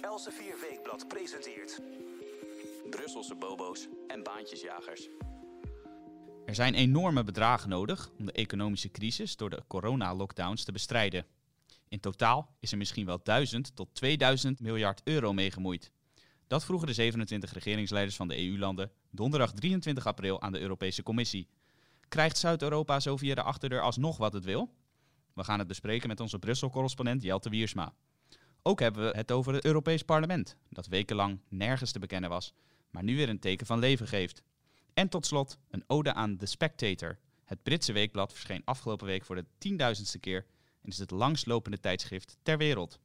Elsevier 0.00 0.54
Weekblad 0.60 1.08
presenteert... 1.08 1.80
Brusselse 2.90 3.34
bobo's 3.34 3.88
en 4.06 4.22
baantjesjagers. 4.22 5.08
Er 6.46 6.54
zijn 6.54 6.74
enorme 6.74 7.24
bedragen 7.24 7.68
nodig 7.68 8.10
om 8.18 8.26
de 8.26 8.32
economische 8.32 8.90
crisis 8.90 9.36
door 9.36 9.50
de 9.50 9.62
corona-lockdowns 9.66 10.64
te 10.64 10.72
bestrijden. 10.72 11.26
In 11.88 12.00
totaal 12.00 12.56
is 12.60 12.72
er 12.72 12.78
misschien 12.78 13.06
wel 13.06 13.22
1000 13.22 13.76
tot 13.76 13.94
2000 13.94 14.60
miljard 14.60 15.00
euro 15.04 15.32
mee 15.32 15.50
gemoeid. 15.50 15.92
Dat 16.46 16.64
vroegen 16.64 16.86
de 16.86 16.94
27 16.94 17.52
regeringsleiders 17.52 18.16
van 18.16 18.28
de 18.28 18.46
EU-landen 18.46 18.90
donderdag 19.10 19.52
23 19.52 20.06
april 20.06 20.42
aan 20.42 20.52
de 20.52 20.60
Europese 20.60 21.02
Commissie. 21.02 21.48
Krijgt 22.08 22.38
Zuid-Europa 22.38 23.00
zo 23.00 23.16
via 23.16 23.34
de 23.34 23.42
achterdeur 23.42 23.80
alsnog 23.80 24.16
wat 24.16 24.32
het 24.32 24.44
wil? 24.44 24.74
We 25.34 25.44
gaan 25.44 25.58
het 25.58 25.68
bespreken 25.68 26.08
met 26.08 26.20
onze 26.20 26.38
Brussel-correspondent 26.38 27.22
Jelte 27.22 27.50
Wiersma. 27.50 27.94
Ook 28.62 28.80
hebben 28.80 29.10
we 29.10 29.16
het 29.16 29.32
over 29.32 29.54
het 29.54 29.64
Europees 29.64 30.02
Parlement, 30.02 30.56
dat 30.68 30.86
wekenlang 30.86 31.40
nergens 31.48 31.92
te 31.92 31.98
bekennen 31.98 32.30
was, 32.30 32.54
maar 32.90 33.02
nu 33.02 33.16
weer 33.16 33.28
een 33.28 33.38
teken 33.38 33.66
van 33.66 33.78
leven 33.78 34.06
geeft. 34.06 34.42
En 34.94 35.08
tot 35.08 35.26
slot 35.26 35.58
een 35.70 35.84
ode 35.86 36.12
aan 36.12 36.36
The 36.36 36.46
Spectator. 36.46 37.18
Het 37.44 37.62
Britse 37.62 37.92
weekblad 37.92 38.32
verscheen 38.32 38.64
afgelopen 38.64 39.06
week 39.06 39.24
voor 39.24 39.36
de 39.36 39.46
tienduizendste 39.58 40.18
keer 40.18 40.46
en 40.82 40.88
is 40.88 40.98
het 40.98 41.10
langslopende 41.10 41.80
tijdschrift 41.80 42.38
ter 42.42 42.58
wereld. 42.58 43.00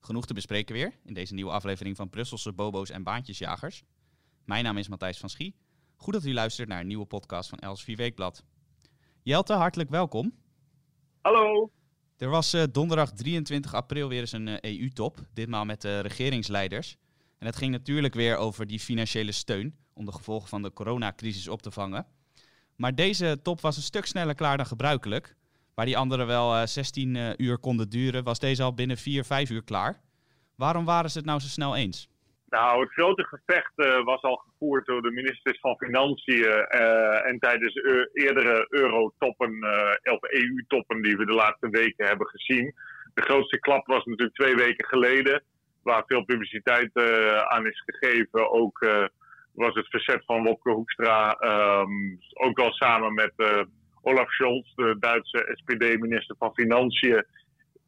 Genoeg 0.00 0.26
te 0.26 0.34
bespreken 0.34 0.74
weer 0.74 0.98
in 1.04 1.14
deze 1.14 1.34
nieuwe 1.34 1.50
aflevering 1.50 1.96
van 1.96 2.10
Brusselse 2.10 2.52
Bobo's 2.52 2.90
en 2.90 3.02
Baantjesjagers. 3.02 3.84
Mijn 4.44 4.64
naam 4.64 4.78
is 4.78 4.88
Matthijs 4.88 5.18
van 5.18 5.28
Schie. 5.28 5.54
Goed 5.96 6.12
dat 6.12 6.24
u 6.24 6.32
luistert 6.32 6.68
naar 6.68 6.80
een 6.80 6.86
nieuwe 6.86 7.06
podcast 7.06 7.48
van 7.48 7.58
Els 7.58 7.84
4 7.84 7.96
Weekblad. 7.96 8.44
Jelte, 9.22 9.52
hartelijk 9.52 9.90
welkom. 9.90 10.34
Hallo. 11.20 11.70
Er 12.22 12.28
was 12.28 12.54
uh, 12.54 12.62
donderdag 12.72 13.12
23 13.12 13.74
april 13.74 14.08
weer 14.08 14.20
eens 14.20 14.32
een 14.32 14.64
EU-top, 14.64 15.18
ditmaal 15.34 15.64
met 15.64 15.80
de 15.80 16.00
regeringsleiders. 16.00 16.96
En 17.38 17.46
het 17.46 17.56
ging 17.56 17.72
natuurlijk 17.72 18.14
weer 18.14 18.36
over 18.36 18.66
die 18.66 18.80
financiële 18.80 19.32
steun 19.32 19.74
om 19.92 20.04
de 20.04 20.12
gevolgen 20.12 20.48
van 20.48 20.62
de 20.62 20.72
coronacrisis 20.72 21.48
op 21.48 21.62
te 21.62 21.70
vangen. 21.70 22.06
Maar 22.76 22.94
deze 22.94 23.40
top 23.42 23.60
was 23.60 23.76
een 23.76 23.82
stuk 23.82 24.06
sneller 24.06 24.34
klaar 24.34 24.56
dan 24.56 24.66
gebruikelijk. 24.66 25.36
Waar 25.74 25.86
die 25.86 25.96
andere 25.96 26.24
wel 26.24 26.60
uh, 26.60 26.66
16 26.66 27.42
uur 27.42 27.58
konden 27.58 27.88
duren, 27.88 28.24
was 28.24 28.38
deze 28.38 28.62
al 28.62 28.74
binnen 28.74 28.96
4, 28.96 29.24
5 29.24 29.50
uur 29.50 29.62
klaar. 29.62 30.00
Waarom 30.54 30.84
waren 30.84 31.10
ze 31.10 31.18
het 31.18 31.26
nou 31.26 31.40
zo 31.40 31.48
snel 31.48 31.76
eens? 31.76 32.08
Nou, 32.52 32.80
het 32.80 32.92
grote 32.92 33.24
gevecht 33.24 33.72
uh, 33.76 34.04
was 34.04 34.22
al 34.22 34.36
gevoerd 34.36 34.86
door 34.86 35.02
de 35.02 35.10
ministers 35.10 35.60
van 35.60 35.76
Financiën 35.76 36.66
uh, 36.74 37.26
en 37.26 37.38
tijdens 37.38 37.74
eerdere 38.12 38.66
eurotoppen 38.68 39.52
uh, 39.52 40.12
of 40.14 40.22
EU-toppen 40.22 41.02
die 41.02 41.16
we 41.16 41.26
de 41.26 41.32
laatste 41.32 41.68
weken 41.68 42.06
hebben 42.06 42.26
gezien. 42.26 42.74
De 43.14 43.22
grootste 43.22 43.58
klap 43.58 43.86
was 43.86 44.04
natuurlijk 44.04 44.38
twee 44.38 44.54
weken 44.54 44.86
geleden, 44.86 45.42
waar 45.82 46.04
veel 46.06 46.24
publiciteit 46.24 46.90
aan 47.48 47.66
is 47.66 47.82
gegeven. 47.86 48.50
Ook 48.50 48.78
was 49.52 49.74
het 49.74 49.88
verzet 49.88 50.22
van 50.24 50.42
Wopke 50.42 50.70
Hoekstra, 50.70 51.36
um, 51.80 52.20
ook 52.32 52.58
al 52.58 52.72
samen 52.72 53.14
met 53.14 53.32
Olaf 54.02 54.32
Scholz, 54.32 54.74
de 54.74 54.96
Duitse 54.98 55.50
SPD-minister 55.52 56.36
van 56.38 56.54
Financiën, 56.54 57.24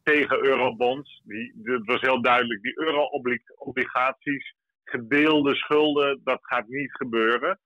tegen 0.05 0.45
eurobonds. 0.45 1.21
Die, 1.23 1.53
het 1.63 1.85
was 1.85 2.01
heel 2.01 2.21
duidelijk, 2.21 2.61
die 2.61 2.79
euro-obligaties, 2.79 4.55
gedeelde 4.83 5.55
schulden, 5.55 6.21
dat 6.23 6.39
gaat 6.41 6.67
niet 6.67 6.91
gebeuren. 6.91 7.59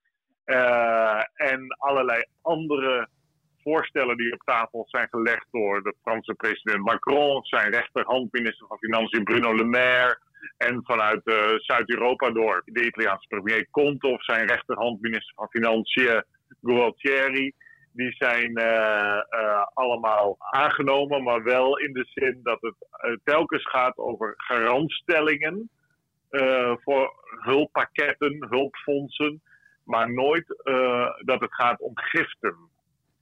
Uh, 0.46 1.22
en 1.34 1.76
allerlei 1.78 2.24
andere 2.42 3.08
voorstellen 3.64 4.18
die 4.18 4.34
op 4.34 4.42
tafel 4.44 4.86
zijn 4.88 5.08
gelegd 5.10 5.46
door 5.52 5.84
de 5.84 5.96
Franse 6.02 6.34
president 6.34 6.84
Macron, 6.84 7.44
zijn 7.44 7.72
rechterhand 7.72 8.32
minister 8.32 8.68
van 8.68 8.78
Financiën 8.78 9.24
Bruno 9.24 9.56
Le 9.56 9.64
Maire 9.64 10.20
en 10.58 10.82
vanuit 10.84 11.22
uh, 11.24 11.36
Zuid-Europa 11.58 12.32
door 12.32 12.62
de 12.66 12.86
Italiaanse 12.86 13.28
premier 13.28 13.68
Conte 13.72 14.08
of 14.08 14.24
zijn 14.24 14.48
rechterhand 14.48 15.02
minister 15.02 15.36
van 15.36 15.50
Financiën 15.50 16.24
Gualtieri 16.62 17.54
die 18.00 18.16
zijn 18.18 18.60
uh, 18.60 19.22
uh, 19.30 19.66
allemaal 19.74 20.36
aangenomen, 20.40 21.24
maar 21.24 21.44
wel 21.44 21.78
in 21.78 21.94
de 21.94 22.06
zin 22.14 22.40
dat 22.44 22.62
het 22.62 22.76
uh, 22.80 23.18
telkens 23.24 23.70
gaat 23.70 23.98
over 23.98 24.34
garantstellingen 24.38 25.70
voor 26.84 27.14
hulppakketten, 27.40 28.48
hulpfondsen, 28.50 29.42
maar 29.84 30.14
nooit 30.14 30.46
dat 31.26 31.40
het 31.40 31.54
gaat 31.54 31.80
om 31.80 31.92
giften. 31.94 32.56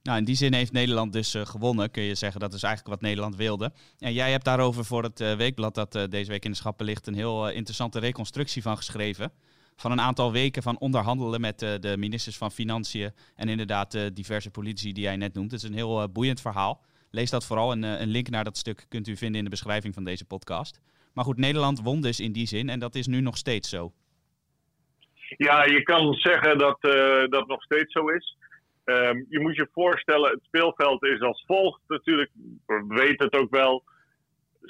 Nou, 0.02 0.18
in 0.18 0.24
die 0.24 0.34
zin 0.34 0.52
heeft 0.52 0.72
Nederland 0.72 1.12
dus 1.12 1.34
gewonnen, 1.38 1.90
kun 1.90 2.02
je 2.02 2.14
zeggen. 2.14 2.40
Dat 2.40 2.52
is 2.52 2.62
eigenlijk 2.62 2.94
wat 2.94 3.08
Nederland 3.08 3.36
wilde. 3.36 3.72
En 3.98 4.12
jij 4.12 4.30
hebt 4.30 4.44
daarover 4.44 4.84
voor 4.84 5.02
het 5.02 5.36
weekblad 5.36 5.74
dat 5.74 5.92
deze 6.10 6.30
week 6.30 6.44
in 6.44 6.50
de 6.50 6.56
schappen 6.56 6.86
ligt 6.86 7.06
een 7.06 7.14
heel 7.14 7.50
interessante 7.50 7.98
reconstructie 7.98 8.62
van 8.62 8.76
geschreven 8.76 9.32
van 9.78 9.90
een 9.90 10.00
aantal 10.00 10.32
weken 10.32 10.62
van 10.62 10.78
onderhandelen 10.78 11.40
met 11.40 11.62
uh, 11.62 11.74
de 11.80 11.96
ministers 11.96 12.36
van 12.36 12.50
Financiën 12.50 13.10
en 13.34 13.48
inderdaad 13.48 13.94
uh, 13.94 14.02
diverse 14.12 14.50
politici 14.50 14.92
die 14.92 15.02
jij 15.02 15.16
net 15.16 15.34
noemt. 15.34 15.50
Het 15.50 15.62
is 15.62 15.68
een 15.68 15.74
heel 15.74 16.02
uh, 16.02 16.08
boeiend 16.12 16.40
verhaal. 16.40 16.80
Lees 17.10 17.30
dat 17.30 17.46
vooral. 17.46 17.72
Een, 17.72 17.82
een 17.82 18.08
link 18.08 18.28
naar 18.28 18.44
dat 18.44 18.56
stuk 18.56 18.86
kunt 18.88 19.08
u 19.08 19.16
vinden 19.16 19.38
in 19.38 19.44
de 19.44 19.50
beschrijving 19.50 19.94
van 19.94 20.04
deze 20.04 20.24
podcast. 20.24 20.80
Maar 21.14 21.24
goed, 21.24 21.36
Nederland 21.36 21.80
won 21.80 22.00
dus 22.00 22.20
in 22.20 22.32
die 22.32 22.46
zin 22.46 22.68
en 22.68 22.78
dat 22.78 22.94
is 22.94 23.06
nu 23.06 23.20
nog 23.20 23.36
steeds 23.36 23.68
zo. 23.68 23.92
Ja, 25.36 25.64
je 25.64 25.82
kan 25.82 26.14
zeggen 26.14 26.58
dat 26.58 26.78
dat 27.30 27.46
nog 27.46 27.62
steeds 27.62 27.92
zo 27.92 28.08
is. 28.08 28.36
Um, 28.84 29.26
je 29.28 29.40
moet 29.40 29.56
je 29.56 29.68
voorstellen, 29.72 30.30
het 30.30 30.42
speelveld 30.42 31.04
is 31.04 31.20
als 31.20 31.44
volgt 31.46 31.80
natuurlijk. 31.86 32.30
We 32.66 32.84
weten 32.88 33.24
het 33.24 33.34
ook 33.34 33.50
wel. 33.50 33.84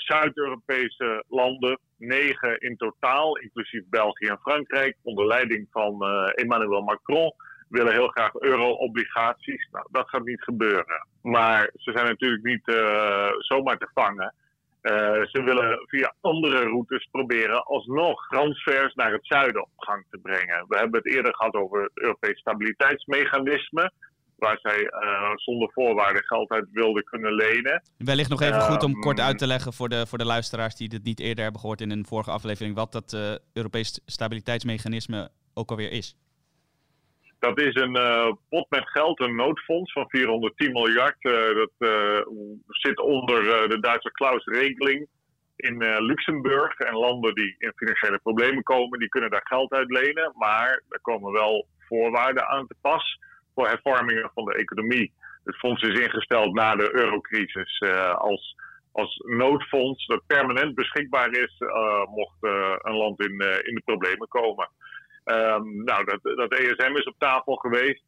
Zuid-Europese 0.01 1.25
landen, 1.29 1.79
negen 1.97 2.61
in 2.61 2.77
totaal, 2.77 3.37
inclusief 3.39 3.83
België 3.91 4.27
en 4.27 4.39
Frankrijk, 4.39 4.97
onder 5.03 5.27
leiding 5.27 5.67
van 5.71 5.97
uh, 6.01 6.31
Emmanuel 6.35 6.83
Macron, 6.83 7.33
willen 7.69 7.93
heel 7.93 8.09
graag 8.09 8.35
euro-obligaties. 8.35 9.69
Nou, 9.73 9.87
dat 9.91 10.09
gaat 10.09 10.25
niet 10.25 10.43
gebeuren. 10.43 11.07
Maar 11.23 11.71
ze 11.75 11.93
zijn 11.93 12.07
natuurlijk 12.07 12.45
niet 12.45 12.69
uh, 12.69 13.31
zomaar 13.39 13.79
te 13.79 13.91
vangen. 13.95 14.35
Uh, 14.83 14.93
ze 15.25 15.43
willen 15.45 15.85
via 15.87 16.15
andere 16.21 16.59
routes 16.65 17.09
proberen 17.11 17.65
alsnog 17.65 18.29
transfers 18.29 18.95
naar 18.95 19.13
het 19.13 19.27
zuiden 19.27 19.63
op 19.63 19.71
gang 19.77 20.05
te 20.11 20.19
brengen. 20.19 20.65
We 20.69 20.77
hebben 20.77 21.01
het 21.03 21.13
eerder 21.15 21.35
gehad 21.35 21.55
over 21.55 21.83
het 21.83 21.91
Europees 21.95 22.39
Stabiliteitsmechanisme 22.39 23.93
waar 24.39 24.59
zij 24.63 24.81
uh, 24.81 25.31
zonder 25.35 25.71
voorwaarden 25.73 26.25
geld 26.25 26.51
uit 26.51 26.69
wilden 26.73 27.05
kunnen 27.05 27.35
lenen. 27.35 27.83
Wellicht 27.99 28.31
nog 28.31 28.43
even 28.43 28.61
goed 28.61 28.83
om 28.83 28.95
um, 28.95 29.01
kort 29.01 29.21
uit 29.21 29.39
te 29.39 29.47
leggen 29.47 29.73
voor 29.73 29.89
de, 29.89 30.07
voor 30.07 30.19
de 30.19 30.25
luisteraars 30.25 30.77
die 30.77 30.89
dit 30.89 31.05
niet 31.05 31.21
eerder 31.21 31.43
hebben 31.43 31.61
gehoord 31.61 31.81
in 31.81 31.91
een 31.91 32.07
vorige 32.07 32.31
aflevering, 32.31 32.75
wat 32.75 32.93
dat 32.93 33.13
uh, 33.13 33.35
Europees 33.53 34.01
stabiliteitsmechanisme 34.07 35.31
ook 35.55 35.71
alweer 35.71 35.93
is. 35.93 36.17
Dat 37.39 37.61
is 37.61 37.75
een 37.75 37.97
uh, 37.97 38.33
pot 38.49 38.67
met 38.71 38.89
geld, 38.89 39.21
een 39.21 39.37
noodfonds 39.37 39.93
van 39.93 40.09
410 40.09 40.73
miljard. 40.73 41.17
dat 41.23 41.91
zit 42.69 43.01
onder 43.01 43.69
de 43.69 43.81
Duitse 43.81 44.11
Klaus-regeling 44.11 45.09
in 45.57 45.79
Luxemburg. 45.99 46.79
En 46.79 46.95
landen 46.95 47.35
die 47.35 47.55
in 47.59 47.73
financiële 47.77 48.19
problemen 48.19 48.63
komen, 48.63 48.99
die 48.99 49.09
kunnen 49.09 49.31
daar 49.31 49.47
geld 49.47 49.73
uit 49.73 49.91
lenen. 49.91 50.33
Maar 50.37 50.83
er 50.89 51.01
komen 51.01 51.33
wel 51.33 51.67
voorwaarden 51.79 52.47
aan 52.47 52.67
te 52.67 52.75
pas 52.81 53.19
voor 53.59 53.69
hervormingen 53.69 54.31
van 54.35 54.45
de 54.45 54.55
economie. 54.55 55.13
Het 55.45 55.57
fonds 55.57 55.83
is 55.83 55.99
ingesteld 55.99 56.55
na 56.55 56.77
de 56.77 56.95
eurocrisis 56.95 57.81
uh, 57.81 58.15
als, 58.15 58.57
als 58.93 59.23
noodfonds 59.27 60.07
dat 60.07 60.27
permanent 60.27 60.75
beschikbaar 60.75 61.31
is 61.31 61.57
uh, 61.59 62.05
mocht 62.07 62.37
uh, 62.41 62.75
een 62.79 62.97
land 62.97 63.21
in, 63.21 63.33
in 63.63 63.75
de 63.75 63.83
problemen 63.85 64.29
komen. 64.29 64.69
Um, 65.25 65.85
nou, 65.85 66.05
dat, 66.05 66.21
dat 66.23 66.53
ESM 66.53 66.97
is 66.97 67.05
op 67.05 67.15
tafel 67.19 67.55
geweest. 67.55 68.03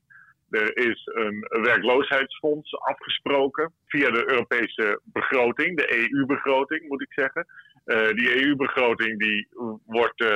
Er 0.51 0.77
is 0.77 1.11
een 1.15 1.47
werkloosheidsfonds 1.63 2.79
afgesproken 2.79 3.73
via 3.87 4.11
de 4.11 4.31
Europese 4.31 5.01
begroting, 5.05 5.77
de 5.77 5.97
EU-begroting 5.97 6.89
moet 6.89 7.03
ik 7.03 7.13
zeggen. 7.13 7.47
Uh, 7.91 8.09
die 8.15 8.45
EU-begroting 8.45 9.19
die 9.19 9.49
wordt 9.87 10.21
uh, 10.21 10.29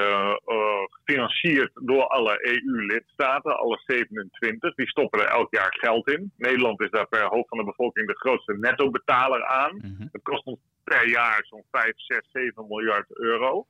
uh, 0.47 0.85
gefinancierd 0.91 1.71
door 1.75 2.07
alle 2.07 2.47
EU-lidstaten, 2.47 3.59
alle 3.59 3.81
27. 3.87 4.75
Die 4.75 4.89
stoppen 4.89 5.21
er 5.21 5.27
elk 5.27 5.55
jaar 5.55 5.77
geld 5.79 6.11
in. 6.11 6.33
Nederland 6.37 6.81
is 6.81 6.91
daar 6.91 7.09
per 7.09 7.25
hoofd 7.25 7.49
van 7.49 7.59
de 7.59 7.65
bevolking 7.65 8.07
de 8.07 8.17
grootste 8.17 8.57
netto-betaler 8.59 9.45
aan. 9.45 9.75
Mm 9.75 9.95
-hmm. 9.97 10.09
Het 10.13 10.23
kost 10.23 10.45
ons 10.45 10.59
per 10.85 11.09
jaar 11.09 11.45
zo'n 11.45 11.65
5, 11.71 11.93
6, 11.97 12.19
7 12.33 12.67
miljard 12.69 13.19
euro. 13.19 13.67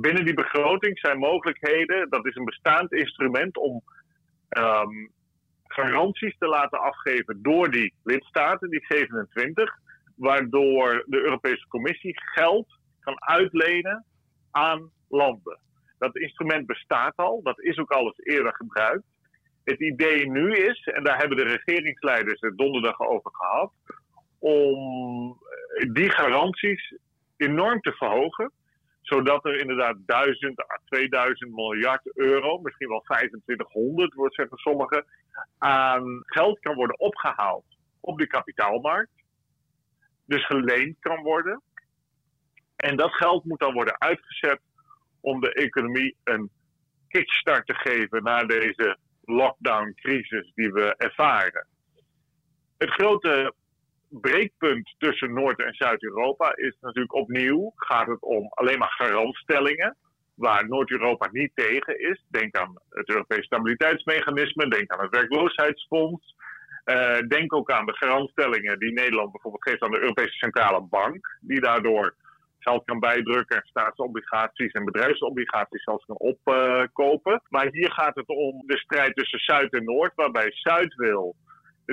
binnen 0.00 0.24
die 0.24 0.34
begroting 0.34 0.98
zijn 0.98 1.18
mogelijkheden, 1.18 2.10
dat 2.10 2.26
is 2.26 2.36
een 2.36 2.44
bestaand 2.44 2.92
instrument 2.92 3.56
om 3.56 3.82
um, 4.58 5.10
garanties 5.66 6.36
te 6.38 6.46
laten 6.46 6.80
afgeven 6.80 7.42
door 7.42 7.70
die 7.70 7.94
lidstaten, 8.04 8.70
die 8.70 8.84
27, 8.88 9.78
waardoor 10.16 11.04
de 11.06 11.20
Europese 11.20 11.66
Commissie 11.68 12.14
geld 12.14 12.80
kan 13.04 13.22
uitlenen 13.22 14.04
aan 14.50 14.90
landen. 15.08 15.58
Dat 15.98 16.16
instrument 16.16 16.66
bestaat 16.66 17.16
al, 17.16 17.42
dat 17.42 17.60
is 17.60 17.78
ook 17.78 17.90
al 17.90 18.04
eens 18.04 18.18
eerder 18.18 18.54
gebruikt. 18.54 19.04
Het 19.64 19.80
idee 19.80 20.30
nu 20.30 20.52
is, 20.52 20.84
en 20.84 21.04
daar 21.04 21.18
hebben 21.18 21.36
de 21.36 21.42
regeringsleiders 21.42 22.40
het 22.40 22.58
donderdag 22.58 23.00
over 23.00 23.30
gehad, 23.34 23.72
om 24.38 25.38
die 25.92 26.10
garanties 26.10 26.94
enorm 27.36 27.80
te 27.80 27.92
verhogen. 27.92 28.52
Zodat 29.00 29.44
er 29.44 29.60
inderdaad 29.60 29.96
1000 30.06 30.60
à 30.60 30.78
2000 30.84 31.54
miljard 31.54 32.16
euro, 32.16 32.58
misschien 32.58 32.88
wel 32.88 33.00
2500 33.00 34.14
wordt 34.14 34.34
zeggen 34.34 34.56
sommigen, 34.56 35.04
aan 35.58 36.22
geld 36.24 36.58
kan 36.58 36.74
worden 36.74 36.98
opgehaald 36.98 37.64
op 38.00 38.18
de 38.18 38.26
kapitaalmarkt. 38.26 39.12
Dus 40.26 40.46
geleend 40.46 40.96
kan 41.00 41.22
worden. 41.22 41.62
En 42.82 42.96
dat 42.96 43.14
geld 43.14 43.44
moet 43.44 43.60
dan 43.60 43.72
worden 43.72 44.00
uitgezet 44.00 44.60
om 45.20 45.40
de 45.40 45.52
economie 45.52 46.16
een 46.24 46.50
kickstart 47.08 47.66
te 47.66 47.74
geven 47.74 48.22
na 48.22 48.44
deze 48.44 48.96
lockdown-crisis 49.24 50.52
die 50.54 50.72
we 50.72 50.94
ervaren. 50.96 51.66
Het 52.78 52.90
grote 52.90 53.54
breekpunt 54.08 54.94
tussen 54.98 55.32
Noord- 55.32 55.62
en 55.62 55.74
Zuid-Europa 55.74 56.56
is 56.56 56.76
natuurlijk 56.80 57.14
opnieuw, 57.14 57.72
gaat 57.76 58.06
het 58.06 58.22
om 58.22 58.48
alleen 58.50 58.78
maar 58.78 58.94
garantstellingen, 58.96 59.96
waar 60.34 60.68
Noord-Europa 60.68 61.28
niet 61.32 61.50
tegen 61.54 62.00
is. 62.00 62.24
Denk 62.28 62.56
aan 62.56 62.80
het 62.90 63.08
Europees 63.08 63.44
Stabiliteitsmechanisme, 63.44 64.68
denk 64.68 64.90
aan 64.90 65.02
het 65.02 65.14
werkloosheidsfonds. 65.14 66.34
Uh, 66.84 67.18
denk 67.28 67.54
ook 67.54 67.70
aan 67.70 67.86
de 67.86 67.96
garantstellingen 67.96 68.78
die 68.78 68.92
Nederland 68.92 69.32
bijvoorbeeld 69.32 69.68
geeft 69.68 69.82
aan 69.82 69.90
de 69.90 70.00
Europese 70.00 70.36
Centrale 70.36 70.80
Bank, 70.80 71.38
die 71.40 71.60
daardoor 71.60 72.14
geld 72.62 72.84
kan 72.84 72.98
bijdrukken 72.98 73.56
en 73.56 73.66
staatsobligaties 73.66 74.72
en 74.72 74.84
bedrijfsobligaties 74.84 75.82
zelfs 75.82 76.04
kan 76.04 76.16
opkopen. 76.16 77.42
maar 77.48 77.68
hier 77.70 77.92
gaat 77.92 78.14
het 78.14 78.28
om 78.28 78.62
de 78.66 78.78
strijd 78.78 79.14
tussen 79.14 79.38
Zuid 79.38 79.72
en 79.72 79.84
Noord, 79.84 80.12
waarbij 80.14 80.50
Zuid 80.52 80.94
wil 80.94 81.36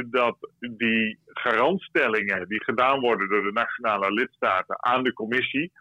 dat 0.06 0.38
die 0.60 1.20
garantstellingen 1.26 2.48
die 2.48 2.64
gedaan 2.64 3.00
worden 3.00 3.30
door 3.30 3.44
de 3.44 3.52
nationale 3.52 4.14
lidstaten 4.14 4.84
aan 4.84 5.04
de 5.04 5.14
commissie, 5.14 5.72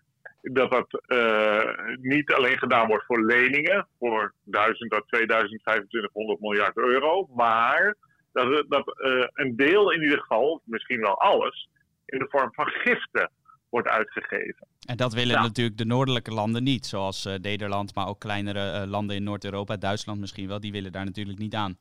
dat 0.42 0.70
dat 0.70 1.02
uh, 1.06 1.96
niet 2.00 2.32
alleen 2.32 2.58
gedaan 2.58 2.86
wordt 2.86 3.04
voor 3.04 3.24
leningen 3.24 3.86
voor 3.98 4.34
1000 4.44 4.90
tot 4.90 5.08
2500 5.08 6.40
miljard 6.40 6.76
euro, 6.76 7.28
maar 7.34 7.94
dat, 8.32 8.64
dat 8.68 8.98
uh, 8.98 9.26
een 9.32 9.56
deel 9.56 9.92
in 9.92 10.02
ieder 10.02 10.20
geval, 10.20 10.62
misschien 10.64 11.00
wel 11.00 11.20
alles, 11.20 11.68
in 12.06 12.18
de 12.18 12.26
vorm 12.28 12.54
van 12.54 12.66
giften 12.66 13.30
wordt 13.70 13.88
uitgegeven. 13.88 14.66
En 14.86 14.96
dat 14.96 15.14
willen 15.14 15.34
nou. 15.34 15.46
natuurlijk 15.46 15.78
de 15.78 15.84
noordelijke 15.84 16.30
landen 16.30 16.62
niet, 16.62 16.86
zoals 16.86 17.26
uh, 17.26 17.34
Nederland, 17.34 17.94
maar 17.94 18.08
ook 18.08 18.18
kleinere 18.18 18.86
landen 18.86 19.16
in 19.16 19.22
Noord-Europa, 19.22 19.76
Duitsland 19.76 20.20
misschien 20.20 20.48
wel, 20.48 20.60
die 20.60 20.72
willen 20.72 20.92
daar 20.92 21.04
natuurlijk 21.04 21.38
niet 21.38 21.54
aan. 21.54 21.78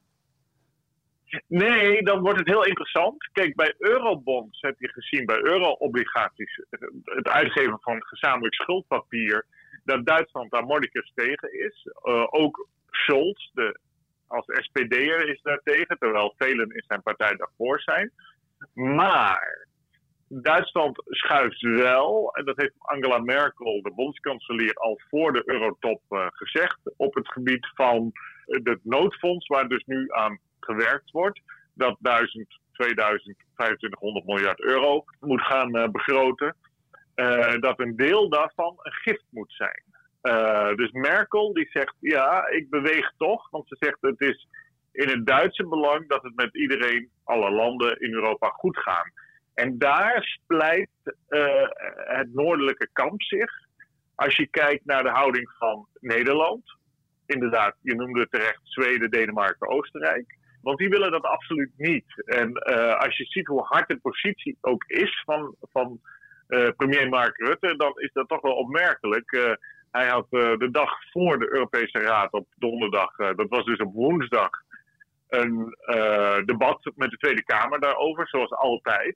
Nee, 1.47 2.03
dan 2.03 2.21
wordt 2.21 2.39
het 2.39 2.47
heel 2.47 2.65
interessant. 2.65 3.29
Kijk, 3.31 3.55
bij 3.55 3.73
eurobonds 3.77 4.61
heb 4.61 4.75
je 4.79 4.87
gezien, 4.87 5.25
bij 5.25 5.39
euro-obligaties, 5.41 6.61
het 7.03 7.27
uitgeven 7.27 7.77
van 7.81 8.03
gezamenlijk 8.03 8.53
schuldpapier, 8.53 9.45
dat 9.83 10.05
Duitsland 10.05 10.51
daar 10.51 10.65
mordicus 10.65 11.11
tegen 11.15 11.59
is. 11.59 11.87
Uh, 12.03 12.23
ook 12.29 12.67
Scholz, 12.89 13.49
de, 13.53 13.79
als 14.27 14.45
SPD'er, 14.47 15.29
is 15.29 15.41
daar 15.41 15.61
tegen, 15.63 15.97
terwijl 15.97 16.33
velen 16.37 16.69
in 16.69 16.83
zijn 16.87 17.01
partij 17.01 17.35
daarvoor 17.35 17.81
zijn. 17.81 18.11
Maar 18.73 19.67
Duitsland 20.29 21.01
schuift 21.05 21.61
wel, 21.61 22.33
en 22.33 22.45
dat 22.45 22.57
heeft 22.57 22.73
Angela 22.77 23.17
Merkel, 23.17 23.81
de 23.81 23.91
bondskanselier, 23.95 24.73
al 24.73 24.99
voor 25.09 25.33
de 25.33 25.41
eurotop 25.45 26.01
uh, 26.09 26.27
gezegd, 26.29 26.79
op 26.97 27.15
het 27.15 27.31
gebied 27.31 27.67
van 27.75 28.11
het 28.45 28.79
noodfonds, 28.83 29.47
waar 29.47 29.67
dus 29.67 29.83
nu 29.85 30.11
aan 30.11 30.39
gewerkt 30.59 31.11
wordt, 31.11 31.41
dat 31.73 31.97
1000, 31.99 32.59
2000, 32.71 33.35
2500 33.55 34.25
miljard 34.25 34.61
euro 34.61 35.03
moet 35.19 35.41
gaan 35.41 35.77
uh, 35.77 35.87
begroten, 35.87 36.55
uh, 37.15 37.59
dat 37.59 37.79
een 37.79 37.95
deel 37.95 38.29
daarvan 38.29 38.75
een 38.77 38.93
gift 38.93 39.25
moet 39.29 39.53
zijn. 39.53 39.85
Dus 40.75 40.91
Merkel 40.91 41.53
die 41.53 41.69
zegt, 41.71 41.95
ja, 41.99 42.47
ik 42.47 42.69
beweeg 42.69 43.11
toch, 43.17 43.49
want 43.49 43.67
ze 43.67 43.75
zegt 43.79 43.97
het 44.01 44.21
is 44.21 44.47
in 44.91 45.09
het 45.09 45.25
Duitse 45.25 45.67
belang 45.67 46.07
dat 46.07 46.23
het 46.23 46.35
met 46.35 46.55
iedereen, 46.55 47.09
alle 47.23 47.51
landen 47.51 47.99
in 47.99 48.13
Europa 48.13 48.49
goed 48.49 48.77
gaat. 48.77 49.11
En 49.57 49.77
daar 49.77 50.23
splijt 50.23 50.89
het 52.07 52.33
noordelijke 52.33 52.89
kamp 52.93 53.21
zich. 53.21 53.51
Als 54.15 54.35
je 54.35 54.47
kijkt 54.47 54.85
naar 54.85 55.03
de 55.03 55.09
houding 55.09 55.51
van 55.57 55.87
Nederland, 55.99 56.75
inderdaad, 57.25 57.75
je 57.81 57.95
noemde 57.95 58.19
het 58.19 58.31
terecht 58.31 58.59
Zweden, 58.63 59.11
Denemarken, 59.11 59.67
Oostenrijk. 59.67 60.37
Want 60.61 60.77
die 60.77 60.89
willen 60.89 61.11
dat 61.11 61.23
absoluut 61.23 61.71
niet. 61.77 62.23
En 62.25 62.49
uh, 62.49 62.99
als 62.99 63.17
je 63.17 63.25
ziet 63.25 63.47
hoe 63.47 63.63
hard 63.63 63.87
de 63.87 63.97
positie 63.97 64.57
ook 64.61 64.83
is 64.87 65.21
van, 65.25 65.55
van 65.61 65.99
uh, 66.47 66.69
premier 66.75 67.09
Mark 67.09 67.37
Rutte, 67.37 67.75
dan 67.75 67.93
is 67.95 68.09
dat 68.13 68.27
toch 68.27 68.41
wel 68.41 68.55
opmerkelijk. 68.55 69.57
Hij 69.91 70.07
had 70.07 70.29
de 70.29 70.69
dag 70.71 70.91
voor 71.11 71.39
de 71.39 71.51
Europese 71.51 71.99
Raad 71.99 72.31
op 72.31 72.47
donderdag, 72.55 73.15
dat 73.15 73.49
was 73.49 73.65
dus 73.65 73.79
op 73.79 73.93
woensdag, 73.93 74.49
een 75.27 75.75
debat 76.45 76.91
met 76.95 77.09
de 77.09 77.17
Tweede 77.17 77.43
Kamer 77.43 77.79
daarover, 77.79 78.27
zoals 78.27 78.51
altijd. 78.51 79.15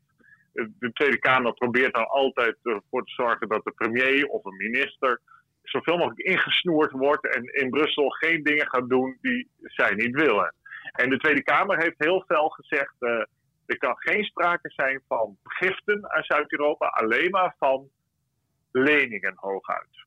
De 0.53 0.92
Tweede 0.94 1.19
Kamer 1.19 1.53
probeert 1.53 1.94
dan 1.94 2.07
altijd 2.07 2.56
ervoor 2.63 3.06
te 3.06 3.13
zorgen 3.13 3.48
dat 3.48 3.63
de 3.63 3.71
premier 3.71 4.25
of 4.25 4.45
een 4.45 4.57
minister 4.57 5.21
zoveel 5.63 5.98
mogelijk 5.98 6.19
ingesnoerd 6.19 6.92
wordt 6.92 7.36
en 7.36 7.44
in 7.44 7.69
Brussel 7.69 8.09
geen 8.09 8.44
dingen 8.44 8.69
gaat 8.69 8.89
doen 8.89 9.18
die 9.21 9.50
zij 9.59 9.94
niet 9.94 10.15
willen. 10.15 10.53
En 10.92 11.09
de 11.09 11.18
Tweede 11.18 11.44
Kamer 11.44 11.77
heeft 11.77 11.95
heel 11.98 12.24
fel 12.27 12.50
gezegd: 12.50 12.95
uh, 13.00 13.09
er 13.65 13.77
kan 13.77 13.95
geen 13.98 14.24
sprake 14.24 14.69
zijn 14.69 15.01
van 15.07 15.38
giften 15.44 16.12
aan 16.12 16.24
Zuid-Europa, 16.24 16.86
alleen 16.88 17.30
maar 17.30 17.56
van 17.57 17.89
leningen 18.71 19.33
hooguit. 19.36 20.06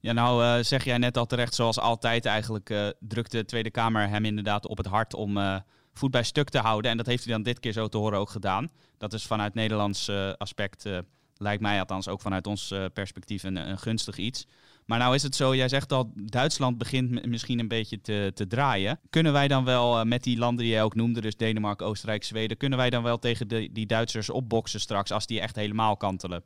Ja, 0.00 0.12
nou 0.12 0.42
uh, 0.42 0.56
zeg 0.58 0.84
jij 0.84 0.98
net 0.98 1.16
al 1.16 1.26
terecht, 1.26 1.54
zoals 1.54 1.80
altijd 1.80 2.26
eigenlijk 2.26 2.70
uh, 2.70 2.88
drukt 2.98 3.32
de 3.32 3.44
Tweede 3.44 3.70
Kamer 3.70 4.08
hem 4.08 4.24
inderdaad 4.24 4.66
op 4.66 4.76
het 4.76 4.86
hart 4.86 5.14
om 5.14 5.38
voet 5.92 6.10
bij 6.10 6.22
stuk 6.22 6.48
te 6.48 6.58
houden. 6.58 6.90
En 6.90 6.96
dat 6.96 7.06
heeft 7.06 7.24
hij 7.24 7.32
dan 7.32 7.42
dit 7.42 7.60
keer 7.60 7.72
zo 7.72 7.88
te 7.88 7.96
horen 7.96 8.18
ook 8.18 8.30
gedaan. 8.30 8.70
Dat 8.98 9.12
is 9.12 9.26
vanuit 9.26 9.54
Nederlands 9.54 10.10
aspect, 10.38 10.88
lijkt 11.36 11.62
mij 11.62 11.78
althans 11.78 12.08
ook 12.08 12.20
vanuit 12.20 12.46
ons 12.46 12.74
perspectief, 12.92 13.42
een, 13.42 13.78
gunstig 13.78 14.16
iets. 14.16 14.46
Maar 14.86 14.98
nou 14.98 15.14
is 15.14 15.22
het 15.22 15.36
zo, 15.36 15.54
jij 15.54 15.68
zegt 15.68 15.92
al, 15.92 16.12
Duitsland 16.14 16.78
begint 16.78 17.26
misschien 17.26 17.58
een 17.58 17.68
beetje 17.68 18.00
te, 18.00 18.30
te 18.34 18.46
draaien. 18.46 19.00
Kunnen 19.10 19.32
wij 19.32 19.48
dan 19.48 19.64
wel 19.64 20.04
met 20.04 20.22
die 20.22 20.38
landen 20.38 20.64
die 20.64 20.72
jij 20.72 20.82
ook 20.82 20.94
noemde, 20.94 21.20
dus 21.20 21.36
Denemarken, 21.36 21.86
Oostenrijk, 21.86 22.24
Zweden, 22.24 22.56
kunnen 22.56 22.78
wij 22.78 22.90
dan 22.90 23.02
wel 23.02 23.18
tegen 23.18 23.48
de, 23.48 23.68
die 23.72 23.86
Duitsers 23.86 24.30
opboksen 24.30 24.80
straks 24.80 25.12
als 25.12 25.26
die 25.26 25.40
echt 25.40 25.56
helemaal 25.56 25.96
kantelen? 25.96 26.42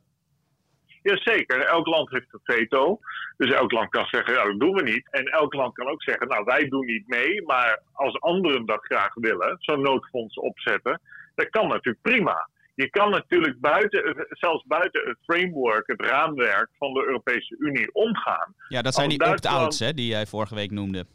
Jazeker, 1.09 1.61
elk 1.61 1.87
land 1.87 2.09
heeft 2.09 2.33
een 2.33 2.55
veto. 2.55 2.99
Dus 3.37 3.51
elk 3.51 3.71
land 3.71 3.89
kan 3.89 4.05
zeggen, 4.05 4.33
ja, 4.33 4.43
dat 4.43 4.59
doen 4.59 4.73
we 4.73 4.83
niet. 4.83 5.07
En 5.11 5.23
elk 5.23 5.53
land 5.53 5.73
kan 5.73 5.87
ook 5.87 6.03
zeggen, 6.03 6.27
nou, 6.27 6.43
wij 6.43 6.67
doen 6.69 6.85
niet 6.85 7.07
mee. 7.07 7.41
Maar 7.45 7.81
als 7.93 8.21
anderen 8.21 8.65
dat 8.65 8.85
graag 8.85 9.13
willen, 9.13 9.55
zo'n 9.59 9.81
noodfonds 9.81 10.35
opzetten, 10.35 11.01
dat 11.35 11.49
kan 11.49 11.67
natuurlijk 11.67 12.01
prima 12.01 12.47
je 12.77 12.89
kan 12.89 13.09
natuurlijk 13.09 13.59
buiten, 13.59 14.27
zelfs 14.29 14.65
buiten 14.65 15.07
het 15.07 15.17
framework, 15.21 15.87
het 15.87 16.01
raamwerk 16.01 16.69
van 16.77 16.93
de 16.93 17.05
Europese 17.05 17.55
Unie 17.59 17.93
omgaan. 17.93 18.53
Ja, 18.67 18.81
dat 18.81 18.93
zijn 18.93 19.09
die 19.09 19.25
opt-outs 19.25 19.77
die 19.77 20.07
jij 20.07 20.25
vorige 20.25 20.55
week 20.55 20.71
noemde. 20.71 21.05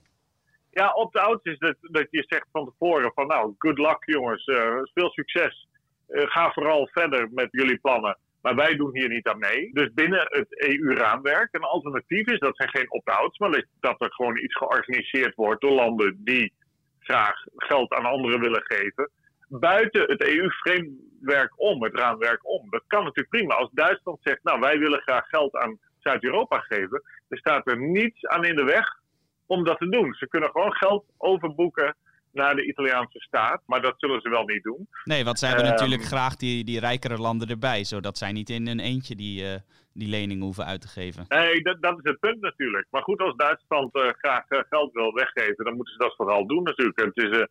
Ja, 0.71 0.93
opt-outs 0.93 1.45
is 1.45 1.59
dat, 1.59 1.77
dat 1.81 2.07
je 2.11 2.25
zegt 2.29 2.47
van 2.53 2.65
tevoren 2.65 3.13
van 3.15 3.27
nou, 3.27 3.55
good 3.59 3.79
luck 3.79 4.05
jongens, 4.05 4.47
uh, 4.47 4.79
veel 4.95 5.11
succes. 5.11 5.69
Uh, 6.09 6.23
ga 6.31 6.53
vooral 6.53 6.89
verder 6.93 7.29
met 7.33 7.49
jullie 7.51 7.79
plannen. 7.79 8.19
Maar 8.43 8.55
wij 8.55 8.77
doen 8.77 8.97
hier 8.97 9.09
niet 9.09 9.27
aan 9.27 9.39
mee. 9.39 9.71
Dus 9.73 9.93
binnen 9.93 10.27
het 10.29 10.69
EU-raamwerk. 10.69 11.49
Een 11.53 11.63
alternatief 11.63 12.27
is, 12.27 12.39
dat 12.39 12.57
zijn 12.57 12.69
geen 12.69 12.93
opt-outs, 12.93 13.39
maar 13.39 13.65
dat 13.81 14.01
er 14.01 14.13
gewoon 14.13 14.39
iets 14.39 14.57
georganiseerd 14.57 15.35
wordt 15.35 15.61
door 15.61 15.73
landen 15.73 16.21
die 16.25 16.53
graag 16.99 17.45
geld 17.57 17.93
aan 17.93 18.05
anderen 18.05 18.41
willen 18.41 18.65
geven 18.65 19.11
buiten 19.61 20.01
het 20.01 20.23
EU-framewerk 20.27 21.53
om, 21.57 21.83
het 21.83 21.95
raamwerk 21.95 22.49
om. 22.49 22.71
Dat 22.71 22.83
kan 22.87 23.05
natuurlijk 23.05 23.29
prima. 23.29 23.55
Als 23.55 23.71
Duitsland 23.73 24.19
zegt, 24.23 24.43
nou 24.43 24.61
wij 24.61 24.79
willen 24.79 25.01
graag 25.01 25.29
geld 25.29 25.57
aan 25.57 25.79
Zuid-Europa 25.99 26.59
geven, 26.59 27.03
dan 27.29 27.39
staat 27.39 27.67
er 27.67 27.79
niets 27.79 28.27
aan 28.27 28.45
in 28.45 28.57
de 28.57 28.65
weg 28.65 28.87
om 29.47 29.65
dat 29.65 29.79
te 29.79 29.89
doen. 29.89 30.15
Ze 30.15 30.29
kunnen 30.29 30.51
gewoon 30.51 30.73
geld 30.73 31.05
overboeken 31.17 31.97
naar 32.33 32.55
de 32.55 32.67
Italiaanse 32.67 33.21
staat, 33.21 33.63
maar 33.67 33.81
dat 33.81 33.95
zullen 33.97 34.21
ze 34.21 34.29
wel 34.29 34.45
niet 34.45 34.63
doen. 34.63 34.89
Nee, 35.05 35.25
want 35.25 35.39
zij 35.39 35.49
hebben 35.49 35.67
um, 35.67 35.73
natuurlijk 35.73 36.03
graag 36.03 36.37
die, 36.37 36.65
die 36.65 36.81
rijkere 36.81 37.19
landen 37.19 37.49
erbij, 37.49 37.85
zodat 37.85 38.19
zij 38.19 38.33
niet 38.33 38.51
in 38.51 38.67
een 38.67 38.81
eentje 38.81 39.15
die, 39.15 39.43
uh, 39.43 39.55
die 39.93 40.09
leningen 40.09 40.45
hoeven 40.45 40.65
uit 40.65 40.81
te 40.81 40.89
geven. 40.89 41.25
Nee, 41.29 41.63
dat, 41.63 41.83
dat 41.83 41.99
is 41.99 42.11
het 42.11 42.21
punt 42.21 42.41
natuurlijk. 42.41 42.87
Maar 42.91 43.03
goed, 43.03 43.21
als 43.21 43.37
Duitsland 43.37 43.97
uh, 43.97 44.09
graag 44.09 44.51
uh, 44.51 44.61
geld 44.69 44.93
wil 44.93 45.13
weggeven, 45.13 45.65
dan 45.65 45.77
moeten 45.77 45.93
ze 45.93 45.99
dat 45.99 46.17
vooral 46.17 46.47
doen 46.47 46.63
natuurlijk. 46.63 47.01
Het 47.01 47.17
is 47.17 47.47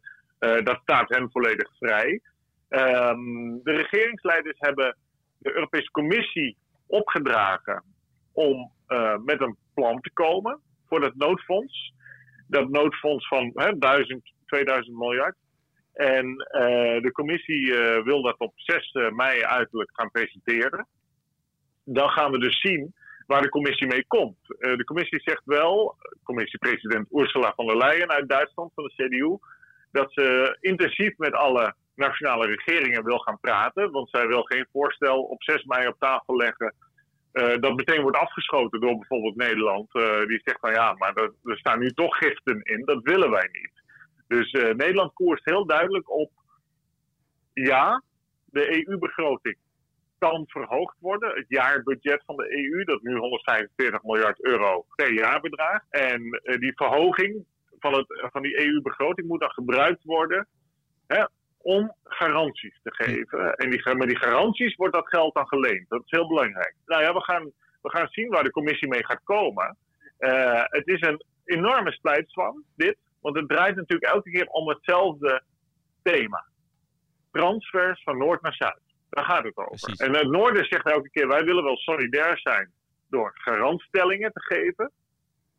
dat 0.64 0.80
staat 0.82 1.10
hen 1.10 1.32
volledig 1.32 1.70
vrij. 1.80 2.22
Um, 2.70 3.60
de 3.64 3.72
regeringsleiders 3.72 4.60
hebben 4.60 4.98
de 5.38 5.56
Europese 5.56 5.92
Commissie 5.92 6.58
opgedragen 6.88 7.84
om 8.32 8.72
met 9.26 9.42
een 9.42 9.56
plan 9.74 10.02
te 10.02 10.12
komen 10.14 10.60
voor 10.88 11.00
dat 11.00 11.16
noodfonds. 11.16 11.94
Dat 12.48 12.70
noodfonds 12.70 13.28
van 13.28 13.52
hè, 13.54 13.78
1000, 13.78 14.32
2000 14.52 14.98
miljard. 14.98 15.36
En 15.94 16.26
uh, 16.28 17.02
de 17.02 17.12
commissie 17.12 17.74
wil 18.04 18.22
dat 18.22 18.38
op 18.38 18.54
6 18.56 18.92
mei 19.14 19.44
uiterlijk 19.44 19.90
gaan 19.94 20.12
presenteren. 20.12 20.88
Dan 21.84 22.10
gaan 22.10 22.32
we 22.32 22.40
dus 22.40 22.60
zien 22.62 22.94
waar 23.28 23.42
de 23.42 23.50
commissie 23.50 23.88
mee 23.88 24.06
komt. 24.08 24.38
de 24.48 24.84
commissie 24.84 25.20
zegt 25.20 25.42
wel, 25.46 25.96
commissiepresident 26.24 27.08
Ursula 27.12 27.54
von 27.56 27.68
der 27.68 27.78
Leyen 27.78 28.10
uit 28.10 28.30
Duitsland 28.30 28.72
van 28.76 28.84
de 28.84 28.94
CDU, 28.94 29.38
dat 29.92 30.14
ze 30.14 30.58
intensief 30.60 31.18
met 31.18 31.34
alle 31.34 31.76
nationale 31.96 32.48
regeringen 32.48 33.04
wil 33.04 33.18
gaan 33.18 33.40
praten. 33.40 33.92
Want 33.92 34.10
zij 34.10 34.28
wil 34.28 34.44
geen 34.44 34.68
voorstel 34.72 35.24
op 35.24 35.44
6 35.44 35.64
mei 35.64 35.88
op 35.88 35.96
tafel 36.00 36.36
leggen. 36.36 36.74
Dat 37.60 37.76
meteen 37.76 38.02
wordt 38.02 38.18
afgeschoten 38.18 38.80
door 38.80 38.98
bijvoorbeeld 38.98 39.36
Nederland. 39.36 39.92
Die 40.28 40.42
zegt 40.44 40.60
van 40.60 40.72
ja, 40.72 40.94
maar 40.98 41.14
er, 41.14 41.58
staan 41.58 41.80
nu 41.80 41.90
toch 41.90 42.18
giften 42.18 42.62
in. 42.62 42.86
Dat 42.86 43.04
willen 43.04 43.30
wij 43.30 43.50
niet. 43.52 43.71
Dus 44.32 44.54
uh, 44.54 44.64
Nederland 44.64 45.14
koerst 45.14 45.46
heel 45.46 45.66
duidelijk 45.66 46.12
op. 46.12 46.32
Ja, 47.54 48.04
de 48.46 48.86
EU-begroting 48.88 49.58
kan 50.18 50.44
verhoogd 50.48 50.96
worden. 51.00 51.36
Het 51.36 51.46
jaarbudget 51.48 52.24
van 52.26 52.36
de 52.36 52.58
EU, 52.58 52.84
dat 52.84 53.02
nu 53.02 53.16
145 53.16 54.04
miljard 54.04 54.44
euro 54.44 54.86
per 54.96 55.14
jaar 55.14 55.42
bedraagt. 55.42 55.86
En 55.90 56.22
die 56.60 56.72
verhoging 56.76 57.46
van, 57.80 57.94
het, 57.94 58.06
van 58.32 58.42
die 58.42 58.60
EU-begroting 58.66 59.28
moet 59.28 59.40
dan 59.40 59.52
gebruikt 59.52 60.04
worden 60.04 60.48
hè, 61.08 61.24
om 61.58 61.96
garanties 62.04 62.80
te 62.84 62.94
geven. 62.94 63.56
En 63.56 63.70
die, 63.70 63.96
met 63.96 64.08
die 64.08 64.18
garanties 64.18 64.76
wordt 64.76 64.94
dat 64.94 65.08
geld 65.08 65.34
dan 65.34 65.48
geleend. 65.48 65.90
Dat 65.90 66.02
is 66.06 66.12
heel 66.12 66.28
belangrijk. 66.28 66.76
Nou 66.86 67.02
ja, 67.02 67.14
we 67.14 67.24
gaan, 67.24 67.52
we 67.82 67.90
gaan 67.90 68.08
zien 68.08 68.30
waar 68.30 68.44
de 68.44 68.52
commissie 68.52 68.88
mee 68.88 69.06
gaat 69.06 69.24
komen. 69.24 69.78
Uh, 70.20 70.64
het 70.66 70.88
is 70.88 71.02
een 71.02 71.24
enorme 71.46 71.92
splijtswam, 71.92 72.64
dit. 72.76 72.98
Want 73.22 73.36
het 73.36 73.48
draait 73.50 73.76
natuurlijk 73.76 74.14
elke 74.14 74.32
keer 74.32 74.48
om 74.48 74.70
hetzelfde 74.70 75.44
thema. 76.04 76.46
Transfers 77.32 78.04
van 78.04 78.18
Noord 78.18 78.42
naar 78.42 78.54
Zuid. 78.54 78.82
Daar 79.10 79.26
gaat 79.26 79.44
het 79.44 79.58
over. 79.58 79.70
Precies. 79.70 80.00
En 80.00 80.16
het 80.16 80.28
Noorden 80.28 80.66
zegt 80.66 80.90
elke 80.90 81.10
keer: 81.10 81.28
wij 81.28 81.44
willen 81.44 81.64
wel 81.64 81.78
solidair 81.78 82.40
zijn 82.40 82.72
door 83.10 83.32
garantstellingen 83.34 84.32
te 84.32 84.42
geven. 84.42 84.92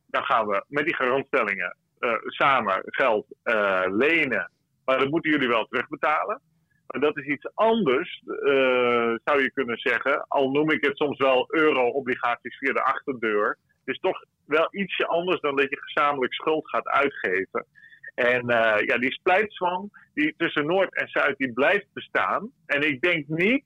Dan 0.07 0.25
gaan 0.25 0.47
we 0.47 0.65
met 0.69 0.85
die 0.85 0.95
garantstellingen 0.95 1.77
uh, 2.01 2.15
samen 2.23 2.83
geld 2.85 3.27
uh, 3.45 3.85
lenen 3.89 4.51
maar 4.85 4.99
dat 4.99 5.11
moeten 5.11 5.31
jullie 5.31 5.49
wel 5.49 5.67
terugbetalen. 5.67 6.41
Maar 6.87 7.01
dat 7.01 7.19
is 7.19 7.27
iets 7.27 7.51
anders, 7.55 8.23
uh, 8.27 9.15
zou 9.25 9.43
je 9.43 9.51
kunnen 9.55 9.79
zeggen. 9.79 10.25
Al 10.29 10.51
noem 10.51 10.71
ik 10.71 10.85
het 10.85 10.97
soms 10.97 11.19
wel 11.19 11.47
euro-obligaties 11.49 12.59
via 12.59 12.73
de 12.73 12.83
achterdeur. 12.83 13.59
Het 13.85 13.95
is 13.95 14.01
toch 14.01 14.25
wel 14.45 14.69
ietsje 14.71 15.07
anders 15.07 15.41
dan 15.41 15.57
dat 15.57 15.71
je 15.71 15.81
gezamenlijk 15.81 16.35
schuld 16.35 16.69
gaat 16.69 16.87
uitgeven. 16.87 17.67
En 18.15 18.51
uh, 18.51 18.87
ja, 18.87 18.99
die 18.99 19.13
splijtswam 19.13 19.91
die 20.15 20.35
tussen 20.37 20.67
Noord 20.67 20.95
en 20.95 21.09
Zuid 21.09 21.39
die 21.39 21.53
blijft 21.53 21.87
bestaan. 21.93 22.51
En 22.67 22.89
ik 22.89 23.01
denk 23.01 23.29
niet, 23.29 23.65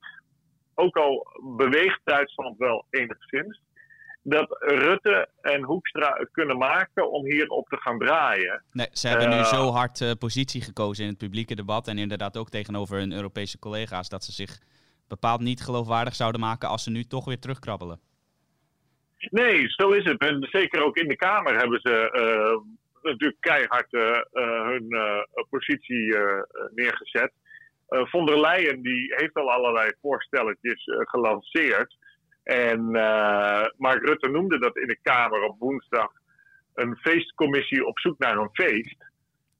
ook 0.75 0.97
al 0.97 1.27
beweegt 1.57 1.99
Duitsland 2.03 2.57
wel 2.57 2.85
enigszins, 2.89 3.61
dat 4.23 4.55
Rutte 4.59 5.29
en 5.41 5.63
Hoekstra 5.63 6.13
het 6.17 6.29
kunnen 6.31 6.57
maken 6.57 7.11
om 7.11 7.25
hierop 7.25 7.67
te 7.67 7.77
gaan 7.77 7.99
draaien. 7.99 8.63
Nee, 8.71 8.87
ze 8.91 9.07
hebben 9.07 9.29
nu 9.29 9.35
eh, 9.35 9.45
zo 9.45 9.69
hard 9.69 9.99
uh, 9.99 10.11
positie 10.19 10.61
gekozen 10.61 11.03
in 11.03 11.09
het 11.09 11.19
publieke 11.19 11.55
debat 11.55 11.87
en 11.87 11.97
inderdaad 11.97 12.37
ook 12.37 12.49
tegenover 12.49 12.97
hun 12.97 13.11
Europese 13.11 13.59
collega's 13.59 14.09
dat 14.09 14.23
ze 14.23 14.31
zich 14.31 14.59
bepaald 15.07 15.41
niet 15.41 15.61
geloofwaardig 15.61 16.15
zouden 16.15 16.41
maken 16.41 16.69
als 16.69 16.83
ze 16.83 16.89
nu 16.89 17.03
toch 17.03 17.25
weer 17.25 17.39
terugkrabbelen. 17.39 17.99
Nee, 19.17 19.69
zo 19.69 19.89
is 19.89 20.03
het. 20.03 20.21
En 20.21 20.47
zeker 20.51 20.83
ook 20.83 20.97
in 20.97 21.07
de 21.07 21.15
Kamer 21.15 21.57
hebben 21.57 21.79
ze 21.79 22.09
uh, 22.13 22.73
natuurlijk 23.01 23.41
keihard 23.41 23.91
hun 24.67 24.87
positie 25.49 26.15
neergezet. 26.75 27.31
von 27.87 28.25
der 28.25 28.39
Leyen 28.39 28.81
die 28.81 29.13
heeft 29.15 29.33
al 29.33 29.51
allerlei 29.51 29.91
voorstelletjes 30.01 30.83
gelanceerd. 30.85 31.95
En 32.43 32.91
Mark 33.77 34.07
Rutte 34.07 34.29
noemde 34.29 34.59
dat 34.59 34.77
in 34.77 34.87
de 34.87 34.99
Kamer 35.01 35.41
op 35.41 35.59
woensdag 35.59 36.11
een 36.73 36.97
feestcommissie 36.97 37.85
op 37.85 37.99
zoek 37.99 38.17
naar 38.17 38.37
een 38.37 38.49
feest. 38.53 39.05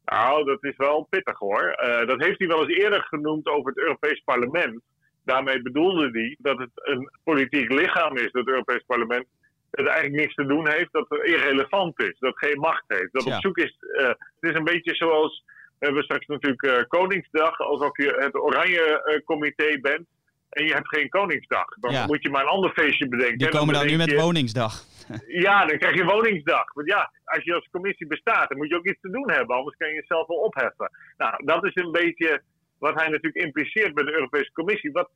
Nou, 0.06 0.46
dat 0.46 0.64
is 0.64 0.78
wel 0.78 1.08
pittig 1.10 1.40
hoor. 1.40 1.76
Dat 2.06 2.24
heeft 2.24 2.40
hij 2.40 2.48
wel 2.48 2.68
eens 2.68 2.78
eerder 2.78 3.04
genoemd 3.04 3.48
over 3.48 3.70
het 3.70 3.78
Europees 3.80 4.22
Parlement. 4.26 4.82
Daarmee 5.26 5.62
bedoelde 5.62 6.10
hij 6.12 6.36
dat 6.40 6.58
het 6.58 6.72
een 6.74 7.12
politiek 7.24 7.72
lichaam 7.72 8.18
is, 8.18 8.30
het 8.32 8.48
Europees 8.48 8.84
Parlement, 8.86 9.26
dat 9.72 9.86
eigenlijk 9.86 10.22
niks 10.22 10.34
te 10.34 10.46
doen 10.46 10.70
heeft, 10.70 10.92
dat 10.92 11.06
het 11.10 11.24
irrelevant 11.24 12.02
is, 12.02 12.16
dat 12.20 12.38
geen 12.38 12.60
macht 12.60 12.84
heeft. 12.88 13.14
Dat 13.14 13.26
op 13.26 13.34
zoek 13.40 13.58
is. 13.58 13.78
Uh, 13.82 14.08
het 14.08 14.50
is 14.50 14.54
een 14.54 14.64
beetje 14.64 14.96
zoals. 14.96 15.44
We 15.80 15.86
hebben 15.86 16.04
straks 16.04 16.26
natuurlijk 16.26 16.86
Koningsdag, 16.88 17.60
alsof 17.60 17.98
je 17.98 18.16
het 18.20 18.36
Oranje 18.36 19.22
Comité 19.26 19.80
bent 19.82 20.08
en 20.50 20.66
je 20.66 20.74
hebt 20.74 20.88
geen 20.88 21.10
Koningsdag. 21.10 21.66
Dan 21.80 22.06
moet 22.06 22.24
je 22.24 22.30
maar 22.30 22.42
een 22.42 22.48
ander 22.48 22.72
feestje 22.72 23.08
bedenken. 23.08 23.38
Die 23.38 23.50
komen 23.50 23.74
dan, 23.74 23.86
nu 23.86 23.98
met 23.98 24.16
Woningsdag. 24.16 24.84
Ja, 25.28 25.66
dan 25.66 25.78
krijg 25.78 25.96
je 25.96 26.04
Woningsdag. 26.04 26.74
Want 26.74 26.88
ja, 26.88 27.12
als 27.24 27.44
je 27.44 27.54
als 27.54 27.68
commissie 27.72 28.08
bestaat, 28.08 28.50
dan 28.50 28.58
moet 28.58 28.70
je 28.70 28.76
ook 28.76 28.88
iets 28.88 29.02
te 29.02 29.10
doen 29.10 29.32
hebben. 29.32 29.56
Anders 29.56 29.78
kan 29.78 29.88
je 29.88 29.94
jezelf 29.94 30.28
wel 30.28 30.38
opheffen. 30.38 30.92
Nou, 31.18 31.46
dat 31.46 31.66
is 31.66 31.76
een 31.76 31.92
beetje 31.92 32.42
wat 32.80 32.96
hij 32.96 33.08
natuurlijk 33.08 33.46
impliceert 33.46 33.94
bij 33.94 34.04
de 34.04 34.14
Europese 34.14 34.52
Commissie. 34.52 34.92
Wat 34.92 35.10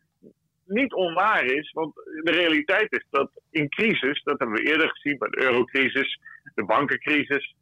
niet 0.72 0.94
onwaar 0.94 1.44
is, 1.44 1.72
want 1.72 1.96
de 2.24 2.32
realiteit 2.32 2.92
is 2.92 3.06
dat 3.10 3.32
in 3.50 3.70
crisis, 3.70 4.24
dat 4.24 4.40
hebben 4.40 4.58
we 4.58 4.70
eerder 4.70 4.90
gezien 4.90 5.18
bij 5.18 5.30
de 5.30 5.44
eurocrisis, 5.44 6.20
de 6.56 6.66
bankencrisis, 6.66 7.56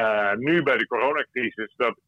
uh, 0.00 0.32
nu 0.32 0.62
bij 0.62 0.76
de 0.76 0.86
coronacrisis, 0.86 1.74
dat 1.76 1.98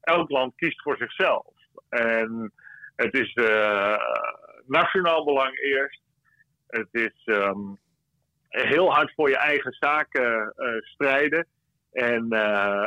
elk 0.00 0.30
land 0.30 0.54
kiest 0.54 0.82
voor 0.82 0.96
zichzelf. 0.96 1.46
En 1.88 2.52
het 2.96 3.14
is 3.14 3.34
uh, 3.34 3.96
nationaal 4.66 5.24
belang 5.24 5.58
eerst. 5.58 6.00
Het 6.66 6.88
is 6.90 7.22
um, 7.24 7.78
heel 8.48 8.92
hard 8.92 9.12
voor 9.14 9.28
je 9.28 9.36
eigen 9.36 9.72
zaken 9.72 10.54
uh, 10.56 10.80
strijden. 10.80 11.46
En 11.92 12.26
uh, 12.30 12.84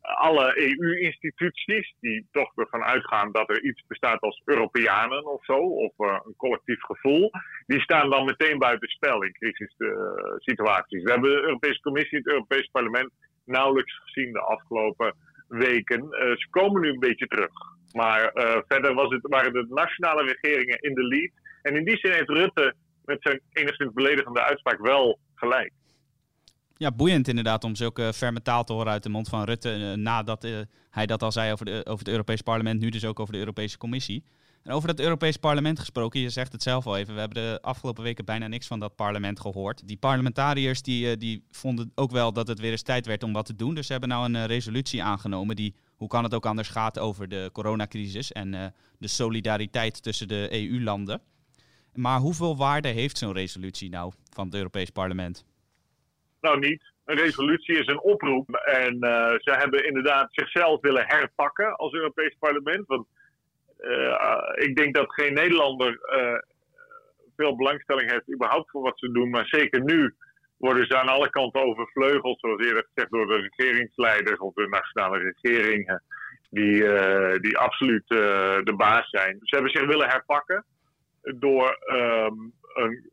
alle 0.00 0.58
EU-instituties 0.58 1.94
die 2.00 2.26
toch 2.32 2.52
ervan 2.56 2.82
uitgaan 2.82 3.32
dat 3.32 3.50
er 3.50 3.62
iets 3.62 3.82
bestaat 3.86 4.20
als 4.20 4.42
Europeanen 4.44 5.26
of 5.26 5.44
zo, 5.44 5.56
of 5.56 5.92
een 5.98 6.34
collectief 6.36 6.80
gevoel, 6.80 7.30
die 7.66 7.80
staan 7.80 8.10
dan 8.10 8.24
meteen 8.24 8.58
buiten 8.58 8.88
spel 8.88 9.22
in 9.22 9.32
crisissituaties. 9.32 11.02
We 11.02 11.10
hebben 11.10 11.30
de 11.30 11.42
Europese 11.42 11.80
Commissie, 11.80 12.18
het 12.18 12.26
Europees 12.26 12.68
Parlement 12.72 13.10
nauwelijks 13.44 14.00
gezien 14.04 14.32
de 14.32 14.40
afgelopen 14.40 15.14
weken. 15.48 16.08
ze 16.10 16.46
komen 16.50 16.80
nu 16.80 16.88
een 16.88 16.98
beetje 16.98 17.26
terug. 17.26 17.52
Maar 17.92 18.30
verder 18.68 18.94
was 18.94 19.12
het, 19.12 19.20
waren 19.22 19.52
de 19.52 19.66
nationale 19.68 20.22
regeringen 20.22 20.78
in 20.80 20.94
de 20.94 21.04
lead. 21.04 21.30
En 21.62 21.76
in 21.76 21.84
die 21.84 21.96
zin 21.96 22.12
heeft 22.12 22.28
Rutte 22.28 22.74
met 23.04 23.18
zijn 23.22 23.40
enigszins 23.52 23.92
beledigende 23.92 24.42
uitspraak 24.42 24.78
wel 24.80 25.18
gelijk. 25.34 25.72
Ja, 26.78 26.92
boeiend 26.92 27.28
inderdaad 27.28 27.64
om 27.64 27.76
zulke 27.76 28.12
ferme 28.14 28.42
taal 28.42 28.64
te 28.64 28.72
horen 28.72 28.92
uit 28.92 29.02
de 29.02 29.08
mond 29.08 29.28
van 29.28 29.44
Rutte. 29.44 29.78
Uh, 29.78 29.92
nadat 29.92 30.44
uh, 30.44 30.58
hij 30.90 31.06
dat 31.06 31.22
al 31.22 31.32
zei 31.32 31.52
over, 31.52 31.64
de, 31.64 31.80
over 31.84 31.98
het 31.98 32.08
Europees 32.08 32.42
Parlement, 32.42 32.80
nu 32.80 32.88
dus 32.88 33.04
ook 33.04 33.20
over 33.20 33.32
de 33.32 33.38
Europese 33.38 33.78
Commissie. 33.78 34.24
En 34.62 34.72
over 34.72 34.88
het 34.88 35.00
Europees 35.00 35.36
Parlement 35.36 35.78
gesproken, 35.78 36.20
je 36.20 36.30
zegt 36.30 36.52
het 36.52 36.62
zelf 36.62 36.86
al 36.86 36.96
even. 36.96 37.14
We 37.14 37.20
hebben 37.20 37.42
de 37.42 37.58
afgelopen 37.62 38.02
weken 38.02 38.24
bijna 38.24 38.46
niks 38.46 38.66
van 38.66 38.78
dat 38.78 38.96
parlement 38.96 39.40
gehoord. 39.40 39.88
Die 39.88 39.96
parlementariërs 39.96 40.82
die, 40.82 41.16
die 41.16 41.44
vonden 41.50 41.92
ook 41.94 42.10
wel 42.10 42.32
dat 42.32 42.48
het 42.48 42.60
weer 42.60 42.70
eens 42.70 42.82
tijd 42.82 43.06
werd 43.06 43.22
om 43.22 43.32
wat 43.32 43.46
te 43.46 43.56
doen. 43.56 43.74
Dus 43.74 43.86
ze 43.86 43.92
hebben 43.92 44.10
nou 44.10 44.34
een 44.34 44.46
resolutie 44.46 45.02
aangenomen 45.02 45.56
die 45.56 45.74
hoe 45.96 46.08
kan 46.08 46.24
het 46.24 46.34
ook 46.34 46.46
anders 46.46 46.68
gaat 46.68 46.98
over 46.98 47.28
de 47.28 47.50
coronacrisis 47.52 48.32
en 48.32 48.74
de 48.98 49.08
solidariteit 49.08 50.02
tussen 50.02 50.28
de 50.28 50.48
EU-landen. 50.50 51.20
Maar 51.92 52.20
hoeveel 52.20 52.56
waarde 52.56 52.88
heeft 52.88 53.18
zo'n 53.18 53.32
resolutie 53.32 53.88
nou 53.88 54.12
van 54.30 54.46
het 54.46 54.54
Europees 54.54 54.90
Parlement? 54.90 55.44
Nou, 56.40 56.58
niet. 56.58 56.82
Een 57.04 57.16
resolutie 57.16 57.78
is 57.78 57.86
een 57.86 58.00
oproep. 58.00 58.54
En 58.54 58.94
uh, 58.94 59.32
ze 59.38 59.50
hebben 59.50 59.86
inderdaad 59.86 60.28
zichzelf 60.30 60.80
willen 60.80 61.06
herpakken 61.06 61.76
als 61.76 61.92
Europees 61.92 62.36
Parlement. 62.38 62.86
Want 62.86 63.06
uh, 63.80 64.42
ik 64.54 64.76
denk 64.76 64.94
dat 64.94 65.12
geen 65.12 65.34
Nederlander 65.34 65.98
veel 67.36 67.56
belangstelling 67.56 68.10
heeft 68.10 68.32
überhaupt 68.32 68.70
voor 68.70 68.82
wat 68.82 68.98
ze 68.98 69.12
doen. 69.12 69.30
Maar 69.30 69.46
zeker 69.46 69.84
nu 69.84 70.14
worden 70.56 70.86
ze 70.86 70.96
aan 70.96 71.08
alle 71.08 71.30
kanten 71.30 71.62
overvleugeld, 71.62 72.40
zoals 72.40 72.64
eerder 72.64 72.86
gezegd, 72.92 73.10
door 73.12 73.26
de 73.26 73.50
regeringsleiders 73.56 74.38
of 74.38 74.54
de 74.54 74.68
nationale 74.68 75.18
regeringen, 75.18 76.02
die, 76.50 76.82
die 77.40 77.58
absoluut 77.58 78.08
de 78.08 78.74
baas 78.76 79.10
zijn. 79.10 79.38
Ze 79.42 79.54
hebben 79.54 79.72
zich 79.72 79.86
willen 79.86 80.08
herpakken 80.08 80.64
door 81.22 81.78
um, 81.92 82.52
een 82.74 83.10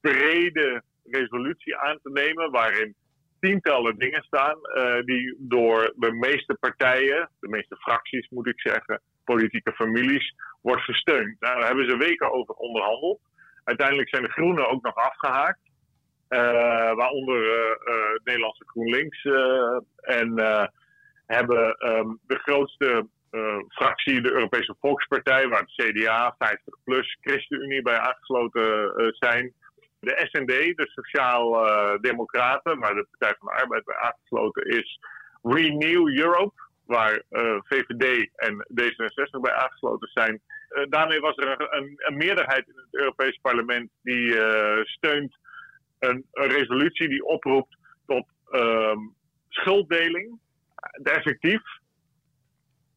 brede 0.00 0.82
resolutie 1.10 1.76
aan 1.76 1.98
te 2.02 2.10
nemen, 2.10 2.50
waarin 2.50 2.94
tientallen 3.40 3.98
dingen 3.98 4.22
staan, 4.22 4.58
uh, 4.62 5.02
die 5.04 5.36
door 5.38 5.92
de 5.96 6.12
meeste 6.12 6.56
partijen, 6.60 7.30
de 7.40 7.48
meeste 7.48 7.76
fracties 7.76 8.28
moet 8.28 8.46
ik 8.46 8.60
zeggen, 8.60 9.00
politieke 9.24 9.72
families, 9.72 10.34
wordt 10.62 10.82
gesteund. 10.82 11.40
Nou, 11.40 11.58
daar 11.58 11.66
hebben 11.66 11.90
ze 11.90 11.96
weken 11.96 12.32
over 12.32 12.54
onderhandeld. 12.54 13.20
Uiteindelijk 13.64 14.08
zijn 14.08 14.22
de 14.22 14.30
Groenen 14.30 14.68
ook 14.68 14.82
nog 14.82 14.94
afgehaakt. 14.94 15.60
Uh, 16.28 16.40
waaronder 16.94 17.44
uh, 17.44 18.24
Nederlandse 18.24 18.64
GroenLinks. 18.66 19.24
en 19.96 20.34
hebben 21.26 21.88
um, 21.88 22.18
de 22.26 22.38
grootste 22.38 23.06
fractie, 23.68 24.20
de 24.20 24.32
Europese 24.32 24.74
Volkspartij, 24.80 25.48
waar 25.48 25.60
het 25.60 25.90
CDA, 25.90 26.34
50 26.38 26.74
plus, 26.84 27.18
ChristenUnie 27.20 27.82
bij 27.82 27.98
aangesloten 27.98 28.92
zijn. 29.18 29.52
De 30.06 30.28
SND, 30.30 30.76
de 30.76 30.90
Sociaal-Democraten, 30.94 32.78
waar 32.78 32.94
de 32.94 33.06
Partij 33.10 33.36
van 33.38 33.48
de 33.48 33.62
Arbeid 33.62 33.84
bij 33.84 33.96
aangesloten 33.96 34.64
is, 34.66 34.98
Renew 35.42 36.18
Europe, 36.18 36.54
waar 36.84 37.22
VVD 37.68 38.30
en 38.34 38.66
D66 38.80 39.40
bij 39.40 39.52
aangesloten 39.52 40.08
zijn. 40.12 40.40
daarmee 40.88 41.20
was 41.20 41.36
er 41.36 41.74
een, 41.76 41.94
een, 41.96 42.16
meerderheid 42.16 42.68
in 42.68 42.76
het 42.76 42.94
Europees 43.00 43.38
Parlement 43.42 43.90
die 44.02 44.34
steunt 44.84 45.38
een, 45.98 46.26
een, 46.32 46.48
resolutie 46.48 47.08
die 47.08 47.24
oproept 47.24 47.76
tot 48.06 48.26
ehm, 48.50 48.98
schulddeling, 49.48 50.38
effectief, 51.02 51.62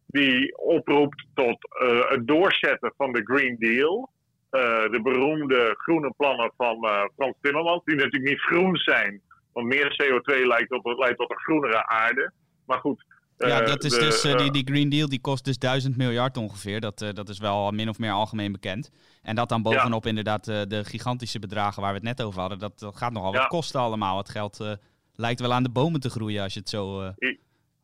die 0.06 0.58
oproept 0.58 1.26
tot 1.34 1.58
uh, 1.84 2.10
het 2.10 2.28
doorzetten 2.28 2.94
van 2.98 3.14
de 3.14 3.22
Green 3.24 3.56
Deal. 3.60 4.10
Uh, 4.52 4.62
de 4.92 5.00
beroemde 5.04 5.74
groene 5.78 6.14
plannen 6.18 6.52
van 6.58 6.86
uh, 6.86 7.04
Frans 7.16 7.36
Timmermans, 7.42 7.84
die 7.84 7.96
natuurlijk 7.96 8.30
niet 8.30 8.42
groen 8.42 8.76
zijn, 8.76 9.22
want 9.54 9.68
meer 9.68 10.02
CO2 10.04 10.46
leidt 10.48 10.70
tot, 10.70 10.98
leidt 10.98 11.18
tot 11.18 11.32
een 11.32 11.40
groenere 11.40 11.88
aarde. 11.88 12.32
Maar 12.66 12.80
goed. 12.80 13.06
ja, 13.38 13.62
dat 13.62 13.84
is 13.84 13.92
dus, 13.92 14.22
die, 14.22 14.52
die 14.52 14.68
Green 14.68 14.90
Deal 14.90 15.10
die 15.10 15.22
kost 15.22 15.46
dus 15.46 15.58
1000 15.58 15.98
miljard 15.98 16.38
ongeveer. 16.38 16.80
Dat, 16.80 17.00
dat 17.14 17.30
is 17.30 17.40
wel 17.40 17.72
min 17.72 17.90
of 17.90 18.00
meer 18.00 18.12
algemeen 18.12 18.52
bekend. 18.52 18.92
En 19.22 19.36
dat 19.36 19.50
dan 19.50 19.62
bovenop 19.62 20.06
inderdaad 20.06 20.46
de 20.46 20.82
gigantische 20.86 21.40
bedragen 21.40 21.82
waar 21.82 21.92
we 21.92 21.98
het 21.98 22.18
net 22.18 22.22
over 22.22 22.40
hadden. 22.40 22.60
Dat, 22.60 22.80
dat 22.80 22.98
gaat 22.98 23.12
nogal 23.12 23.34
wat 23.34 23.48
kosten 23.48 23.80
allemaal. 23.80 24.18
Het 24.18 24.30
geld 24.30 24.78
lijkt 25.14 25.40
wel 25.40 25.54
aan 25.54 25.64
de 25.64 25.72
bomen 25.72 26.00
te 26.00 26.10
groeien 26.10 26.44
als 26.44 26.54
je 26.54 26.60
het 26.60 26.70
zo 26.70 27.14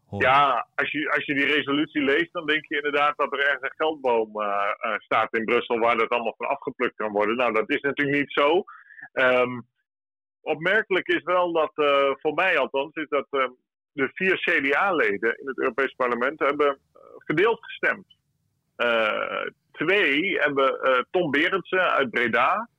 ja, 0.09 0.67
als 0.75 0.91
je, 0.91 1.11
als 1.11 1.25
je 1.25 1.33
die 1.33 1.45
resolutie 1.45 2.01
leest, 2.01 2.33
dan 2.33 2.45
denk 2.45 2.65
je 2.65 2.75
inderdaad 2.75 3.17
dat 3.17 3.33
er 3.33 3.39
ergens 3.39 3.61
een 3.61 3.73
geldboom 3.75 4.41
uh, 4.41 4.71
staat 4.97 5.33
in 5.33 5.45
Brussel 5.45 5.79
waar 5.79 5.97
dat 5.97 6.09
allemaal 6.09 6.35
van 6.37 6.47
afgeplukt 6.47 6.95
kan 6.95 7.11
worden. 7.11 7.35
Nou, 7.35 7.53
dat 7.53 7.69
is 7.69 7.81
natuurlijk 7.81 8.17
niet 8.17 8.31
zo. 8.31 8.63
Um, 9.13 9.67
opmerkelijk 10.41 11.07
is 11.07 11.23
wel 11.23 11.51
dat, 11.51 11.71
uh, 11.75 12.11
voor 12.15 12.33
mij 12.33 12.57
althans, 12.57 12.95
is 12.95 13.09
dat 13.09 13.27
uh, 13.31 13.47
de 13.91 14.09
vier 14.13 14.37
CDA-leden 14.37 15.39
in 15.39 15.47
het 15.47 15.59
Europees 15.59 15.93
Parlement 15.93 16.39
hebben 16.39 16.79
verdeeld 17.17 17.63
gestemd. 17.63 18.05
twee 19.71 20.39
hebben 20.39 20.79
Tom 21.11 21.31
Berendsen 21.31 21.91
uit 21.91 22.09
Breda 22.09 22.69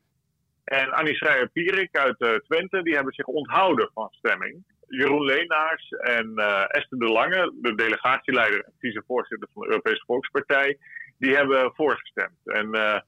en 0.65 0.91
Annie 0.93 1.15
Schreier-Pierik 1.15 1.97
uit 1.97 2.43
Twente, 2.45 2.83
die 2.83 2.95
hebben 2.95 3.13
zich 3.13 3.27
onthouden 3.27 3.91
van 3.95 4.09
stemming. 4.11 4.65
Jeroen 4.87 5.25
Leenaars 5.25 5.89
en 5.91 6.33
uh, 6.37 6.65
Esther 6.69 6.99
de 6.99 7.13
Lange, 7.13 7.53
de 7.63 7.75
delegatieleider 7.75 8.65
en 8.65 8.73
vicevoorzitter 8.79 9.49
van 9.53 9.63
de 9.63 9.69
Europese 9.69 10.05
Volkspartij, 10.07 10.79
die 11.19 11.35
hebben 11.35 11.75
voorgestemd. 11.75 12.39
En 12.45 12.77
uh, 12.77 12.99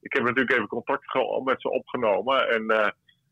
ik 0.00 0.12
heb 0.12 0.22
natuurlijk 0.22 0.52
even 0.52 0.66
contact 0.66 1.14
met 1.44 1.60
ze 1.60 1.70
opgenomen. 1.70 2.48
En 2.48 2.62
uh, 2.62 2.88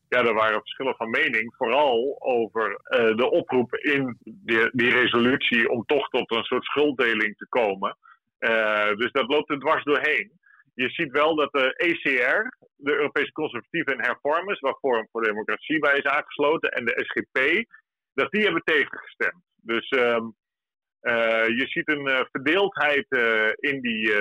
ja, 0.09 0.25
er 0.25 0.35
waren 0.35 0.61
verschillen 0.61 0.97
van 0.97 1.11
mening, 1.11 1.55
vooral 1.57 2.17
over 2.19 2.81
de 3.17 3.31
oproep 3.31 3.75
in 3.75 4.19
die, 4.25 4.71
die, 4.73 4.91
resolutie 4.91 5.71
om 5.71 5.85
toch 5.85 6.09
tot 6.09 6.31
een 6.31 6.45
soort 6.45 6.65
schulddeling 6.65 7.37
te 7.37 7.47
komen. 7.49 7.97
dus 8.97 9.13
dat 9.13 9.29
loopt 9.29 9.51
er 9.51 9.59
dwars 9.59 9.85
doorheen. 9.85 10.33
Je 10.77 10.89
ziet 10.89 11.11
wel 11.11 11.35
dat 11.35 11.53
de 11.53 11.75
ECR, 11.77 12.57
de 12.77 12.95
Europese 12.95 13.33
Conservatieven 13.33 13.93
en 13.93 14.05
Hervormers, 14.05 14.61
waar 14.61 14.79
Forum 14.81 15.09
voor 15.13 15.23
Democratie 15.23 15.79
bij 15.79 15.97
is 15.97 16.05
aangesloten, 16.05 16.71
en 16.71 16.85
de 16.85 17.05
SGP, 17.05 17.67
dat 18.17 18.31
die 18.31 18.43
hebben 18.43 18.63
tegengestemd. 18.65 19.43
Dus 19.63 19.91
um, 19.91 20.35
uh, 21.03 21.47
je 21.47 21.67
ziet 21.67 21.89
een 21.89 22.09
uh, 22.09 22.21
verdeeldheid 22.31 23.07
uh, 23.09 23.49
in, 23.57 23.81
die, 23.81 24.13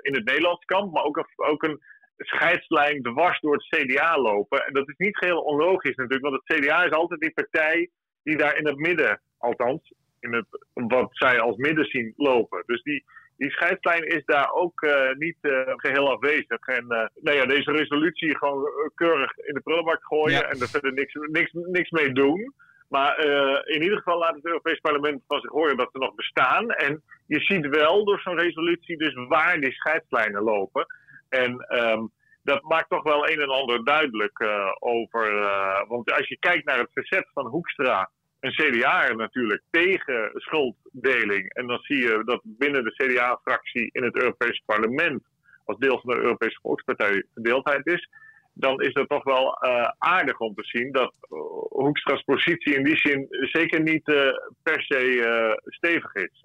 in 0.00 0.14
het 0.14 0.24
Nederlands 0.24 0.64
kamp, 0.64 0.92
maar 0.92 1.04
ook 1.04 1.16
een, 1.16 1.26
ook 1.36 1.62
een 1.62 1.80
scheidslijn 2.16 3.02
dwars 3.02 3.40
door 3.40 3.54
het 3.54 3.66
CDA 3.68 4.18
lopen. 4.18 4.66
En 4.66 4.72
dat 4.72 4.88
is 4.88 4.96
niet 4.96 5.16
geheel 5.16 5.40
onlogisch 5.40 5.96
natuurlijk, 5.96 6.30
want 6.30 6.42
het 6.44 6.58
CDA 6.58 6.84
is 6.84 6.90
altijd 6.90 7.20
die 7.20 7.32
partij 7.32 7.90
die 8.22 8.36
daar 8.36 8.56
in 8.56 8.66
het 8.66 8.76
midden, 8.76 9.20
althans, 9.38 9.92
in 10.20 10.32
het, 10.32 10.46
wat 10.72 11.08
zij 11.10 11.40
als 11.40 11.56
midden 11.56 11.84
zien 11.84 12.12
lopen. 12.16 12.62
Dus 12.66 12.82
die, 12.82 13.04
die 13.36 13.50
scheidslijn 13.50 14.06
is 14.06 14.24
daar 14.24 14.52
ook 14.52 14.82
uh, 14.82 15.12
niet 15.12 15.36
uh, 15.40 15.60
geheel 15.66 16.12
afwezig. 16.12 16.66
En 16.66 16.84
uh, 16.88 17.06
nou 17.14 17.36
ja, 17.36 17.46
deze 17.46 17.72
resolutie 17.72 18.38
gewoon 18.38 18.68
keurig 18.94 19.36
in 19.36 19.54
de 19.54 19.60
prullenbak 19.60 20.04
gooien 20.04 20.38
ja. 20.38 20.48
en 20.48 20.60
er 20.60 20.68
verder 20.68 20.92
niks, 20.92 21.14
niks, 21.14 21.52
niks 21.52 21.90
mee 21.90 22.12
doen. 22.12 22.54
Maar 22.88 23.26
uh, 23.26 23.60
in 23.64 23.82
ieder 23.82 23.98
geval 23.98 24.18
laat 24.18 24.34
het 24.34 24.44
Europees 24.44 24.80
Parlement 24.80 25.22
van 25.26 25.40
zich 25.40 25.50
horen 25.50 25.76
dat 25.76 25.88
ze 25.92 25.98
nog 25.98 26.14
bestaan. 26.14 26.70
En 26.70 27.02
je 27.26 27.40
ziet 27.40 27.66
wel 27.66 28.04
door 28.04 28.20
zo'n 28.20 28.38
resolutie 28.38 28.96
dus 28.96 29.14
waar 29.14 29.60
die 29.60 29.72
scheidslijnen 29.72 30.42
lopen. 30.42 30.86
En 31.28 31.66
um, 31.68 32.10
dat 32.42 32.62
maakt 32.62 32.90
toch 32.90 33.02
wel 33.02 33.28
een 33.28 33.40
en 33.40 33.48
ander 33.48 33.84
duidelijk 33.84 34.38
uh, 34.38 34.72
over. 34.78 35.32
Uh, 35.32 35.88
want 35.88 36.12
als 36.12 36.28
je 36.28 36.38
kijkt 36.38 36.64
naar 36.64 36.78
het 36.78 36.90
verzet 36.92 37.26
van 37.32 37.46
Hoekstra, 37.46 38.10
een 38.40 38.52
CDA 38.52 39.12
natuurlijk, 39.12 39.62
tegen 39.70 40.30
schulddeling. 40.34 41.52
En 41.52 41.66
dan 41.66 41.78
zie 41.78 41.98
je 41.98 42.22
dat 42.24 42.40
binnen 42.44 42.84
de 42.84 42.94
CDA-fractie 42.94 43.88
in 43.92 44.04
het 44.04 44.16
Europees 44.16 44.62
Parlement, 44.66 45.22
als 45.64 45.78
deel 45.78 46.00
van 46.00 46.14
de 46.14 46.20
Europese 46.20 46.58
Volkspartij, 46.62 47.24
verdeeldheid 47.34 47.86
is 47.86 48.08
dan 48.54 48.80
is 48.80 48.94
het 48.94 49.08
toch 49.08 49.24
wel 49.24 49.58
uh, 49.60 49.88
aardig 49.98 50.38
om 50.38 50.54
te 50.54 50.64
zien 50.64 50.92
dat 50.92 51.14
uh, 51.30 51.38
Hoekstra's 51.68 52.22
positie 52.22 52.74
in 52.74 52.84
die 52.84 52.96
zin 52.96 53.26
zeker 53.30 53.82
niet 53.82 54.08
uh, 54.08 54.16
per 54.62 54.82
se 54.82 55.60
stevig 55.64 56.14
is. 56.14 56.40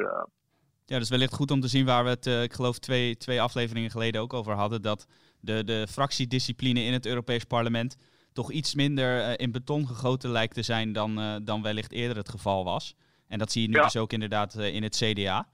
Ja, 0.85 0.99
dus 0.99 1.09
wellicht 1.09 1.33
goed 1.33 1.51
om 1.51 1.59
te 1.59 1.67
zien 1.67 1.85
waar 1.85 2.03
we 2.03 2.09
het, 2.09 2.25
ik 2.25 2.53
geloof, 2.53 2.79
twee, 2.79 3.17
twee 3.17 3.41
afleveringen 3.41 3.89
geleden 3.89 4.21
ook 4.21 4.33
over 4.33 4.53
hadden. 4.53 4.81
Dat 4.81 5.07
de, 5.39 5.63
de 5.63 5.87
fractiediscipline 5.89 6.83
in 6.83 6.93
het 6.93 7.05
Europees 7.05 7.43
Parlement 7.43 7.97
toch 8.33 8.51
iets 8.51 8.75
minder 8.75 9.39
in 9.39 9.51
beton 9.51 9.87
gegoten 9.87 10.29
lijkt 10.29 10.53
te 10.53 10.61
zijn 10.61 10.93
dan, 10.93 11.41
dan 11.43 11.61
wellicht 11.61 11.91
eerder 11.91 12.17
het 12.17 12.29
geval 12.29 12.63
was. 12.63 12.95
En 13.27 13.39
dat 13.39 13.51
zie 13.51 13.61
je 13.61 13.67
nu 13.67 13.75
ja. 13.75 13.83
dus 13.83 13.97
ook 13.97 14.13
inderdaad 14.13 14.55
in 14.55 14.83
het 14.83 14.95
CDA. 14.95 15.47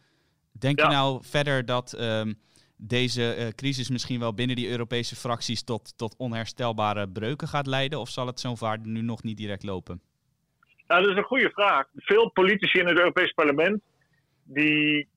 Denk 0.51 0.79
ja. 0.79 0.85
je 0.87 0.93
nou 0.93 1.19
verder 1.23 1.65
dat. 1.65 1.99
Um, 1.99 2.37
deze 2.77 3.35
uh, 3.38 3.47
crisis 3.47 3.89
misschien 3.89 4.19
wel 4.19 4.33
binnen 4.33 4.55
die 4.55 4.69
Europese 4.69 5.15
fracties 5.15 5.63
tot, 5.63 5.97
tot 5.97 6.15
onherstelbare 6.17 7.09
breuken 7.09 7.47
gaat 7.47 7.67
leiden? 7.67 7.99
Of 7.99 8.09
zal 8.09 8.27
het 8.27 8.39
zo'n 8.39 8.57
vaart 8.57 8.85
nu 8.85 9.01
nog 9.01 9.23
niet 9.23 9.38
direct 9.38 9.63
lopen? 9.63 10.01
Nou, 10.88 11.01
dat 11.01 11.11
is 11.11 11.17
een 11.17 11.23
goede 11.23 11.49
vraag. 11.49 11.88
Veel 11.95 12.29
politici 12.29 12.79
in 12.79 12.88
het 12.88 12.97
Europees 12.97 13.31
Parlement, 13.31 13.81
die 14.43 15.07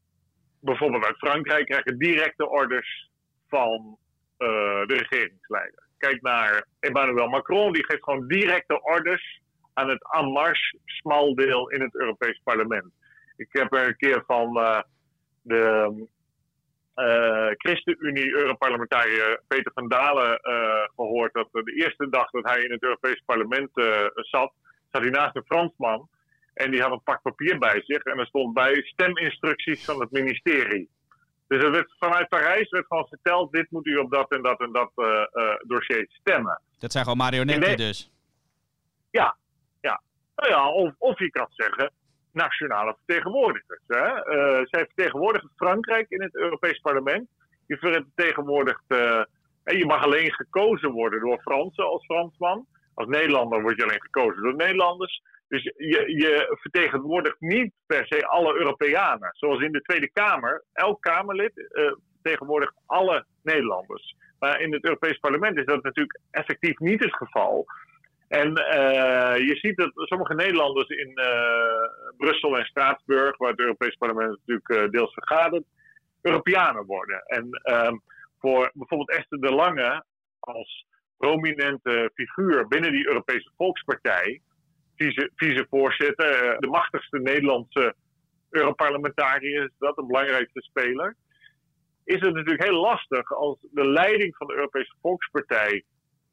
bijvoorbeeld 0.60 1.04
uit 1.04 1.16
Frankrijk, 1.16 1.66
krijgen 1.66 1.98
directe 1.98 2.48
orders 2.48 3.10
van 3.48 3.96
uh, 4.38 4.48
de 4.86 5.06
regeringsleider. 5.08 5.86
Kijk 5.98 6.22
naar 6.22 6.66
Emmanuel 6.80 7.28
Macron, 7.28 7.72
die 7.72 7.84
geeft 7.84 8.02
gewoon 8.02 8.28
directe 8.28 8.82
orders 8.82 9.40
aan 9.72 9.88
het 9.88 10.04
En 10.10 10.32
Marche 10.32 10.78
smaldeel 10.84 11.70
in 11.70 11.80
het 11.80 11.94
Europees 11.94 12.40
Parlement. 12.44 12.92
Ik 13.36 13.48
heb 13.50 13.72
er 13.72 13.86
een 13.86 13.96
keer 13.96 14.22
van 14.26 14.58
uh, 14.58 14.80
de 15.42 15.92
uh, 16.98 17.50
ChristenUnie-Europarlementariër 17.56 19.42
Peter 19.46 19.72
van 19.74 19.88
Dalen 19.88 20.40
uh, 20.42 20.84
gehoord 20.96 21.32
dat 21.32 21.48
de 21.52 21.72
eerste 21.72 22.08
dag 22.08 22.30
dat 22.30 22.44
hij 22.44 22.62
in 22.62 22.70
het 22.70 22.82
Europees 22.82 23.22
Parlement 23.26 23.70
uh, 23.74 24.06
zat, 24.14 24.52
zat 24.90 25.02
hij 25.02 25.10
naast 25.10 25.36
een 25.36 25.44
Fransman. 25.46 26.08
En 26.54 26.70
die 26.70 26.82
had 26.82 26.92
een 26.92 27.02
pak 27.02 27.22
papier 27.22 27.58
bij 27.58 27.82
zich 27.84 28.02
en 28.02 28.18
er 28.18 28.26
stond 28.26 28.54
bij 28.54 28.82
steminstructies 28.82 29.84
van 29.84 30.00
het 30.00 30.10
ministerie. 30.10 30.88
Dus 31.48 31.62
er 31.62 31.70
werd, 31.70 31.94
vanuit 31.98 32.28
Parijs 32.28 32.68
werd 32.68 32.86
gewoon 32.86 33.08
verteld, 33.08 33.52
dit 33.52 33.70
moet 33.70 33.86
u 33.86 33.96
op 33.96 34.10
dat 34.10 34.30
en 34.30 34.42
dat 34.42 34.60
en 34.60 34.72
dat 34.72 34.90
dossier 35.66 36.06
stemmen. 36.08 36.60
Dat 36.78 36.92
zijn 36.92 37.04
gewoon 37.04 37.18
marionetten 37.18 37.76
dus? 37.76 38.10
Ja, 39.10 39.36
ja. 39.80 40.00
Nou 40.36 40.50
ja, 40.50 40.68
of, 40.68 40.94
of 40.98 41.18
je 41.18 41.30
kan 41.30 41.46
zeggen, 41.50 41.92
nationale 42.44 42.96
vertegenwoordigers. 42.96 43.82
Hè? 43.86 44.06
Uh, 44.06 44.64
zij 44.64 44.84
vertegenwoordigen 44.84 45.50
Frankrijk 45.56 46.06
in 46.08 46.22
het 46.22 46.34
Europees 46.34 46.78
Parlement. 46.78 47.28
Je 47.66 47.76
vertegenwoordigt. 47.76 48.84
Uh, 48.88 49.22
en 49.64 49.78
je 49.78 49.86
mag 49.86 50.04
alleen 50.04 50.32
gekozen 50.32 50.90
worden 50.90 51.20
door 51.20 51.40
Fransen 51.40 51.84
als 51.84 52.04
Fransman. 52.04 52.66
Als 52.94 53.08
Nederlander 53.08 53.62
word 53.62 53.76
je 53.76 53.82
alleen 53.82 54.02
gekozen 54.02 54.42
door 54.42 54.56
Nederlanders. 54.56 55.22
Dus 55.48 55.62
je, 55.62 56.16
je 56.16 56.56
vertegenwoordigt 56.60 57.40
niet 57.40 57.72
per 57.86 58.06
se 58.06 58.26
alle 58.26 58.54
Europeanen. 58.54 59.30
Zoals 59.32 59.62
in 59.62 59.72
de 59.72 59.80
Tweede 59.80 60.10
Kamer. 60.10 60.64
Elk 60.72 61.02
Kamerlid 61.02 61.52
uh, 61.56 61.92
vertegenwoordigt 62.14 62.74
alle 62.86 63.24
Nederlanders. 63.42 64.16
Maar 64.38 64.60
in 64.60 64.72
het 64.72 64.84
Europees 64.84 65.18
Parlement 65.18 65.56
is 65.56 65.64
dat 65.64 65.82
natuurlijk 65.82 66.18
effectief 66.30 66.78
niet 66.78 67.02
het 67.02 67.16
geval. 67.16 67.66
En 68.28 68.48
uh, 68.48 69.46
je 69.46 69.56
ziet 69.60 69.76
dat 69.76 69.90
sommige 69.94 70.34
Nederlanders 70.34 70.88
in 70.88 71.10
uh, 71.14 72.14
Brussel 72.16 72.58
en 72.58 72.64
Straatsburg, 72.64 73.36
waar 73.36 73.50
het 73.50 73.60
Europees 73.60 73.96
Parlement 73.96 74.28
natuurlijk 74.28 74.68
uh, 74.68 74.90
deels 74.90 75.12
vergadert, 75.12 75.64
Europeanen 76.22 76.84
worden. 76.86 77.22
En 77.26 77.60
um, 77.86 78.02
voor 78.38 78.70
bijvoorbeeld 78.74 79.10
Esther 79.10 79.40
de 79.40 79.52
Lange 79.52 80.04
als 80.40 80.86
prominente 81.16 82.10
figuur 82.14 82.68
binnen 82.68 82.92
die 82.92 83.06
Europese 83.06 83.50
Volkspartij, 83.56 84.40
vice, 84.96 85.30
vicevoorzitter, 85.34 86.60
de 86.60 86.66
machtigste 86.66 87.18
Nederlandse 87.18 87.94
Europarlementariër 88.50 89.64
is 89.64 89.74
dat, 89.78 89.98
een 89.98 90.06
belangrijkste 90.06 90.62
speler, 90.62 91.16
is 92.04 92.20
het 92.20 92.34
natuurlijk 92.34 92.62
heel 92.62 92.80
lastig 92.80 93.32
als 93.32 93.58
de 93.70 93.88
leiding 93.88 94.36
van 94.36 94.46
de 94.46 94.54
Europese 94.54 94.94
Volkspartij 95.00 95.84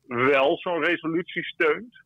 wel 0.07 0.57
zo'n 0.57 0.83
resolutie 0.83 1.43
steunt. 1.43 2.03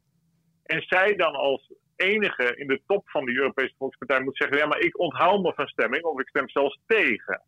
En 0.64 0.82
zij 0.82 1.16
dan 1.16 1.34
als 1.36 1.74
enige 1.96 2.56
in 2.56 2.68
de 2.68 2.82
top 2.88 3.10
van 3.10 3.26
de 3.26 3.36
Europese 3.36 3.74
Volkspartij 3.78 4.22
moet 4.22 4.38
zeggen: 4.38 4.58
ja, 4.58 4.66
maar 4.66 4.80
ik 4.80 5.00
onthoud 5.00 5.42
me 5.42 5.54
van 5.54 5.68
stemming 5.68 6.04
of 6.04 6.20
ik 6.20 6.28
stem 6.28 6.50
zelfs 6.50 6.80
tegen. 6.86 7.42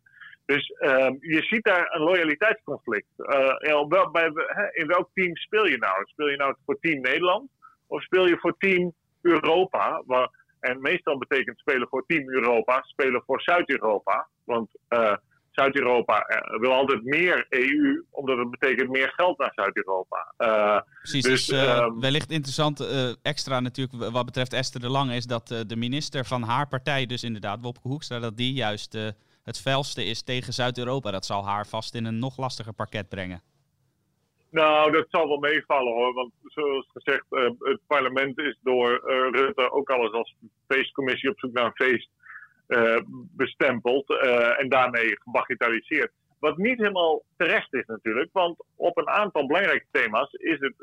Dus 0.46 0.68
ehm, 0.68 1.16
je 1.20 1.42
ziet 1.42 1.64
daar 1.64 1.94
een 1.94 2.02
loyaliteitsconflict. 2.02 3.06
Wel, 3.16 4.10
bij, 4.10 4.32
in 4.72 4.86
welk 4.86 5.08
team 5.14 5.36
speel 5.36 5.66
je 5.66 5.78
nou? 5.78 6.04
Speel 6.04 6.28
je 6.28 6.36
nou 6.36 6.54
voor 6.64 6.78
Team 6.80 7.00
Nederland 7.00 7.50
of 7.86 8.02
speel 8.02 8.26
je 8.26 8.38
voor 8.38 8.54
Team 8.58 8.92
Europa? 9.22 10.02
Waar, 10.06 10.28
en 10.60 10.80
meestal 10.80 11.18
betekent 11.18 11.58
spelen 11.58 11.88
voor 11.88 12.04
Team 12.06 12.28
Europa, 12.28 12.82
spelen 12.82 13.22
voor 13.26 13.40
Zuid-Europa. 13.40 14.28
Want 14.44 14.70
uh, 14.88 15.16
Zuid-Europa 15.52 16.26
uh, 16.28 16.60
wil 16.60 16.72
altijd 16.72 17.04
meer 17.04 17.46
EU, 17.48 18.04
omdat 18.10 18.38
het 18.38 18.50
betekent 18.50 18.90
meer 18.90 19.12
geld 19.16 19.38
naar 19.38 19.52
Zuid-Europa. 19.54 20.34
Uh, 20.38 20.80
Precies, 20.98 21.22
dus, 21.22 21.46
dus 21.46 21.64
uh, 21.64 21.90
wellicht 22.00 22.30
interessant 22.30 22.80
extra 23.22 23.60
natuurlijk 23.60 24.10
wat 24.12 24.24
betreft 24.24 24.52
Esther 24.52 24.80
de 24.80 24.88
Lange 24.88 25.16
is 25.16 25.26
dat 25.26 25.48
de 25.66 25.76
minister 25.76 26.24
van 26.24 26.42
haar 26.42 26.68
partij, 26.68 27.06
dus 27.06 27.24
inderdaad 27.24 27.60
Wopke 27.60 27.88
Hoekstra, 27.88 28.18
dat 28.18 28.36
die 28.36 28.52
juist 28.52 28.92
het 29.44 29.60
felste 29.60 30.04
is 30.04 30.22
tegen 30.22 30.52
Zuid-Europa. 30.52 31.10
Dat 31.10 31.26
zal 31.26 31.44
haar 31.44 31.66
vast 31.66 31.94
in 31.94 32.04
een 32.04 32.18
nog 32.18 32.36
lastiger 32.36 32.72
pakket 32.72 33.08
brengen. 33.08 33.42
Nou, 34.50 34.92
dat 34.92 35.06
zal 35.10 35.28
wel 35.28 35.38
meevallen 35.38 35.92
hoor. 35.92 36.14
Want 36.14 36.32
zoals 36.44 36.88
gezegd, 36.92 37.24
het 37.58 37.80
parlement 37.86 38.38
is 38.38 38.58
door 38.62 39.00
Rutte 39.32 39.72
ook 39.72 39.90
alles 39.90 40.12
als 40.12 40.34
feestcommissie 40.68 41.30
op 41.30 41.38
zoek 41.38 41.52
naar 41.52 41.64
een 41.64 41.86
feest 41.86 42.08
bestempeld. 43.36 44.18
en 44.58 44.68
daarmee 44.68 45.20
gebagitaliseerd. 45.22 46.12
Wat 46.38 46.56
niet 46.56 46.78
helemaal 46.78 47.22
terecht 47.36 47.74
is 47.74 47.86
natuurlijk. 47.86 48.28
Want 48.32 48.64
op 48.76 48.98
een 48.98 49.08
aantal 49.08 49.46
belangrijke 49.46 49.86
thema's 49.90 50.32
is 50.32 50.58
het 50.60 50.74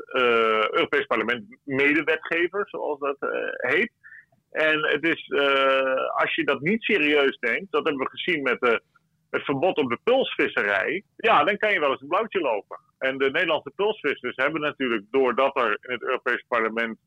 Europees 0.71 1.05
Parlement 1.05 1.57
medewetgever, 1.63 2.67
zoals 2.69 2.99
dat 2.99 3.17
heet. 3.57 3.91
En 4.51 4.85
het 4.85 5.03
is, 5.03 5.31
als 6.15 6.35
je 6.35 6.43
dat 6.43 6.61
niet 6.61 6.83
serieus 6.83 7.37
neemt, 7.39 7.71
dat 7.71 7.85
hebben 7.85 8.03
we 8.03 8.09
gezien 8.09 8.41
met 8.41 8.81
het 9.29 9.43
verbod 9.43 9.77
op 9.77 9.89
de 9.89 9.99
pulsvisserij, 10.03 11.03
ja, 11.15 11.43
dan 11.43 11.57
kan 11.57 11.71
je 11.71 11.79
wel 11.79 11.91
eens 11.91 12.01
een 12.01 12.07
blauwtje 12.07 12.39
lopen. 12.39 12.79
En 12.97 13.17
de 13.17 13.31
Nederlandse 13.31 13.71
pulsvissers 13.75 14.35
hebben 14.35 14.61
natuurlijk, 14.61 15.05
doordat 15.11 15.57
er 15.57 15.77
in 15.81 15.93
het 15.93 16.03
Europese 16.03 16.45
parlement 16.47 16.97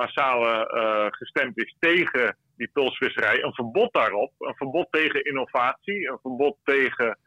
massaal 0.00 0.40
uh, 0.42 1.06
gestemd 1.10 1.58
is 1.58 1.76
tegen 1.78 2.36
die 2.56 2.70
pulsvisserij, 2.72 3.42
een 3.42 3.54
verbod 3.54 3.92
daarop, 3.92 4.32
een 4.38 4.54
verbod 4.54 4.86
tegen 4.90 5.24
innovatie, 5.24 6.08
een 6.08 6.18
verbod 6.22 6.56
tegen, 6.64 7.18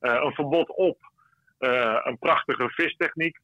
uh, 0.00 0.20
een 0.24 0.32
verbod 0.32 0.68
op 0.68 0.98
uh, 1.60 2.00
een 2.04 2.18
prachtige 2.18 2.68
vistechniek. 2.68 3.38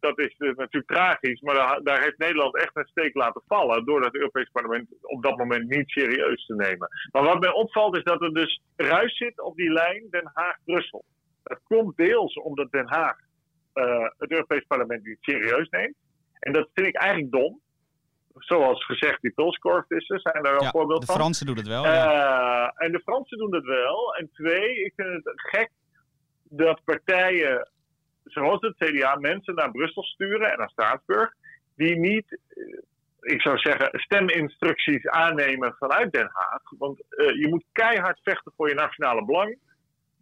Dat 0.00 0.18
is 0.18 0.34
natuurlijk 0.38 0.86
tragisch, 0.86 1.40
maar 1.40 1.80
daar, 1.82 2.02
heeft 2.02 2.18
Nederland 2.18 2.56
echt 2.56 2.76
een 2.76 2.86
steek 2.86 3.14
laten 3.14 3.42
vallen 3.46 3.84
door 3.84 4.04
het 4.04 4.14
Europese 4.14 4.50
parlement 4.52 4.88
op 5.00 5.22
dat 5.22 5.36
moment 5.36 5.68
niet 5.68 5.90
serieus 5.90 6.46
te 6.46 6.54
nemen. 6.54 6.88
Maar 7.12 7.22
wat 7.22 7.40
mij 7.40 7.52
opvalt 7.52 7.96
is 7.96 8.04
dat 8.04 8.22
er 8.22 8.34
dus 8.34 8.62
ruis 8.76 9.16
zit 9.16 9.40
op 9.40 9.56
die 9.56 9.72
lijn 9.72 10.06
Den 10.10 10.30
Haag-Brussel. 10.34 11.04
Dat 11.42 11.60
komt 11.68 11.96
deels 11.96 12.34
omdat 12.34 12.70
Den 12.70 12.88
Haag 12.88 13.16
het 14.18 14.30
Europees 14.30 14.64
parlement 14.66 15.04
niet 15.04 15.18
serieus 15.20 15.68
neemt. 15.68 15.96
En 16.42 16.52
dat 16.52 16.68
vind 16.74 16.86
ik 16.86 16.96
eigenlijk 16.96 17.32
dom. 17.32 17.60
Zoals 18.34 18.84
gezegd, 18.84 19.22
die 19.22 19.30
pulskorfvissers 19.30 20.22
zijn 20.22 20.42
daar 20.42 20.60
een 20.60 20.70
voorbeeld 20.70 21.04
van. 21.04 21.14
De 21.14 21.20
Fransen 21.20 21.46
doen 21.46 21.56
het 21.56 21.68
wel. 21.68 21.84
Ja. 21.84 22.72
En 22.76 22.92
de 22.92 23.00
Fransen 23.00 23.38
doen 23.38 23.54
het 23.54 23.64
wel. 23.64 24.14
En 24.14 24.30
twee, 24.32 24.84
ik 24.84 24.92
vind 24.96 25.24
het 25.24 25.32
gek 25.34 25.70
dat 26.42 26.84
partijen 26.84 27.70
zoals 28.24 28.60
het 28.60 28.76
CDA 28.76 29.16
mensen 29.16 29.54
naar 29.54 29.70
Brussel 29.70 30.02
sturen 30.02 30.52
en 30.52 30.58
naar 30.58 30.70
Straatsburg, 30.70 31.32
die 31.76 31.96
niet, 31.98 32.38
eh, 32.48 33.32
ik 33.34 33.42
zou 33.42 33.58
zeggen, 33.58 34.00
steminstructies 34.00 35.06
aannemen 35.06 35.74
vanuit 35.78 36.12
Den 36.12 36.30
Haag. 36.32 36.62
Want 36.78 37.02
uh, 37.10 37.40
je 37.40 37.48
moet 37.48 37.64
keihard 37.72 38.20
vechten 38.22 38.52
voor 38.56 38.68
je 38.68 38.74
nationale 38.74 39.24
belang. 39.24 39.58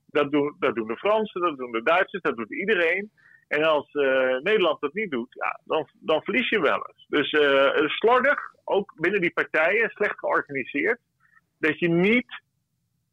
Dat 0.06 0.30
doen, 0.30 0.56
dat 0.58 0.74
doen 0.74 0.86
de 0.86 0.96
Fransen, 0.96 1.40
dat 1.40 1.56
doen 1.56 1.72
de 1.72 1.82
Duitsers, 1.82 2.22
dat 2.22 2.36
doet 2.36 2.52
iedereen. 2.52 3.10
En 3.50 3.62
als 3.64 3.94
uh, 3.94 4.38
Nederland 4.42 4.80
dat 4.80 4.94
niet 4.94 5.10
doet, 5.10 5.28
ja, 5.30 5.60
dan, 5.64 5.88
dan 6.00 6.22
verlies 6.22 6.48
je 6.48 6.60
wel 6.60 6.86
eens. 6.88 7.06
Dus 7.08 7.32
uh, 7.32 7.88
slordig, 7.88 8.38
ook 8.64 8.94
binnen 8.96 9.20
die 9.20 9.32
partijen, 9.32 9.90
slecht 9.90 10.18
georganiseerd. 10.18 10.98
Dat 11.58 11.78
je 11.78 11.88
niet 11.88 12.42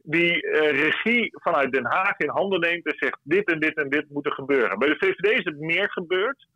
die 0.03 0.43
uh, 0.43 0.59
regie 0.59 1.29
vanuit 1.31 1.71
Den 1.71 1.85
Haag 1.85 2.17
in 2.17 2.29
handen 2.29 2.59
neemt 2.59 2.85
en 2.85 2.97
zegt 2.97 3.19
dit 3.23 3.51
en 3.51 3.59
dit 3.59 3.75
en 3.77 3.89
dit 3.89 4.09
moet 4.09 4.25
er 4.25 4.31
gebeuren. 4.31 4.79
Bij 4.79 4.87
de 4.87 4.97
VVD 4.97 5.39
is 5.39 5.43
het 5.43 5.59
meer 5.59 5.91
gebeurd. 5.91 6.47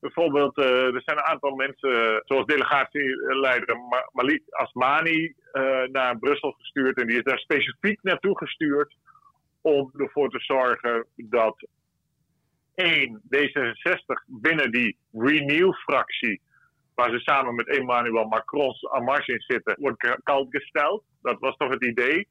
Bijvoorbeeld, 0.00 0.56
er 0.58 1.02
zijn 1.04 1.18
een 1.18 1.24
aantal 1.24 1.54
mensen, 1.54 2.22
zoals 2.24 2.46
delegatieleider 2.46 3.76
Malik 4.12 4.42
Asmani, 4.50 5.34
naar 5.92 6.18
Brussel 6.18 6.50
gestuurd. 6.50 7.00
En 7.00 7.06
die 7.06 7.16
is 7.16 7.22
daar 7.22 7.38
specifiek 7.38 8.02
naartoe 8.02 8.38
gestuurd 8.38 8.94
om 9.60 9.92
ervoor 9.96 10.30
te 10.30 10.40
zorgen 10.40 11.06
dat 11.16 11.66
één, 12.76 13.20
D66 13.34 14.24
binnen 14.26 14.72
die 14.72 14.96
Renew-fractie, 15.12 16.40
waar 16.94 17.10
ze 17.10 17.18
samen 17.18 17.54
met 17.54 17.68
Emmanuel 17.68 18.24
Macron's 18.24 18.88
Amarge 18.88 19.32
in 19.32 19.40
zitten, 19.40 19.76
wordt 19.78 20.20
koud 20.22 20.46
gesteld. 20.50 21.04
Dat 21.22 21.38
was 21.40 21.56
toch 21.56 21.70
het 21.70 21.84
idee 21.84 22.26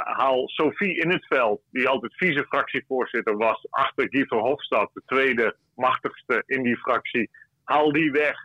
haal 0.00 0.48
Sophie 0.48 1.00
in 1.00 1.10
het 1.10 1.26
veld, 1.26 1.60
die 1.70 1.88
altijd 1.88 2.14
vice-fractievoorzitter 2.16 3.36
was, 3.36 3.66
achter 3.70 4.06
Guy 4.10 4.26
Verhofstadt, 4.26 4.94
de 4.94 5.02
tweede 5.06 5.56
machtigste 5.74 6.42
in 6.46 6.62
die 6.62 6.76
fractie. 6.76 7.30
Haal 7.64 7.92
die 7.92 8.10
weg, 8.10 8.36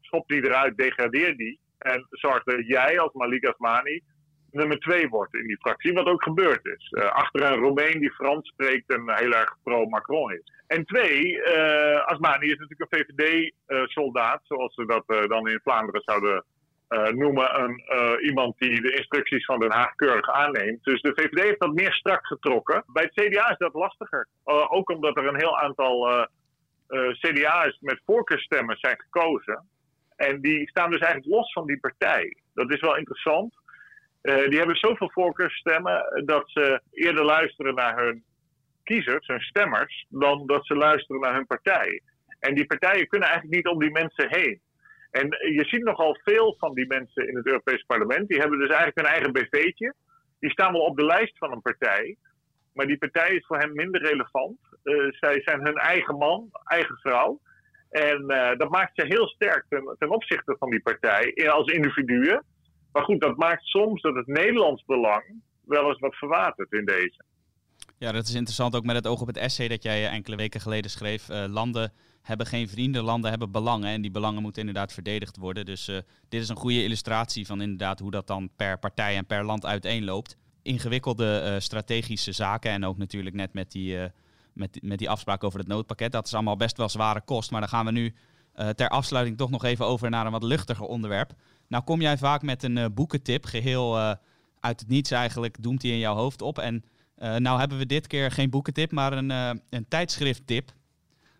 schop 0.00 0.28
die 0.28 0.44
eruit, 0.44 0.76
degradeer 0.76 1.36
die. 1.36 1.60
En 1.78 2.06
zorg 2.10 2.44
dat 2.44 2.66
jij 2.66 2.98
als 2.98 3.12
Malik 3.12 3.46
Asmani 3.46 4.00
nummer 4.52 4.78
twee 4.78 5.08
wordt 5.08 5.34
in 5.34 5.46
die 5.46 5.58
fractie, 5.60 5.92
wat 5.92 6.06
ook 6.06 6.22
gebeurd 6.22 6.66
is. 6.66 6.90
Uh, 6.90 7.10
achter 7.10 7.42
een 7.42 7.58
Romein 7.58 8.00
die 8.00 8.12
Frans 8.12 8.48
spreekt 8.48 8.92
en 8.92 9.16
heel 9.16 9.32
erg 9.32 9.56
pro-Macron 9.62 10.32
is. 10.32 10.52
En 10.72 10.84
twee, 10.84 11.36
uh, 11.36 12.04
Asmani 12.04 12.46
is 12.46 12.58
natuurlijk 12.58 12.92
een 12.92 12.98
VVD-soldaat, 12.98 14.40
uh, 14.40 14.46
zoals 14.46 14.74
ze 14.74 14.86
dat 14.86 15.04
eh, 15.06 15.28
dan 15.28 15.48
in 15.48 15.60
Vlaanderen 15.62 16.02
zouden 16.04 16.44
noemen 17.14 17.62
een, 17.62 17.82
iemand 18.22 18.58
die 18.58 18.80
de 18.80 18.96
instructies 18.96 19.44
van 19.44 19.60
Den 19.60 19.72
Haag 19.72 19.94
keurig 19.94 20.30
aanneemt. 20.30 20.84
Dus 20.84 21.00
de 21.00 21.12
VVD 21.14 21.42
heeft 21.42 21.60
dat 21.60 21.72
meer 21.72 21.92
strak 21.92 22.26
getrokken. 22.26 22.84
Bij 22.86 23.02
het 23.02 23.12
CDA 23.12 23.50
is 23.50 23.58
dat 23.58 23.74
lastiger. 23.74 24.28
Ook 24.44 24.90
omdat 24.90 25.16
er 25.16 25.26
een 25.26 25.40
heel 25.40 25.58
aantal 25.58 26.26
CDA's 26.88 27.78
met 27.80 28.00
voorkeurstemmen 28.06 28.76
zijn 28.76 29.00
gekozen. 29.00 29.68
En 30.16 30.40
die 30.40 30.68
staan 30.68 30.90
dus 30.90 31.00
eigenlijk 31.00 31.34
los 31.34 31.52
van 31.52 31.66
die 31.66 31.80
partij. 31.80 32.36
Dat 32.54 32.72
is 32.72 32.80
wel 32.80 32.96
interessant. 32.96 33.54
Die 34.22 34.58
hebben 34.58 34.76
zoveel 34.76 35.10
voorkeurstemmen 35.10 36.22
dat 36.24 36.50
ze 36.50 36.80
eerder 36.90 37.24
luisteren 37.24 37.74
naar 37.74 38.04
hun 38.04 38.24
kiezers, 38.82 39.26
hun 39.26 39.40
stemmers, 39.40 40.06
dan 40.08 40.46
dat 40.46 40.66
ze 40.66 40.74
luisteren 40.74 41.20
naar 41.20 41.34
hun 41.34 41.46
partij. 41.46 42.02
En 42.38 42.54
die 42.54 42.66
partijen 42.66 43.06
kunnen 43.06 43.28
eigenlijk 43.28 43.56
niet 43.56 43.72
om 43.74 43.78
die 43.78 43.90
mensen 43.90 44.26
heen. 44.28 44.60
En 45.10 45.26
je 45.28 45.64
ziet 45.64 45.84
nogal 45.84 46.18
veel 46.22 46.56
van 46.58 46.74
die 46.74 46.86
mensen 46.86 47.28
in 47.28 47.36
het 47.36 47.46
Europees 47.46 47.82
Parlement. 47.82 48.28
Die 48.28 48.38
hebben 48.38 48.58
dus 48.58 48.68
eigenlijk 48.68 48.98
een 48.98 49.14
eigen 49.14 49.32
BV'tje. 49.32 49.94
Die 50.40 50.50
staan 50.50 50.72
wel 50.72 50.80
op 50.80 50.96
de 50.96 51.04
lijst 51.04 51.38
van 51.38 51.52
een 51.52 51.62
partij. 51.62 52.16
Maar 52.74 52.86
die 52.86 52.98
partij 52.98 53.34
is 53.34 53.46
voor 53.46 53.58
hen 53.58 53.72
minder 53.72 54.02
relevant. 54.02 54.58
Uh, 54.84 55.10
zij 55.10 55.40
zijn 55.44 55.64
hun 55.64 55.76
eigen 55.76 56.16
man, 56.16 56.48
eigen 56.64 56.96
vrouw. 56.96 57.40
En 57.90 58.24
uh, 58.28 58.56
dat 58.56 58.70
maakt 58.70 58.92
ze 58.94 59.06
heel 59.06 59.26
sterk 59.26 59.64
ten, 59.68 59.96
ten, 59.98 60.10
opzichte 60.10 60.56
van 60.58 60.70
die 60.70 60.82
partij 60.82 61.50
als 61.50 61.72
individuen. 61.72 62.44
Maar 62.92 63.04
goed, 63.04 63.20
dat 63.20 63.36
maakt 63.36 63.64
soms 63.64 64.02
dat 64.02 64.14
het 64.14 64.26
Nederlands 64.26 64.84
belang 64.84 65.24
wel 65.64 65.88
eens 65.88 65.98
wat 65.98 66.14
verwatert 66.14 66.72
in 66.72 66.84
deze. 66.84 67.24
Ja, 67.98 68.12
dat 68.12 68.26
is 68.26 68.34
interessant 68.34 68.76
ook 68.76 68.84
met 68.84 68.96
het 68.96 69.06
oog 69.06 69.20
op 69.20 69.26
het 69.26 69.36
essay 69.36 69.68
dat 69.68 69.82
jij 69.82 70.08
enkele 70.08 70.36
weken 70.36 70.60
geleden 70.60 70.90
schreef. 70.90 71.28
Uh, 71.28 71.44
landen 71.48 71.92
hebben 72.22 72.46
geen 72.46 72.68
vrienden, 72.68 73.02
landen 73.02 73.30
hebben 73.30 73.50
belangen. 73.50 73.88
En 73.88 74.02
die 74.02 74.10
belangen 74.10 74.42
moeten 74.42 74.60
inderdaad 74.60 74.92
verdedigd 74.92 75.36
worden. 75.36 75.64
Dus 75.64 75.88
uh, 75.88 75.96
dit 76.28 76.42
is 76.42 76.48
een 76.48 76.56
goede 76.56 76.84
illustratie 76.84 77.46
van 77.46 77.60
inderdaad 77.60 77.98
hoe 77.98 78.10
dat 78.10 78.26
dan 78.26 78.50
per 78.56 78.78
partij 78.78 79.16
en 79.16 79.26
per 79.26 79.44
land 79.44 79.66
uiteenloopt. 79.66 80.36
Ingewikkelde 80.62 81.56
strategische 81.60 82.32
zaken 82.32 82.70
en 82.70 82.84
ook 82.84 82.98
natuurlijk 82.98 83.34
net 83.34 83.52
met 83.52 83.72
die, 83.72 83.98
met, 84.52 84.78
met 84.82 84.98
die 84.98 85.10
afspraak 85.10 85.44
over 85.44 85.58
het 85.58 85.68
noodpakket. 85.68 86.12
Dat 86.12 86.26
is 86.26 86.34
allemaal 86.34 86.56
best 86.56 86.76
wel 86.76 86.88
zware 86.88 87.20
kost. 87.20 87.50
Maar 87.50 87.60
dan 87.60 87.68
gaan 87.68 87.84
we 87.84 87.92
nu 87.92 88.14
ter 88.74 88.88
afsluiting 88.88 89.36
toch 89.36 89.50
nog 89.50 89.64
even 89.64 89.86
over 89.86 90.10
naar 90.10 90.26
een 90.26 90.32
wat 90.32 90.42
luchtiger 90.42 90.86
onderwerp. 90.86 91.32
Nou 91.72 91.84
kom 91.84 92.00
jij 92.00 92.18
vaak 92.18 92.42
met 92.42 92.62
een 92.62 92.94
boekentip, 92.94 93.44
geheel 93.44 93.98
uit 94.60 94.80
het 94.80 94.88
niets 94.88 95.10
eigenlijk, 95.10 95.62
doemt 95.62 95.82
hij 95.82 95.90
in 95.90 95.98
jouw 95.98 96.14
hoofd 96.14 96.42
op. 96.42 96.58
En 96.58 96.84
nou 97.16 97.58
hebben 97.58 97.78
we 97.78 97.86
dit 97.86 98.06
keer 98.06 98.30
geen 98.30 98.50
boekentip, 98.50 98.92
maar 98.92 99.12
een, 99.12 99.30
een 99.70 99.88
tijdschrifttip. 99.88 100.72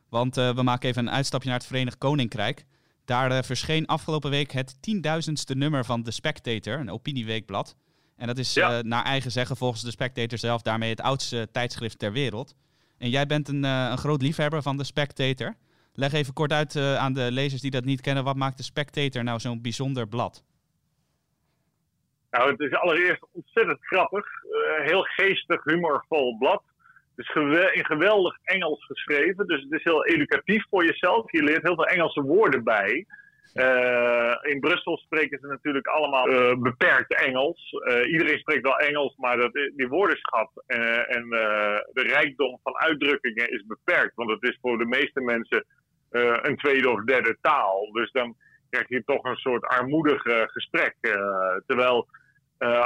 Want 0.09 0.39
uh, 0.39 0.55
we 0.55 0.63
maken 0.63 0.89
even 0.89 1.07
een 1.07 1.13
uitstapje 1.13 1.49
naar 1.49 1.59
het 1.59 1.67
Verenigd 1.67 1.99
Koninkrijk. 1.99 2.65
Daar 3.05 3.33
uh, 3.33 3.43
verscheen 3.43 3.87
afgelopen 3.87 4.31
week 4.31 4.53
het 4.53 4.83
tienduizendste 4.83 5.55
nummer 5.55 5.85
van 5.85 6.03
The 6.03 6.11
Spectator, 6.11 6.79
een 6.79 6.91
opinieweekblad. 6.91 7.77
En 8.17 8.27
dat 8.27 8.39
is 8.39 8.55
ja. 8.55 8.79
uh, 8.79 8.83
naar 8.83 9.05
eigen 9.05 9.33
zeggen 9.33 9.57
volgens 9.57 9.83
The 9.83 9.91
Spectator 9.91 10.39
zelf 10.39 10.63
daarmee 10.63 10.91
het 10.91 11.01
oudste 11.01 11.49
tijdschrift 11.53 11.99
ter 11.99 12.13
wereld. 12.13 12.55
En 12.99 13.11
jij 13.11 13.27
bent 13.27 13.49
een, 13.49 13.65
een 13.65 13.99
groot 13.99 14.23
liefhebber 14.23 14.63
van 14.63 14.77
de 14.77 14.85
Spectator. 14.85 15.57
Leg 15.95 16.13
even 16.13 16.35
kort 16.35 16.53
uit 16.53 16.77
aan 16.77 17.13
de 17.13 17.33
lezers 17.33 17.61
die 17.61 17.71
dat 17.71 17.85
niet 17.85 18.01
kennen. 18.01 18.25
Wat 18.25 18.37
maakt 18.37 18.57
de 18.57 18.63
Spectator 18.63 19.25
nou 19.25 19.39
zo'n 19.39 19.63
bijzonder 19.63 20.09
blad? 20.09 20.45
Nou, 22.31 22.51
het 22.51 22.61
is 22.61 22.73
allereerst 22.73 23.27
ontzettend 23.33 23.79
grappig. 23.81 24.27
heel 24.83 25.03
geestig, 25.03 25.65
humorvol 25.65 26.37
blad. 26.39 26.63
Het 27.17 27.27
is 27.27 27.35
in 27.75 27.85
geweldig 27.85 28.39
Engels 28.43 28.85
geschreven. 28.87 29.47
Dus 29.47 29.63
het 29.63 29.73
is 29.73 29.85
heel 29.85 30.07
educatief 30.07 30.65
voor 30.71 30.85
jezelf. 30.85 31.33
Je 31.33 31.43
leert 31.43 31.63
heel 31.63 31.75
veel 31.75 31.87
Engelse 31.87 32.23
woorden 32.23 32.65
bij. 32.65 33.07
Uh, 33.55 34.35
in 34.43 34.61
Brussel 34.61 34.97
spreken 34.97 35.39
ze 35.41 35.47
natuurlijk 35.47 35.87
allemaal 35.87 36.57
beperkt 36.59 37.15
Engels. 37.15 37.75
Iedereen 38.07 38.39
spreekt 38.39 38.63
wel 38.63 38.79
Engels, 38.79 39.17
maar 39.17 39.37
dat, 39.37 39.53
die 39.53 39.89
woordenschat 39.89 40.51
en 41.07 41.29
de 41.93 42.03
rijkdom 42.07 42.59
van 42.63 42.77
uitdrukkingen 42.77 43.51
is 43.51 43.65
beperkt. 43.67 44.15
Want 44.15 44.31
het 44.31 44.43
is 44.43 44.59
voor 44.61 44.79
de 44.79 44.87
meeste 44.87 45.21
mensen 45.21 45.65
een 46.13 46.57
tweede 46.57 46.91
of 46.91 47.05
derde 47.05 47.37
taal. 47.41 47.93
Dus 47.93 48.11
dan 48.11 48.37
krijg 48.71 48.89
je 48.89 49.05
toch 49.05 49.25
een 49.25 49.37
soort 49.37 49.65
armoedig 49.65 50.23
gesprek. 50.47 50.97
terwijl 51.67 52.09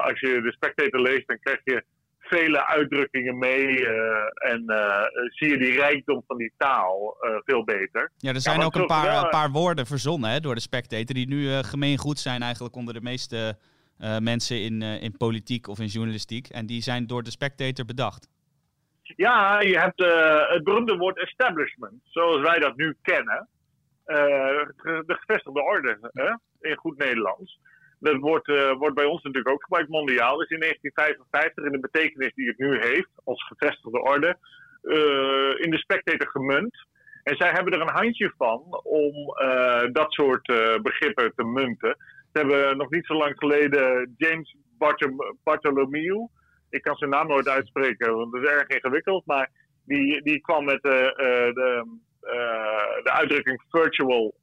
als 0.03 0.21
je 0.21 0.41
de 0.43 0.53
Spectator 0.53 1.01
leest, 1.01 1.27
dan 1.27 1.39
krijg 1.39 1.61
je 1.65 1.85
vele 2.19 2.67
uitdrukkingen 2.67 3.39
mee 3.39 3.87
eh, 3.87 4.53
en 4.53 4.65
zie 5.29 5.49
je 5.49 5.59
die 5.59 5.73
rijkdom 5.73 6.23
van 6.27 6.37
die 6.37 6.53
taal 6.57 7.17
veel 7.45 7.65
beter. 7.65 8.13
Ja, 8.17 8.33
er 8.33 8.41
zijn 8.41 8.63
ook 8.63 8.75
een 8.75 8.87
paar, 8.87 9.25
een 9.25 9.31
paar 9.31 9.51
woorden 9.51 9.87
verzonnen 9.87 10.31
hè, 10.31 10.41
door 10.41 10.55
de 10.55 10.61
Spectator 10.61 11.15
die 11.15 11.29
nu 11.29 11.63
gemeengoed 11.63 12.19
zijn 12.19 12.43
eigenlijk 12.43 12.77
onder 12.77 12.95
de 12.95 13.01
meeste 13.01 13.59
mensen 14.19 14.63
in, 14.63 14.83
in 14.83 15.17
politiek 15.17 15.69
of 15.69 15.79
in 15.79 15.87
journalistiek. 15.87 16.49
En 16.49 16.67
die 16.67 16.83
zijn 16.83 17.07
door 17.07 17.23
de 17.23 17.31
Spectator 17.31 17.85
bedacht. 17.85 18.29
Ja, 19.17 19.61
je 19.61 19.79
hebt 19.79 20.01
het 20.53 20.65
beroemde 20.65 20.97
woord 20.97 21.19
establishment, 21.19 22.01
zoals 22.05 22.41
wij 22.41 22.59
dat 22.59 22.77
nu 22.77 22.97
kennen. 23.03 23.49
de 24.05 25.17
gevestigde 25.19 25.63
orde, 25.63 25.99
hè, 26.13 26.35
in 26.69 26.77
goed 26.77 26.99
Nederlands. 26.99 27.59
Dat 27.99 28.17
wordt, 28.17 28.49
uh, 28.49 28.73
wordt 28.73 28.95
bij 28.95 29.05
ons 29.05 29.23
natuurlijk 29.23 29.55
ook 29.55 29.63
gebruikt 29.63 29.89
mondiaal. 29.89 30.37
Dus 30.37 30.49
in 30.49 30.61
1955, 30.61 31.65
in 31.65 31.73
de 31.73 31.89
betekenis 31.91 32.35
die 32.35 32.49
het 32.49 32.59
nu 32.59 32.79
heeft, 32.79 33.11
als 33.25 33.47
gevestigde 33.47 34.03
orde, 34.03 34.37
in 35.59 35.71
de 35.71 35.79
spectator 35.79 36.29
gemunt. 36.29 36.87
En 37.23 37.37
zij 37.37 37.51
hebben 37.51 37.73
er 37.73 37.81
een 37.81 37.99
handje 38.01 38.33
van 38.37 38.81
om 38.83 39.15
dat 39.93 40.13
soort 40.13 40.47
begrippen 40.83 41.33
te 41.35 41.45
munten. 41.45 41.97
Ze 42.33 42.39
hebben 42.39 42.77
nog 42.77 42.91
niet 42.91 43.07
zo 43.07 43.15
lang 43.15 43.39
geleden 43.39 44.15
James 44.17 44.57
Bartholomew, 45.43 46.27
ik 46.71 46.83
kan 46.83 46.97
zijn 46.97 47.11
naam 47.11 47.27
nooit 47.27 47.49
uitspreken, 47.49 48.15
want 48.15 48.33
het 48.33 48.43
is 48.43 48.49
erg 48.49 48.69
ingewikkeld, 48.69 49.27
maar 49.27 49.51
die, 49.85 50.23
die 50.23 50.41
kwam 50.41 50.65
met 50.65 50.83
de, 50.83 51.13
de, 51.55 51.87
de 53.03 53.11
uitdrukking 53.11 53.63
virtual 53.71 54.35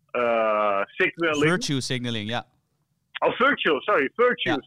signaling. 0.85 1.43
Virtue 1.43 1.81
signaling, 1.81 2.29
ja. 2.29 2.45
Oh, 3.19 3.31
virtual, 3.31 3.81
sorry, 3.81 4.11
virtue 4.15 4.57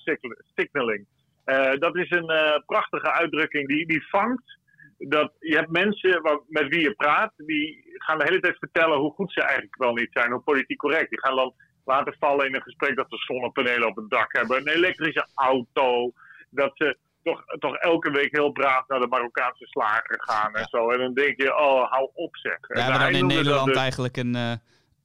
signaling. 0.54 1.06
Uh, 1.46 1.72
dat 1.78 1.96
is 1.96 2.10
een 2.10 2.62
prachtige 2.66 3.12
uitdrukking 3.12 3.68
die, 3.68 3.86
die 3.86 4.06
vangt 4.08 4.58
dat 4.98 5.32
je 5.38 5.56
hebt 5.56 5.70
mensen 5.70 6.22
waar, 6.22 6.40
met 6.48 6.68
wie 6.68 6.80
je 6.80 6.94
praat, 6.94 7.32
die 7.36 7.84
gaan 7.94 8.18
de 8.18 8.24
hele 8.24 8.40
tijd 8.40 8.58
vertellen 8.58 8.98
hoe 8.98 9.12
goed 9.12 9.32
ze 9.32 9.40
eigenlijk 9.40 9.76
wel 9.76 9.94
niet 9.94 10.10
zijn, 10.12 10.32
hoe 10.32 10.40
politiek 10.40 10.78
correct. 10.78 11.10
Die 11.10 11.20
gaan 11.20 11.36
dan 11.36 11.54
laten 11.84 12.16
vallen 12.18 12.46
in 12.46 12.54
een 12.54 12.62
gesprek 12.62 12.96
dat 12.96 13.06
ze 13.08 13.16
zonnepanelen 13.16 13.88
op 13.88 13.96
het 13.96 14.10
dak 14.10 14.32
hebben, 14.32 14.56
een 14.56 14.68
elektrische 14.68 15.26
auto, 15.34 16.12
dat 16.50 16.72
ze 16.74 16.96
toch, 17.26 17.44
toch 17.58 17.76
elke 17.76 18.10
week 18.10 18.36
heel 18.36 18.52
braaf 18.52 18.88
naar 18.88 19.00
de 19.00 19.06
Marokkaanse 19.06 19.66
slager 19.66 20.22
gaan 20.22 20.54
en 20.54 20.66
zo. 20.68 20.90
En 20.90 20.98
dan 20.98 21.14
denk 21.14 21.42
je, 21.42 21.58
oh, 21.58 21.90
hou 21.90 22.10
op 22.14 22.36
zeg. 22.36 22.58
We 22.60 22.80
hebben 22.80 23.00
dan 23.00 23.20
in 23.20 23.26
Nederland 23.26 23.66
dus- 23.66 23.76
eigenlijk 23.76 24.16
een... 24.16 24.34
Uh 24.34 24.52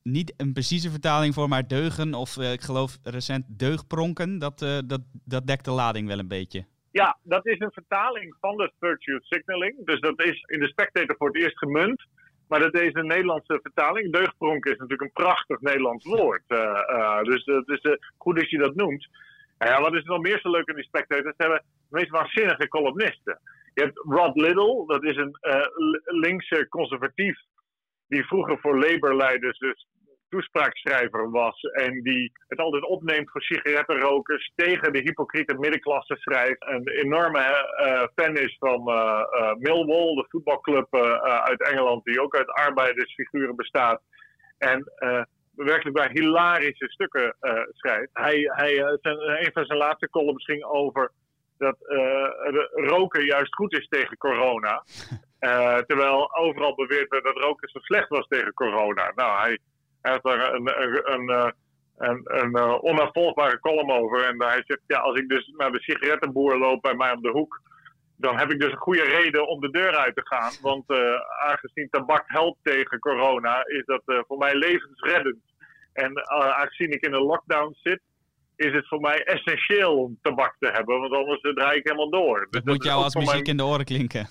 niet 0.03 0.33
een 0.37 0.53
precieze 0.53 0.89
vertaling 0.89 1.33
voor, 1.33 1.49
maar 1.49 1.67
deugen 1.67 2.13
of 2.13 2.37
uh, 2.37 2.51
ik 2.51 2.61
geloof 2.61 2.97
recent 3.03 3.45
deugpronken. 3.47 4.39
Dat, 4.39 4.61
uh, 4.61 4.77
dat, 4.85 5.01
dat 5.25 5.47
dekt 5.47 5.65
de 5.65 5.71
lading 5.71 6.07
wel 6.07 6.19
een 6.19 6.27
beetje. 6.27 6.65
Ja, 6.91 7.17
dat 7.23 7.47
is 7.47 7.59
een 7.59 7.71
vertaling 7.71 8.35
van 8.39 8.57
de 8.57 8.71
virtue 8.79 9.19
signaling. 9.21 9.85
Dus 9.85 9.99
dat 9.99 10.23
is 10.23 10.43
in 10.47 10.59
de 10.59 10.67
Spectator 10.67 11.15
voor 11.17 11.27
het 11.27 11.37
eerst 11.37 11.57
gemunt. 11.57 12.05
Maar 12.47 12.59
dat 12.59 12.73
is 12.73 12.93
een 12.93 13.07
Nederlandse 13.07 13.59
vertaling. 13.61 14.11
Deugpronken 14.11 14.71
is 14.71 14.77
natuurlijk 14.77 15.01
een 15.01 15.23
prachtig 15.23 15.61
Nederlands 15.61 16.05
woord. 16.05 16.43
Uh, 16.47 17.21
dus 17.21 17.45
het 17.45 17.67
is 17.67 17.97
goed 18.17 18.35
dat 18.35 18.49
je 18.49 18.57
dat 18.57 18.75
noemt. 18.75 19.07
Ja, 19.69 19.81
wat 19.81 19.93
is 19.93 20.03
nog 20.03 20.21
meer 20.21 20.39
zo 20.39 20.49
leuk 20.49 20.67
in 20.67 20.75
die 20.75 20.83
Spectator? 20.83 21.33
Ze 21.37 21.43
hebben 21.43 21.63
de 21.89 21.97
meest 21.97 22.09
waanzinnige 22.09 22.67
columnisten. 22.67 23.39
Je 23.73 23.83
hebt 23.83 23.97
Rod 23.97 24.35
Little, 24.35 24.83
dat 24.87 25.03
is 25.03 25.15
een 25.15 25.37
linkse 26.05 26.67
conservatief 26.69 27.39
die 28.07 28.25
vroeger 28.25 28.59
voor 28.59 28.79
Labour-leiders 28.79 29.57
dus 29.59 29.87
toespraakschrijver 30.29 31.31
was 31.31 31.61
en 31.61 32.01
die 32.01 32.31
het 32.47 32.59
altijd 32.59 32.83
opneemt 32.83 33.31
voor 33.31 33.41
sigarettenrokers, 33.41 34.51
tegen 34.55 34.93
de 34.93 34.99
hypocriete 34.99 35.57
middenklasse 35.57 36.15
schrijft, 36.15 36.65
een 36.65 36.87
enorme 36.87 37.39
uh, 37.39 38.03
fan 38.15 38.35
is 38.37 38.55
van 38.59 38.89
uh, 38.89 39.23
uh, 39.39 39.53
Millwall, 39.55 40.15
de 40.15 40.25
voetbalclub 40.29 40.95
uit 41.23 41.61
Engeland, 41.61 42.03
die 42.03 42.21
ook 42.21 42.35
uit 42.35 42.49
arbeidersfiguren 42.49 43.55
bestaat. 43.55 44.01
En 44.57 44.91
werkelijk 45.65 45.95
bij 45.95 46.09
hilarische 46.13 46.89
stukken 46.89 47.35
schrijft. 47.71 48.09
Hij, 48.13 48.51
hij, 48.55 48.97
zijn, 49.01 49.19
een 49.19 49.51
van 49.53 49.65
zijn 49.65 49.79
laatste 49.79 50.09
columns 50.09 50.45
ging 50.45 50.63
over 50.63 51.11
dat 51.57 51.77
roken 52.71 53.25
juist 53.25 53.55
goed 53.55 53.73
is 53.73 53.87
tegen 53.87 54.17
corona. 54.17 54.83
Terwijl 55.87 56.35
overal 56.35 56.75
beweerd 56.75 57.09
werd 57.09 57.23
dat 57.23 57.37
roken 57.37 57.69
zo 57.69 57.79
slecht 57.79 58.09
was 58.09 58.27
tegen 58.27 58.53
corona. 58.53 59.11
Nou, 59.15 59.39
hij, 59.39 59.59
hij 60.01 60.11
had 60.11 60.23
daar 60.23 60.53
een, 60.53 60.81
een, 60.81 61.13
een, 61.13 61.29
eh, 61.29 61.51
een, 61.97 62.21
een 62.23 62.57
uh, 62.57 62.83
onafvolgbare 62.83 63.59
column 63.59 63.91
over. 63.91 64.25
En 64.25 64.43
hij 64.43 64.63
zegt, 64.65 64.81
ja, 64.87 64.99
als 64.99 65.19
ik 65.19 65.29
dus 65.29 65.53
naar 65.57 65.71
de 65.71 65.81
sigarettenboer 65.81 66.57
loop 66.57 66.81
bij 66.81 66.95
mij 66.95 67.11
om 67.11 67.21
de 67.21 67.29
hoek, 67.29 67.61
dan 68.17 68.37
heb 68.37 68.51
ik 68.51 68.59
dus 68.59 68.71
een 68.71 68.77
goede 68.77 69.03
reden 69.03 69.47
om 69.47 69.59
de 69.59 69.69
deur 69.69 69.95
uit 69.95 70.15
te 70.15 70.25
gaan. 70.25 70.51
Want 70.61 70.83
uh, 70.87 71.19
aangezien 71.39 71.89
tabak 71.89 72.23
helpt 72.25 72.57
tegen 72.63 72.99
corona, 72.99 73.65
is 73.65 73.85
dat 73.85 74.01
voor 74.27 74.37
mij 74.37 74.55
levensreddend. 74.55 75.39
En 75.93 76.27
aangezien 76.27 76.91
ik 76.91 77.05
in 77.05 77.13
een 77.13 77.23
lockdown 77.23 77.75
zit, 77.81 78.01
is 78.55 78.73
het 78.73 78.87
voor 78.87 78.99
mij 78.99 79.23
essentieel 79.23 79.97
om 79.97 80.19
tabak 80.21 80.55
te 80.59 80.69
hebben, 80.71 80.99
want 80.99 81.13
anders 81.13 81.41
draai 81.41 81.77
ik 81.77 81.83
helemaal 81.83 82.09
door. 82.09 82.39
Dat, 82.39 82.51
dus 82.51 82.63
dat 82.63 82.73
moet 82.73 82.83
jou 82.83 83.03
als 83.03 83.15
muziek 83.15 83.47
in 83.47 83.57
de 83.57 83.65
oren 83.65 83.85
klinken. 83.85 84.27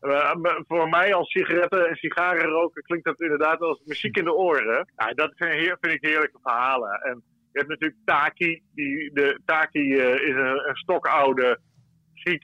Uh, 0.00 0.34
voor 0.66 0.88
mij 0.88 1.14
als 1.14 1.30
sigaretten 1.30 1.88
en 1.88 1.96
sigaren 1.96 2.44
roken 2.44 2.82
klinkt 2.82 3.04
dat 3.04 3.20
inderdaad 3.20 3.60
als 3.60 3.82
muziek 3.84 4.16
in 4.16 4.24
de 4.24 4.34
oren. 4.34 4.92
Ja, 4.96 5.06
dat 5.06 5.32
vind, 5.36 5.76
vind 5.80 5.94
ik 5.94 6.04
heerlijke 6.08 6.38
verhalen. 6.42 7.00
En 7.00 7.22
je 7.52 7.58
hebt 7.58 7.68
natuurlijk 7.68 8.00
Taki. 8.04 8.62
Die, 8.74 9.12
de, 9.12 9.40
Taki 9.44 9.94
uh, 9.94 10.14
is 10.14 10.34
een, 10.34 10.68
een 10.68 10.76
stokoude 10.76 11.58
Griek, 12.14 12.42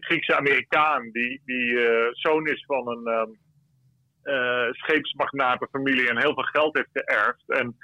Griekse 0.00 0.36
Amerikaan. 0.36 1.10
Die, 1.10 1.42
die 1.44 1.70
uh, 1.70 2.06
zoon 2.10 2.46
is 2.46 2.64
van 2.66 2.88
een 2.88 3.06
um, 3.06 3.38
scheepsmagnatenfamilie 4.72 6.08
en 6.08 6.18
heel 6.18 6.34
veel 6.34 6.42
geld 6.42 6.76
heeft 6.76 6.90
geërfd. 6.92 7.44
En 7.46 7.76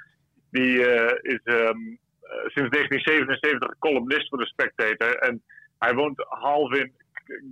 die 0.49 0.79
is 1.21 1.39
um, 1.43 1.99
sinds 2.47 2.69
1977 2.69 3.77
columnist 3.79 4.29
voor 4.29 4.37
de 4.37 4.45
Spectator. 4.45 5.15
En 5.15 5.43
hij 5.79 5.93
woont 5.93 6.25
half 6.27 6.73
in 6.73 6.91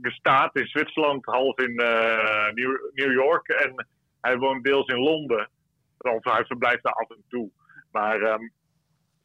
gestaat 0.02 0.56
in 0.56 0.68
Zwitserland, 0.68 1.26
half 1.26 1.58
in 1.58 1.82
uh, 1.82 2.52
New, 2.54 2.78
New, 2.94 3.12
York. 3.12 3.48
En 3.48 3.88
hij 4.22 4.38
woont 4.38 4.64
deels 4.64 4.88
in 4.88 5.00
Londen. 5.00 5.50
Of 5.98 6.24
hij 6.24 6.46
verblijft 6.46 6.84
daar 6.84 6.94
af 6.94 7.10
en 7.10 7.24
toe. 7.30 7.50
Maar 7.92 8.22
uh, 8.22 8.36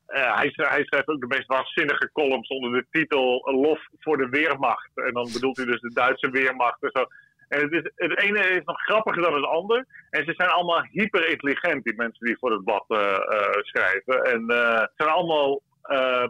hij, 0.06 0.52
hij, 0.54 0.84
schrijft 0.84 1.08
ook 1.08 1.20
de 1.20 1.26
meest 1.26 1.46
waanzinnige 1.46 2.10
columns 2.12 2.48
onder 2.48 2.72
de 2.72 2.86
titel 2.90 3.50
Lof 3.60 3.88
voor 3.98 4.16
de 4.16 4.28
Weermacht. 4.28 4.90
En 4.94 5.12
dan 5.12 5.32
bedoelt 5.32 5.56
hij 5.56 5.66
dus 5.66 5.80
de 5.80 5.92
Duitse 5.92 6.30
Weermacht 6.30 6.82
en 6.82 6.90
zo. 6.92 7.06
En 7.50 7.74
het, 7.74 7.92
het 7.94 8.22
ene 8.22 8.40
is 8.40 8.64
nog 8.64 8.80
grappiger 8.80 9.22
dan 9.22 9.34
het 9.34 9.44
ander. 9.44 9.86
En 10.10 10.24
ze 10.24 10.32
zijn 10.36 10.48
allemaal 10.48 10.82
hyper 10.90 11.28
intelligent, 11.28 11.84
die 11.84 11.96
mensen 11.96 12.26
die 12.26 12.38
voor 12.38 12.52
het 12.52 12.64
blad 12.64 12.84
uh, 12.88 13.18
schrijven. 13.52 14.24
En 14.24 14.44
het 14.80 14.92
zijn 14.96 15.08
allemaal 15.08 15.62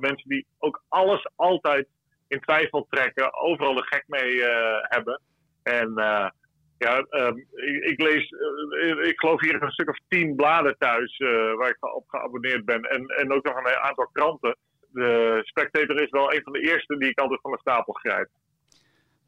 mensen 0.01 0.29
die 0.29 0.47
ook 0.59 0.83
alles 0.89 1.29
altijd 1.37 1.87
in 2.31 2.41
twijfel 2.41 2.87
trekken, 2.91 3.35
overal 3.35 3.75
de 3.75 3.87
gek 3.87 4.05
mee 4.07 4.45
eh, 4.45 4.79
hebben. 4.81 5.21
En 5.63 5.97
eh, 5.97 6.29
ja, 6.79 6.99
ehm, 6.99 7.37
ik, 7.93 8.01
lees, 8.03 8.31
ik 9.09 9.21
geloof 9.21 9.41
hier 9.41 9.63
een 9.63 9.71
stuk 9.71 9.89
of 9.89 9.99
tien 10.09 10.37
bladen 10.37 10.77
thuis 10.79 11.19
waar 11.57 11.69
ik 11.69 11.95
op 11.95 12.05
geabonneerd 12.09 12.65
ben. 12.65 12.83
En, 12.83 13.07
en 13.07 13.33
ook 13.33 13.45
nog 13.45 13.57
een 13.57 13.77
aantal 13.77 14.09
kranten. 14.13 14.57
De 14.93 15.41
Spectator 15.43 16.03
is 16.03 16.11
wel 16.11 16.33
een 16.33 16.43
van 16.43 16.53
de 16.53 16.61
eerste 16.61 16.97
die 16.97 17.11
ik 17.11 17.19
altijd 17.19 17.41
van 17.41 17.51
de 17.51 17.59
stapel 17.59 17.93
grijp. 17.93 18.29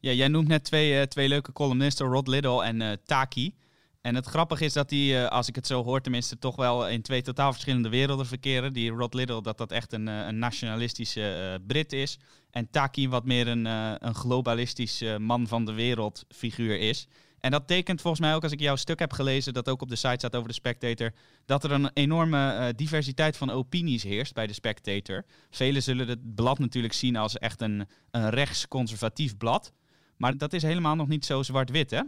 Ja, 0.03 0.11
jij 0.11 0.27
noemt 0.27 0.47
net 0.47 0.63
twee, 0.63 1.07
twee 1.07 1.27
leuke 1.27 1.51
columnisten, 1.51 2.05
Rod 2.05 2.27
Liddell 2.27 2.57
en 2.57 2.99
Taki. 3.05 3.55
En 4.01 4.15
het 4.15 4.25
grappige 4.25 4.65
is 4.65 4.73
dat 4.73 4.89
die, 4.89 5.17
eh, 5.17 5.27
als 5.27 5.47
ik 5.47 5.55
het 5.55 5.67
zo 5.67 5.83
hoor, 5.83 6.01
tenminste 6.01 6.39
toch 6.39 6.55
wel 6.55 6.87
in 6.87 7.01
twee 7.01 7.21
totaal 7.21 7.51
verschillende 7.51 7.89
werelden 7.89 8.25
verkeren. 8.25 8.73
Die 8.73 8.91
Rod 8.91 9.13
Liddle, 9.13 9.41
dat 9.41 9.57
dat 9.57 9.71
echt 9.71 9.93
een, 9.93 10.07
eh, 10.07 10.25
een 10.27 10.39
nationalistische 10.39 11.59
Brit 11.67 11.93
is. 11.93 12.19
En 12.51 12.69
Taki 12.69 13.09
wat 13.09 13.25
meer 13.25 13.47
een, 13.47 13.65
uh, 13.65 13.93
een 13.97 14.15
globalistisch 14.15 15.03
man 15.17 15.47
van 15.47 15.65
de 15.65 15.73
wereld 15.73 16.25
figuur 16.29 16.79
is. 16.79 17.07
En 17.39 17.51
dat 17.51 17.67
tekent 17.67 18.01
volgens 18.01 18.21
mij 18.21 18.35
ook, 18.35 18.43
als 18.43 18.51
ik 18.51 18.59
jouw 18.59 18.75
stuk 18.75 18.99
heb 18.99 19.13
gelezen, 19.13 19.53
dat 19.53 19.69
ook 19.69 19.81
op 19.81 19.89
de 19.89 19.95
site 19.95 20.15
staat 20.17 20.35
over 20.35 20.47
de 20.47 20.53
Spectator, 20.53 21.11
dat 21.45 21.63
er 21.63 21.71
een 21.71 21.89
enorme 21.93 22.73
diversiteit 22.75 23.37
van 23.37 23.49
opinies 23.49 24.03
heerst 24.03 24.33
bij 24.33 24.47
de 24.47 24.53
Spectator. 24.53 25.25
Velen 25.49 25.83
zullen 25.83 26.07
het 26.07 26.35
blad 26.35 26.59
natuurlijk 26.59 26.93
zien 26.93 27.15
als 27.15 27.37
echt 27.37 27.61
een, 27.61 27.87
een 28.11 28.29
rechtsconservatief 28.29 29.37
blad. 29.37 29.73
Maar 30.17 30.37
dat 30.37 30.53
is 30.53 30.63
helemaal 30.63 30.95
nog 30.95 31.07
niet 31.07 31.25
zo 31.25 31.41
zwart-wit, 31.41 31.91
hè? 31.91 32.01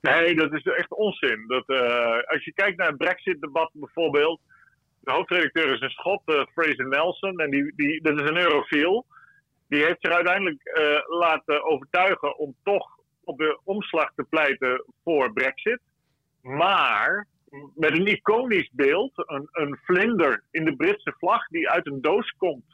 Nee, 0.00 0.34
dat 0.34 0.52
is 0.52 0.62
echt 0.62 0.90
onzin. 0.90 1.44
Dat, 1.46 1.66
als 2.26 2.44
je 2.44 2.52
kijkt 2.54 2.78
naar 2.78 2.88
het 2.88 2.96
Brexit-debat 2.96 3.70
bijvoorbeeld, 3.72 4.40
de 5.00 5.12
hoofdredacteur 5.12 5.74
is 5.74 5.80
een 5.80 5.90
Schot, 5.90 6.22
Fraser 6.52 6.88
Nelson, 6.88 7.38
en 7.38 7.50
die, 7.50 7.72
die, 7.76 8.02
dat 8.02 8.20
is 8.20 8.28
een 8.28 8.36
eurofiel 8.36 9.06
die 9.68 9.84
heeft 9.84 9.98
zich 10.00 10.12
uiteindelijk 10.12 10.60
uh, 10.64 11.18
laten 11.18 11.64
overtuigen 11.64 12.38
om 12.38 12.54
toch 12.62 12.98
op 13.24 13.38
de 13.38 13.60
omslag 13.64 14.12
te 14.14 14.24
pleiten 14.24 14.84
voor 15.04 15.32
Brexit. 15.32 15.80
Maar 16.40 17.26
met 17.74 17.90
een 17.90 18.06
iconisch 18.06 18.70
beeld, 18.72 19.12
een, 19.14 19.48
een 19.52 19.78
vlinder 19.82 20.42
in 20.50 20.64
de 20.64 20.76
Britse 20.76 21.14
vlag 21.18 21.48
die 21.48 21.70
uit 21.70 21.86
een 21.86 22.00
doos 22.00 22.30
komt 22.30 22.64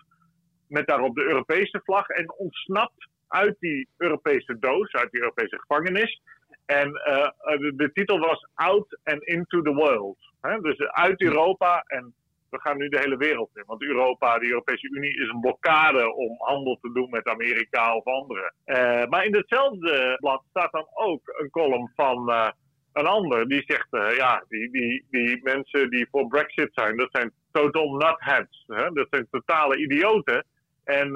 met 0.66 0.86
daarop 0.86 1.14
de 1.14 1.22
Europese 1.24 1.80
vlag 1.84 2.08
en 2.08 2.32
ontsnapt 2.32 3.08
uit 3.30 3.56
die 3.60 3.88
Europese 3.96 4.58
doos, 4.58 4.92
uit 4.92 5.10
die 5.10 5.20
Europese 5.20 5.58
gevangenis. 5.58 6.22
En 6.66 6.88
uh, 6.88 7.58
de, 7.58 7.72
de, 7.76 7.92
titel 7.92 8.18
was 8.18 8.48
Out 8.54 8.98
and 9.04 9.22
Into 9.22 9.62
the 9.62 9.74
World. 9.74 10.16
Dus 10.62 10.78
uit 10.78 11.22
Europa 11.22 11.82
en 11.86 12.14
we 12.50 12.60
gaan 12.60 12.76
nu 12.76 12.88
de 12.88 12.98
hele 12.98 13.16
wereld 13.16 13.50
in. 13.54 13.62
Want 13.66 13.82
Europa, 13.82 14.38
de 14.38 14.46
Europese 14.46 14.88
Unie, 14.88 15.20
is 15.22 15.28
een 15.28 15.40
blokkade 15.40 16.14
om 16.14 16.36
handel 16.38 16.78
te 16.80 16.92
doen 16.92 17.10
met 17.10 17.28
Amerika 17.28 17.96
of 17.96 18.04
anderen. 18.04 18.52
Uh, 18.66 19.04
maar 19.06 19.24
in 19.24 19.36
hetzelfde 19.36 20.16
blad 20.20 20.42
staat 20.50 20.72
dan 20.72 20.86
ook 20.94 21.20
een 21.38 21.50
column 21.50 21.92
van 21.94 22.30
uh, 22.30 22.48
een 22.92 23.06
ander. 23.06 23.48
Die 23.48 23.62
zegt, 23.66 23.86
uh, 23.90 24.16
ja, 24.16 24.44
die, 24.48 24.70
die, 24.70 25.06
die 25.10 25.40
mensen 25.42 25.90
die 25.90 26.08
voor 26.10 26.26
Brexit 26.26 26.70
zijn, 26.72 26.96
dat 26.96 27.08
zijn 27.12 27.32
total 27.52 27.92
nutheads. 27.92 28.64
Hè? 28.66 28.90
Dat 28.90 29.06
zijn 29.10 29.26
totale 29.30 29.76
idioten. 29.76 30.44
En 30.90 31.12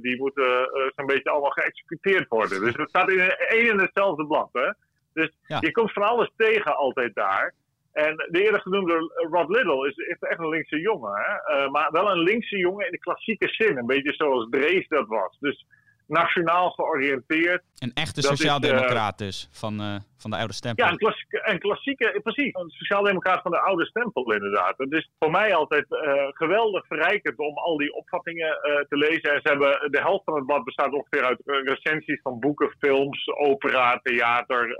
die 0.00 0.16
moeten 0.18 0.68
zo'n 0.96 1.06
beetje 1.06 1.30
allemaal 1.30 1.50
geëxecuteerd 1.50 2.28
worden. 2.28 2.60
Dus 2.60 2.74
dat 2.74 2.88
staat 2.88 3.10
in 3.10 3.20
één 3.30 3.70
en 3.70 3.80
hetzelfde 3.80 4.26
blad. 4.26 4.48
Hè? 4.52 4.70
Dus 5.12 5.30
ja. 5.46 5.58
je 5.60 5.72
komt 5.72 5.92
van 5.92 6.02
alles 6.02 6.30
tegen 6.36 6.76
altijd 6.76 7.14
daar. 7.14 7.54
En 7.92 8.16
de 8.16 8.42
eerder 8.42 8.60
genoemde 8.60 9.10
Rod 9.30 9.48
Little 9.48 9.88
is, 9.88 9.96
is 9.96 10.18
echt 10.18 10.38
een 10.38 10.48
linkse 10.48 10.80
jongen. 10.80 11.12
Hè? 11.14 11.56
Uh, 11.56 11.70
maar 11.70 11.88
wel 11.90 12.10
een 12.10 12.22
linkse 12.22 12.56
jongen 12.56 12.86
in 12.86 12.92
de 12.92 12.98
klassieke 12.98 13.48
zin. 13.48 13.76
Een 13.78 13.86
beetje 13.86 14.12
zoals 14.12 14.46
Drees 14.50 14.88
dat 14.88 15.06
was. 15.06 15.36
Dus 15.40 15.66
nationaal 16.06 16.70
georiënteerd. 16.70 17.62
Een 17.78 17.90
echte 17.94 18.22
sociaaldemocraat 18.22 19.20
uh, 19.20 19.26
dus, 19.26 19.48
van, 19.50 19.80
uh, 19.80 19.96
van 20.16 20.30
de 20.30 20.36
oude 20.36 20.52
stempel. 20.52 20.84
Ja, 20.84 20.90
een 20.90 20.98
klassieke, 20.98 21.42
een 21.44 21.58
klassieke 21.58 22.20
precies. 22.22 22.54
Een 22.54 22.70
sociaaldemocraat 22.70 23.42
van 23.42 23.50
de 23.50 23.60
oude 23.60 23.86
stempel 23.86 24.32
inderdaad. 24.32 24.74
Het 24.76 24.92
is 24.92 25.10
voor 25.18 25.30
mij 25.30 25.54
altijd 25.54 25.86
geweldig 26.30 26.86
verrijkend 26.86 27.38
om 27.38 27.56
al 27.56 27.76
die 27.76 27.94
opvattingen 27.94 28.58
te 28.88 28.96
lezen. 28.96 29.32
En 29.32 29.40
ze 29.42 29.48
hebben, 29.48 29.90
de 29.90 30.00
helft 30.00 30.24
van 30.24 30.34
het 30.34 30.46
blad 30.46 30.64
bestaat 30.64 30.92
ongeveer 30.92 31.24
uit 31.24 31.40
recensies 31.44 32.20
van 32.22 32.40
boeken, 32.40 32.74
films, 32.78 33.28
opera, 33.28 34.00
theater 34.02 34.76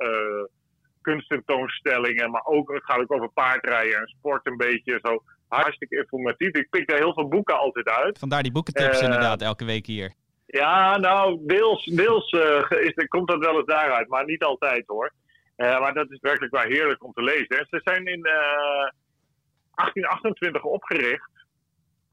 kunsttentoonstellingen, 1.02 2.30
maar 2.30 2.44
ook 2.44 2.72
het 2.72 2.84
gaat 2.84 2.98
ook 2.98 3.12
over 3.12 3.28
paardrijden 3.28 3.98
en 3.98 4.06
sport 4.06 4.46
een 4.46 4.56
beetje. 4.56 4.98
Zo 5.02 5.22
hartstikke 5.48 5.96
informatief. 5.96 6.52
Ik 6.52 6.70
pik 6.70 6.88
daar 6.88 6.98
heel 6.98 7.12
veel 7.12 7.28
boeken 7.28 7.58
altijd 7.58 7.88
uit. 7.88 8.18
Vandaar 8.18 8.42
die 8.42 8.52
boekentips 8.52 8.98
uh, 8.98 9.04
inderdaad 9.04 9.42
elke 9.42 9.64
week 9.64 9.86
hier. 9.86 10.14
Ja, 10.52 10.98
nou, 10.98 11.38
deels, 11.46 11.84
deels 11.84 12.32
uh, 12.32 12.70
is, 12.70 13.06
komt 13.08 13.28
dat 13.28 13.38
wel 13.38 13.56
eens 13.56 13.66
daaruit, 13.66 14.08
maar 14.08 14.24
niet 14.24 14.42
altijd 14.42 14.86
hoor. 14.86 15.12
Uh, 15.56 15.80
maar 15.80 15.94
dat 15.94 16.10
is 16.10 16.18
werkelijk 16.20 16.52
wel 16.52 16.62
heerlijk 16.62 17.04
om 17.04 17.12
te 17.12 17.22
lezen. 17.22 17.66
Ze 17.70 17.80
zijn 17.84 18.06
in 18.06 18.22
1828 18.22 20.62
opgericht, 20.62 21.30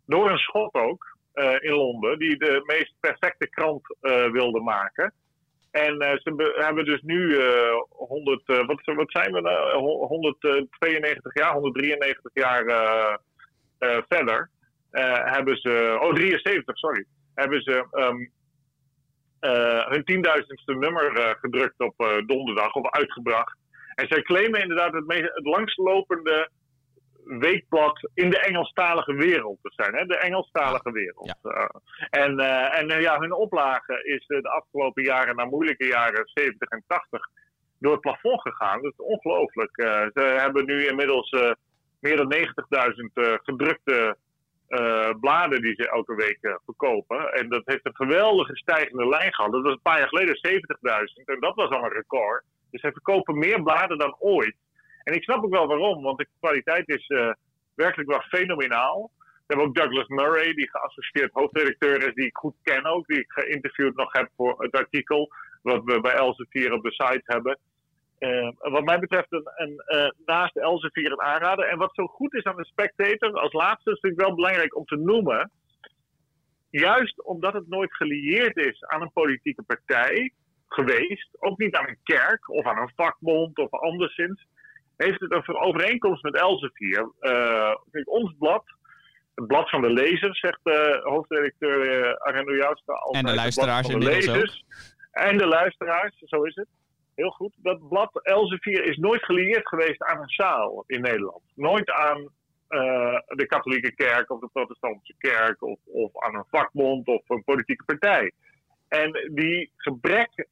door 0.06 0.32
een 0.32 0.38
schot 0.38 0.73
ook, 0.73 1.17
in 1.60 1.71
Londen, 1.71 2.19
die 2.19 2.38
de 2.38 2.62
meest 2.65 2.93
perfecte 2.99 3.49
krant 3.49 3.82
wilde 4.32 4.60
maken. 4.60 5.13
En 5.71 6.19
ze 6.23 6.54
hebben 6.56 6.86
dus 6.86 7.02
nu 7.02 7.19
uh, 7.19 7.73
100, 7.89 8.41
uh, 8.45 8.65
wat, 8.65 8.82
wat, 8.84 9.12
zijn 9.12 9.32
we 9.32 9.41
nou? 9.41 9.78
192 10.08 11.34
jaar, 11.34 11.54
193 11.54 12.32
jaar 12.34 12.63
verder. 14.08 14.49
hebben 15.23 15.58
ze, 15.58 15.97
oh 16.02 16.13
73, 16.13 16.78
sorry. 16.78 17.06
Hebben 17.39 17.62
ze 17.62 17.86
um, 17.91 18.32
hun 19.89 20.04
tienduizendste 20.04 20.73
nummer 20.75 21.36
gedrukt 21.39 21.80
op 21.80 22.23
donderdag 22.25 22.73
of 22.73 22.89
uitgebracht. 22.89 23.58
En 23.95 24.08
zij 24.08 24.21
claimen 24.21 24.62
inderdaad 24.62 24.93
het, 24.93 25.06
meest, 25.06 25.21
het 25.34 25.45
langstlopende 25.45 26.49
weekblad 27.38 28.10
in 28.13 28.30
de 28.30 28.39
Engelstalige 28.39 29.13
wereld 29.13 29.58
te 29.62 29.71
zijn. 29.75 29.95
Hè? 29.95 30.06
De 30.06 30.17
Engelstalige 30.17 30.91
wereld. 30.91 31.36
Uh, 31.43 31.65
en 32.10 32.39
uh, 32.39 32.80
en 32.80 32.91
uh, 32.91 33.02
ja, 33.02 33.19
hun 33.19 33.34
oplage 33.34 34.04
is 34.04 34.28
de 34.28 34.49
afgelopen 34.49 35.04
jaren, 35.04 35.36
na 35.36 35.45
moeilijke 35.45 35.86
jaren 35.86 36.21
70 36.34 36.69
en 36.69 36.84
80, 36.88 37.21
door 37.80 37.91
het 37.91 38.02
plafond 38.02 38.41
gegaan. 38.41 38.82
Dat 38.82 38.91
is 38.91 39.06
ongelooflijk. 39.06 39.71
ze 40.13 40.36
hebben 40.38 40.65
nu 40.65 40.88
inmiddels 40.88 41.36
meer 41.99 42.17
dan 42.17 42.34
90.000 42.34 42.43
gedrukte 43.43 44.17
bladen 45.19 45.62
die 45.62 45.73
ze 45.75 45.89
elke 45.89 46.15
week 46.15 46.60
verkopen. 46.65 47.34
En 47.34 47.49
dat 47.49 47.62
heeft 47.65 47.86
een 47.86 47.95
geweldige 47.95 48.55
stijgende 48.55 49.08
lijn 49.08 49.34
gehad. 49.34 49.51
Dat 49.51 49.62
was 49.62 49.71
een 49.71 49.82
paar 49.82 49.97
jaar 49.99 50.08
geleden 50.08 50.38
70.000 51.21 51.25
en 51.25 51.39
dat 51.39 51.55
was 51.55 51.69
al 51.69 51.84
een 51.84 51.91
record. 51.91 52.43
Dus 52.71 52.82
ze 52.82 52.91
verkopen 52.91 53.38
meer 53.38 53.63
bladen 53.63 53.97
dan 53.97 54.15
ooit. 54.19 54.55
En 55.03 55.13
ik 55.13 55.23
snap 55.23 55.43
ook 55.43 55.53
wel 55.53 55.67
waarom, 55.67 56.03
want 56.03 56.17
de 56.17 56.27
kwaliteit 56.39 56.89
is 56.89 57.10
uh, 57.10 57.32
werkelijk 57.75 58.10
wel 58.10 58.21
fenomenaal. 58.21 59.12
We 59.17 59.55
hebben 59.55 59.65
ook 59.65 59.75
Douglas 59.75 60.08
Murray, 60.08 60.53
die 60.53 60.69
geassocieerd 60.69 61.34
hoofdredacteur 61.34 62.08
is, 62.08 62.13
die 62.13 62.25
ik 62.25 62.38
goed 62.38 62.55
ken 62.63 62.86
ook, 62.86 63.08
die 63.08 63.19
ik 63.19 63.32
geïnterviewd 63.32 63.95
nog 63.95 64.13
heb 64.13 64.29
voor 64.36 64.62
het 64.62 64.75
artikel 64.75 65.29
wat 65.62 65.84
we 65.84 66.01
bij 66.01 66.13
Elsevier 66.13 66.73
op 66.73 66.84
de 66.84 66.91
site 66.91 67.21
hebben. 67.23 67.58
Uh, 68.19 68.51
wat 68.58 68.84
mij 68.84 68.99
betreft 68.99 69.32
een, 69.32 69.49
een 69.55 69.84
uh, 69.88 70.10
naast 70.25 70.58
Elsevier 70.58 71.12
een 71.12 71.21
aanrader. 71.21 71.65
En 71.65 71.77
wat 71.77 71.93
zo 71.93 72.08
goed 72.08 72.34
is 72.34 72.43
aan 72.43 72.55
de 72.55 72.65
Spectator, 72.65 73.39
als 73.39 73.53
laatste 73.53 73.91
is 73.91 73.99
natuurlijk 73.99 74.21
wel 74.21 74.36
belangrijk 74.36 74.75
om 74.75 74.86
te 74.86 74.95
noemen. 74.95 75.51
Juist 76.69 77.23
omdat 77.23 77.53
het 77.53 77.67
nooit 77.67 77.95
gelieerd 77.95 78.58
is 78.58 78.84
aan 78.84 79.01
een 79.01 79.12
politieke 79.13 79.63
partij 79.63 80.34
geweest, 80.67 81.29
ook 81.39 81.58
niet 81.58 81.75
aan 81.75 81.88
een 81.88 81.99
kerk 82.03 82.49
of 82.49 82.65
aan 82.65 82.77
een 82.77 82.91
vakbond 82.95 83.58
of 83.58 83.71
anderszins, 83.71 84.47
heeft 84.97 85.19
het 85.19 85.32
een 85.32 85.55
overeenkomst 85.55 86.23
met 86.23 86.36
Elsevier. 86.36 87.12
Uh, 87.21 87.75
ons 88.03 88.36
blad, 88.39 88.63
het 89.36 89.47
blad 89.47 89.69
van 89.69 89.82
de 89.82 89.89
lezers, 89.89 90.39
zegt 90.39 90.60
de 90.63 90.99
hoofdredacteur 91.03 91.99
uh, 91.99 92.13
Arendo 92.13 92.55
Joustra. 92.55 92.93
En 93.12 93.25
de 93.25 93.36
luisteraars 93.36 93.88
de 93.88 93.97
lezers. 93.97 94.63
ook. 94.65 95.23
En 95.23 95.38
de 95.38 95.47
luisteraars, 95.47 96.15
zo 96.25 96.43
is 96.43 96.55
het. 96.55 96.67
Heel 97.19 97.32
goed. 97.32 97.53
Dat 97.58 97.88
blad 97.89 98.19
Elsevier 98.23 98.84
is 98.84 98.97
nooit 98.97 99.23
gelieerd 99.25 99.67
geweest 99.67 100.03
aan 100.03 100.21
een 100.21 100.29
zaal 100.29 100.84
in 100.88 101.01
Nederland. 101.01 101.41
Nooit 101.55 101.91
aan 101.91 102.19
uh, 102.19 103.19
de 103.27 103.45
katholieke 103.47 103.95
kerk 103.95 104.32
of 104.32 104.39
de 104.39 104.49
protestantse 104.53 105.13
kerk 105.17 105.62
of, 105.62 105.79
of 105.86 106.17
aan 106.23 106.36
een 106.36 106.45
vakbond 106.49 107.08
of 107.08 107.29
een 107.29 107.43
politieke 107.43 107.84
partij. 107.84 108.32
En 108.88 109.32
die 109.34 109.71
gebrek 109.75 110.29
uh, 110.38 110.45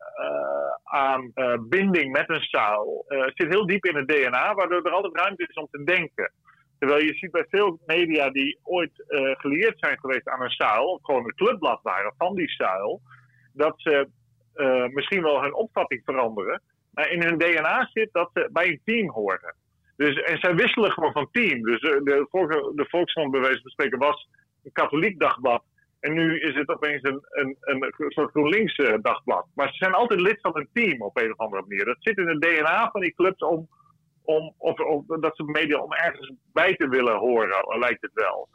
aan 0.83 1.31
uh, 1.35 1.53
binding 1.69 2.11
met 2.11 2.29
een 2.29 2.41
zaal 2.41 3.05
zit 3.07 3.47
heel 3.47 3.65
diep 3.65 3.85
in 3.85 3.95
het 3.95 4.07
DNA, 4.07 4.53
waardoor 4.53 4.85
er 4.85 4.91
altijd 4.91 5.17
ruimte 5.17 5.45
is 5.47 5.55
om 5.55 5.67
te 5.71 5.83
denken. 5.83 6.31
Terwijl 6.79 7.03
je 7.03 7.13
ziet 7.13 7.31
bij 7.31 7.45
veel 7.49 7.79
media 7.85 8.29
die 8.29 8.59
ooit 8.63 8.91
geleerd 9.37 9.79
zijn 9.79 9.99
geweest 9.99 10.27
aan 10.27 10.41
een 10.41 10.49
zaal, 10.49 10.85
of 10.85 11.03
gewoon 11.03 11.23
een 11.23 11.35
clubblad 11.35 11.79
waren 11.83 12.13
van 12.17 12.35
die 12.35 12.49
zaal, 12.49 13.01
dat 13.53 13.73
ze 13.77 14.07
misschien 14.93 15.21
wel 15.21 15.41
hun 15.41 15.53
opvatting 15.53 16.01
veranderen, 16.05 16.61
maar 16.93 17.11
in 17.11 17.23
hun 17.23 17.37
DNA 17.37 17.89
zit 17.93 18.09
dat 18.11 18.29
ze 18.33 18.49
bij 18.51 18.67
een 18.67 18.81
team 18.85 19.09
horen. 19.09 19.55
Dus, 19.95 20.21
en 20.21 20.37
zij 20.37 20.55
wisselen 20.55 20.91
gewoon 20.91 21.11
van 21.11 21.29
team. 21.31 21.61
Dus 21.61 21.79
de, 21.79 22.27
de 22.75 22.85
Volkskrant 22.89 23.31
bij 23.31 23.41
wijze 23.41 23.61
van 23.61 23.71
spreken 23.71 23.99
was 23.99 24.29
een 24.63 24.71
katholiek 24.71 25.19
dagblad 25.19 25.63
en 25.99 26.13
nu 26.13 26.39
is 26.39 26.55
het 26.55 26.69
opeens 26.69 27.03
een, 27.03 27.25
een, 27.29 27.57
een 27.59 27.93
soort 28.07 28.31
GroenLinks 28.31 28.75
eh, 28.75 28.93
dagblad. 29.01 29.45
Maar 29.53 29.67
ze 29.67 29.75
zijn 29.77 29.93
altijd 29.93 30.21
lid 30.21 30.41
van 30.41 30.57
een 30.57 30.69
team 30.73 31.01
op 31.01 31.17
een 31.17 31.31
of 31.31 31.37
andere 31.37 31.61
manier. 31.67 31.85
Dat 31.85 31.97
zit 31.99 32.17
in 32.17 32.27
het 32.27 32.41
DNA 32.41 32.89
van 32.91 33.01
die 33.01 33.13
clubs 33.15 33.39
om, 33.39 33.67
om 34.23 34.53
of, 34.57 34.79
of 34.79 35.05
dat 35.05 35.35
ze 35.35 35.43
media 35.43 35.77
om 35.79 35.93
ergens 35.93 36.31
bij 36.53 36.75
te 36.75 36.87
willen 36.87 37.15
horen, 37.17 37.79
lijkt 37.79 38.01
het 38.01 38.13
wel. 38.13 38.49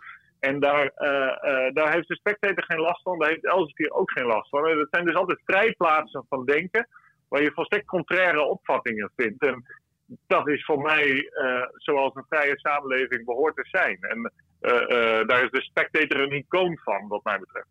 En 0.49 0.61
daar, 0.61 0.93
uh, 0.99 1.09
uh, 1.09 1.75
daar 1.75 1.93
heeft 1.93 2.09
de 2.09 2.15
spectator 2.15 2.65
geen 2.65 2.81
last 2.81 3.03
van, 3.03 3.19
daar 3.19 3.29
heeft 3.29 3.47
Elsevier 3.47 3.91
ook 3.91 4.11
geen 4.11 4.27
last 4.27 4.49
van. 4.49 4.63
dat 4.63 4.89
zijn 4.91 5.05
dus 5.05 5.15
altijd 5.15 5.41
vrijplaatsen 5.45 6.25
van 6.29 6.45
denken, 6.45 6.89
waar 7.29 7.43
je 7.43 7.53
volstrekt 7.55 7.87
contraire 7.87 8.43
opvattingen 8.45 9.11
vindt. 9.17 9.47
En 9.47 9.65
dat 10.27 10.49
is 10.49 10.65
voor 10.65 10.81
mij 10.81 11.07
uh, 11.07 11.63
zoals 11.77 12.15
een 12.15 12.25
vrije 12.29 12.59
samenleving 12.59 13.25
behoort 13.25 13.57
te 13.57 13.69
zijn. 13.71 13.99
En 14.01 14.33
daar 15.27 15.45
is 15.45 15.51
de 15.51 15.63
spectator 15.63 16.21
een 16.21 16.33
icoon 16.33 16.79
van, 16.85 17.09
wat 17.09 17.25
mij 17.25 17.39
betreft. 17.39 17.69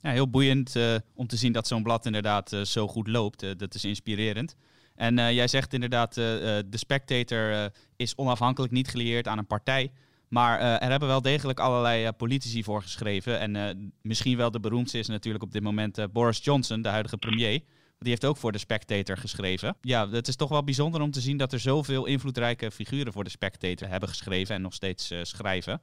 Ja, 0.00 0.10
heel 0.10 0.30
boeiend 0.30 1.00
om 1.14 1.26
te 1.26 1.36
zien 1.36 1.52
dat 1.52 1.66
zo'n 1.66 1.82
blad 1.82 2.06
inderdaad 2.06 2.48
zo 2.48 2.88
goed 2.88 3.08
loopt. 3.08 3.58
dat 3.58 3.74
is 3.74 3.84
inspirerend. 3.84 4.56
En 4.96 5.34
jij 5.34 5.48
zegt 5.48 5.72
inderdaad, 5.72 6.14
de 6.14 6.64
Spectator 6.70 7.70
is 7.96 8.16
onafhankelijk 8.16 8.72
niet 8.72 8.88
gelieerd 8.88 9.26
aan 9.26 9.38
een 9.38 9.46
partij. 9.46 9.92
Maar 10.32 10.60
er 10.60 10.90
hebben 10.90 11.08
wel 11.08 11.22
degelijk 11.22 11.60
allerlei 11.60 12.12
politici 12.12 12.64
voor 12.64 12.82
geschreven. 12.82 13.38
En 13.40 13.92
misschien 14.02 14.36
wel 14.36 14.50
de 14.50 14.60
beroemdste 14.60 14.98
is 14.98 15.08
natuurlijk 15.08 15.44
op 15.44 15.52
dit 15.52 15.62
moment 15.62 16.12
Boris 16.12 16.44
Johnson, 16.44 16.82
de 16.82 16.88
huidige 16.88 17.16
premier. 17.16 17.60
Die 17.98 18.10
heeft 18.10 18.24
ook 18.24 18.36
voor 18.36 18.52
de 18.52 18.58
Spectator 18.58 19.16
geschreven. 19.16 19.76
Ja, 19.80 20.08
het 20.08 20.28
is 20.28 20.36
toch 20.36 20.48
wel 20.48 20.64
bijzonder 20.64 21.00
om 21.00 21.10
te 21.10 21.20
zien 21.20 21.36
dat 21.36 21.52
er 21.52 21.58
zoveel 21.58 22.06
invloedrijke 22.06 22.70
figuren 22.70 23.12
voor 23.12 23.24
de 23.24 23.30
Spectator 23.30 23.88
hebben 23.88 24.08
geschreven 24.08 24.54
en 24.54 24.62
nog 24.62 24.74
steeds 24.74 25.12
schrijven. 25.22 25.80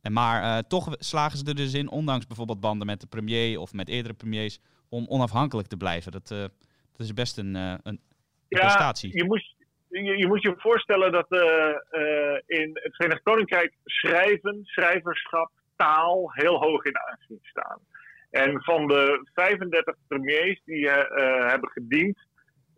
En 0.00 0.12
maar 0.12 0.66
toch 0.66 0.94
slagen 0.98 1.38
ze 1.38 1.44
er 1.44 1.54
dus 1.54 1.74
in, 1.74 1.90
ondanks 1.90 2.26
bijvoorbeeld 2.26 2.60
banden 2.60 2.86
met 2.86 3.00
de 3.00 3.06
premier 3.06 3.60
of 3.60 3.72
met 3.72 3.88
eerdere 3.88 4.14
premiers, 4.14 4.58
om 4.88 5.06
onafhankelijk 5.08 5.68
te 5.68 5.76
blijven. 5.76 6.12
Dat, 6.12 6.28
dat 6.28 6.50
is 6.96 7.14
best 7.14 7.38
een, 7.38 7.54
een 7.54 8.00
ja, 8.48 8.58
prestatie. 8.58 9.16
Je 9.16 9.24
moet, 9.24 9.54
je, 9.90 10.18
je 10.18 10.26
moet 10.26 10.42
je 10.42 10.54
voorstellen 10.56 11.12
dat 11.12 11.26
in 12.46 12.70
het 12.72 12.96
Verenigd 12.96 13.22
Koninkrijk 13.22 13.74
schrijven, 13.84 14.60
schrijverschap, 14.62 15.50
taal 15.76 16.32
heel 16.32 16.58
hoog 16.58 16.84
in 16.84 16.98
aanzien 16.98 17.38
staan. 17.42 17.78
En 18.30 18.62
van 18.62 18.86
de 18.86 19.28
35 19.34 19.94
premiers 20.08 20.62
die 20.64 20.84
uh, 20.84 20.94
hebben 21.46 21.70
gediend 21.70 22.18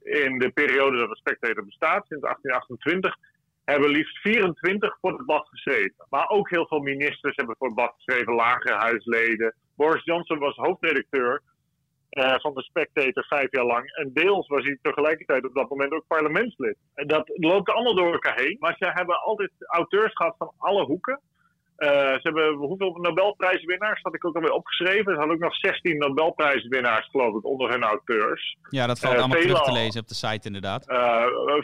in 0.02 0.38
de 0.38 0.50
periode 0.50 0.96
dat 0.96 1.08
de 1.08 1.16
Spectator 1.16 1.64
bestaat, 1.64 2.06
sinds 2.06 2.22
1828, 2.22 3.16
hebben 3.64 3.90
liefst 3.90 4.18
24 4.18 4.98
voor 5.00 5.12
het 5.12 5.26
blad 5.26 5.48
geschreven. 5.48 6.06
Maar 6.10 6.28
ook 6.28 6.50
heel 6.50 6.66
veel 6.66 6.80
ministers 6.80 7.36
hebben 7.36 7.56
voor 7.58 7.66
het 7.66 7.76
blad 7.76 7.94
geschreven, 7.94 8.34
lagere 8.34 8.74
huisleden. 8.74 9.54
Boris 9.76 10.04
Johnson 10.04 10.38
was 10.38 10.56
hoofdredacteur 10.56 11.42
uh, 12.12 12.34
van 12.38 12.54
de 12.54 12.62
Spectator 12.62 13.24
vijf 13.24 13.50
jaar 13.50 13.64
lang. 13.64 13.94
En 13.94 14.10
deels 14.12 14.48
was 14.48 14.64
hij 14.64 14.78
tegelijkertijd 14.82 15.44
op 15.44 15.54
dat 15.54 15.68
moment 15.68 15.92
ook 15.92 16.04
parlementslid. 16.06 16.76
En 16.94 17.06
dat 17.06 17.30
loopt 17.34 17.70
allemaal 17.70 17.94
door 17.94 18.12
elkaar 18.12 18.40
heen. 18.40 18.56
Maar 18.60 18.74
ze 18.78 18.90
hebben 18.94 19.20
altijd 19.20 19.50
auteurs 19.58 20.12
gehad 20.12 20.34
van 20.38 20.52
alle 20.58 20.84
hoeken. 20.84 21.20
Uh, 21.78 21.88
ze 21.88 22.20
hebben 22.22 22.54
hoeveel 22.54 22.98
Nobelprijswinnaars, 23.00 24.02
had 24.02 24.14
ik 24.14 24.24
ook 24.24 24.34
alweer 24.34 24.52
opgeschreven. 24.52 25.12
Ze 25.12 25.18
hadden 25.18 25.34
ook 25.34 25.42
nog 25.42 25.56
16 25.56 25.98
Nobelprijswinnaars, 25.98 27.08
geloof 27.10 27.36
ik, 27.36 27.44
onder 27.44 27.70
hun 27.70 27.82
auteurs. 27.82 28.56
Ja, 28.68 28.86
dat 28.86 28.98
valt 28.98 29.14
uh, 29.14 29.20
allemaal 29.20 29.40
terug 29.40 29.62
te 29.62 29.72
lezen 29.72 30.00
op 30.00 30.08
de 30.08 30.14
site, 30.14 30.46
inderdaad. 30.46 30.84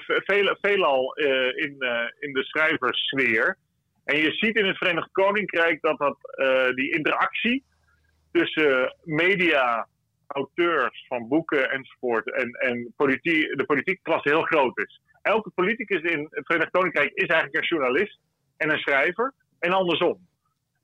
Veel, 0.06 0.56
veelal 0.60 1.14
in, 1.54 1.76
in 2.18 2.32
de 2.32 2.44
schrijverssfeer. 2.44 3.56
En 4.04 4.16
je 4.16 4.32
ziet 4.32 4.56
in 4.56 4.66
het 4.66 4.76
Verenigd 4.76 5.12
Koninkrijk 5.12 5.80
dat, 5.80 5.98
dat 5.98 6.18
die 6.74 6.94
interactie 6.94 7.64
tussen 8.32 8.96
media, 9.04 9.86
auteurs 10.28 11.04
van 11.08 11.28
boeken 11.28 11.70
enzovoort 11.70 12.32
en, 12.32 12.50
en 12.50 12.92
politie, 12.96 13.56
de 13.56 13.64
politieke 13.64 14.02
klasse 14.02 14.28
heel 14.28 14.42
groot 14.42 14.78
is. 14.78 15.00
Elke 15.22 15.50
politicus 15.50 16.02
in 16.02 16.26
het 16.30 16.46
Verenigd 16.46 16.70
Koninkrijk 16.70 17.10
is 17.14 17.26
eigenlijk 17.26 17.54
een 17.54 17.78
journalist 17.78 18.18
en 18.56 18.70
een 18.70 18.78
schrijver 18.78 19.34
en 19.58 19.72
andersom. 19.72 20.26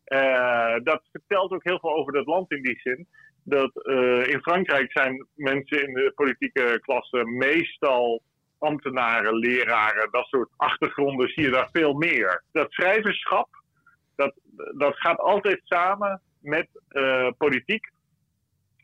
Uh, 0.06 0.76
dat 0.82 1.02
vertelt 1.12 1.52
ook 1.52 1.64
heel 1.64 1.78
veel 1.78 1.94
over 1.94 2.12
dat 2.12 2.26
land 2.26 2.50
in 2.50 2.62
die 2.62 2.80
zin. 2.82 3.06
Dat 3.44 3.70
uh, 3.74 4.26
in 4.26 4.40
Frankrijk 4.40 4.92
zijn 4.92 5.26
mensen 5.34 5.86
in 5.86 5.94
de 5.94 6.12
politieke 6.14 6.78
klasse 6.80 7.24
meestal 7.24 8.22
ambtenaren, 8.58 9.34
leraren, 9.34 10.08
dat 10.10 10.26
soort 10.26 10.50
achtergronden 10.56 11.28
zie 11.28 11.42
je 11.42 11.50
daar 11.50 11.68
veel 11.72 11.92
meer. 11.92 12.42
Dat 12.52 12.72
schrijverschap, 12.72 13.48
dat, 14.16 14.34
dat 14.76 14.96
gaat 14.96 15.18
altijd 15.18 15.60
samen 15.64 16.20
met 16.40 16.68
uh, 16.90 17.28
politiek. 17.38 17.92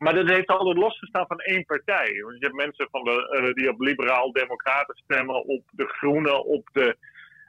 Maar 0.03 0.15
dat 0.15 0.29
heeft 0.29 0.49
altijd 0.49 0.77
losgestaan 0.77 1.27
van 1.27 1.39
één 1.39 1.65
partij. 1.65 2.21
Want 2.23 2.39
je 2.39 2.45
hebt 2.45 2.55
mensen 2.55 2.89
van 2.91 3.05
de, 3.05 3.51
die 3.55 3.69
op 3.69 3.81
liberaal-democraten 3.81 4.97
stemmen, 4.97 5.45
op 5.45 5.63
de 5.71 5.87
Groenen, 5.87 6.45
op 6.45 6.69
de 6.73 6.97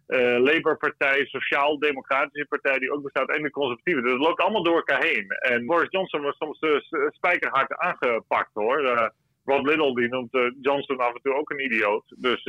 uh, 0.07 0.37
Labour-partij, 0.37 1.25
Sociaal-Democratische 1.25 2.47
Partij, 2.47 2.79
die 2.79 2.91
ook 2.91 3.03
bestaat, 3.03 3.29
en 3.29 3.43
de 3.43 3.49
Conservatieven. 3.49 4.03
Dus 4.03 4.11
het 4.11 4.21
loopt 4.21 4.41
allemaal 4.41 4.63
door 4.63 4.75
elkaar 4.75 5.03
heen. 5.03 5.27
En 5.27 5.65
Boris 5.65 5.89
Johnson 5.89 6.21
was 6.21 6.37
soms 6.37 6.61
uh, 6.61 6.77
spijkerhard 7.09 7.77
aangepakt 7.77 8.53
hoor. 8.53 8.81
Uh, 8.81 9.07
Rod 9.45 9.65
Little 9.65 9.95
die 9.95 10.07
noemt 10.07 10.53
Johnson 10.61 10.97
af 10.97 11.13
en 11.13 11.21
toe 11.21 11.35
ook 11.35 11.49
een 11.49 11.63
idioot. 11.63 12.03
Dus 12.17 12.43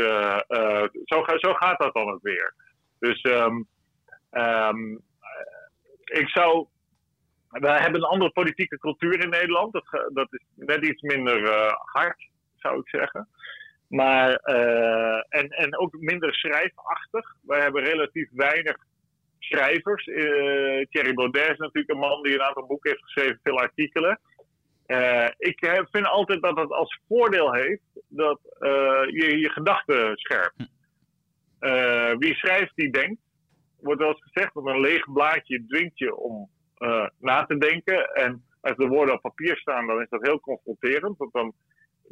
zo, 1.05 1.25
zo, 1.37 1.53
gaat 1.55 1.79
dat 1.79 1.95
dan 1.95 2.11
ook 2.11 2.23
weer. 2.23 2.55
Dus 2.99 3.25
um, 3.25 3.67
um, 4.31 5.01
ik 6.05 6.29
zou. 6.29 6.67
We 7.53 7.69
hebben 7.69 8.01
een 8.01 8.09
andere 8.09 8.31
politieke 8.31 8.79
cultuur 8.79 9.21
in 9.21 9.29
Nederland. 9.29 9.73
Dat, 9.73 10.11
dat 10.13 10.33
is 10.33 10.41
net 10.55 10.85
iets 10.85 11.03
minder 11.03 11.49
hard, 11.93 12.29
zou 12.57 12.79
ik 12.79 12.89
zeggen. 12.89 13.29
Maar, 13.93 14.41
uh, 14.45 15.23
en, 15.29 15.49
en 15.49 15.79
ook 15.79 15.97
minder 15.99 16.35
schrijfachtig. 16.35 17.37
Wij 17.43 17.61
hebben 17.61 17.83
relatief 17.83 18.29
weinig 18.33 18.77
schrijvers. 19.39 20.07
Uh, 20.07 20.87
Thierry 20.91 21.15
Baudet 21.15 21.51
is 21.51 21.57
natuurlijk 21.57 21.91
een 21.91 21.99
man 21.99 22.23
die 22.23 22.35
een 22.35 22.43
aantal 22.43 22.67
boeken 22.67 22.91
heeft 22.91 23.03
geschreven, 23.03 23.41
veel 23.43 23.59
artikelen. 23.59 24.21
Uh, 24.87 25.29
ik 25.39 25.87
vind 25.91 26.07
altijd 26.07 26.43
dat 26.43 26.59
het 26.59 26.71
als 26.71 27.01
voordeel 27.09 27.53
heeft 27.53 27.83
dat 28.09 28.41
je 29.11 29.39
je 29.39 29.51
gedachten 29.51 30.17
scherpt. 30.17 30.71
wie 32.19 32.35
schrijft, 32.35 32.73
die 32.75 32.91
denkt. 32.91 33.21
Wordt 33.81 34.01
wel 34.01 34.09
eens 34.09 34.23
gezegd 34.33 34.55
dat 34.55 34.67
een 34.67 34.81
leeg 34.81 35.13
blaadje 35.13 35.65
dwingt 35.67 35.99
je 35.99 36.17
om 36.17 36.51
na 37.19 37.45
te 37.45 37.59
denken. 37.59 38.15
En 38.15 38.45
als 38.61 38.77
de 38.77 38.87
woorden 38.87 39.15
op 39.15 39.21
papier 39.21 39.57
staan, 39.57 39.87
dan 39.87 40.01
is 40.01 40.09
dat 40.09 40.27
heel 40.27 40.41
confronterend. 40.41 41.19
Want 41.19 41.33
dan 41.33 41.53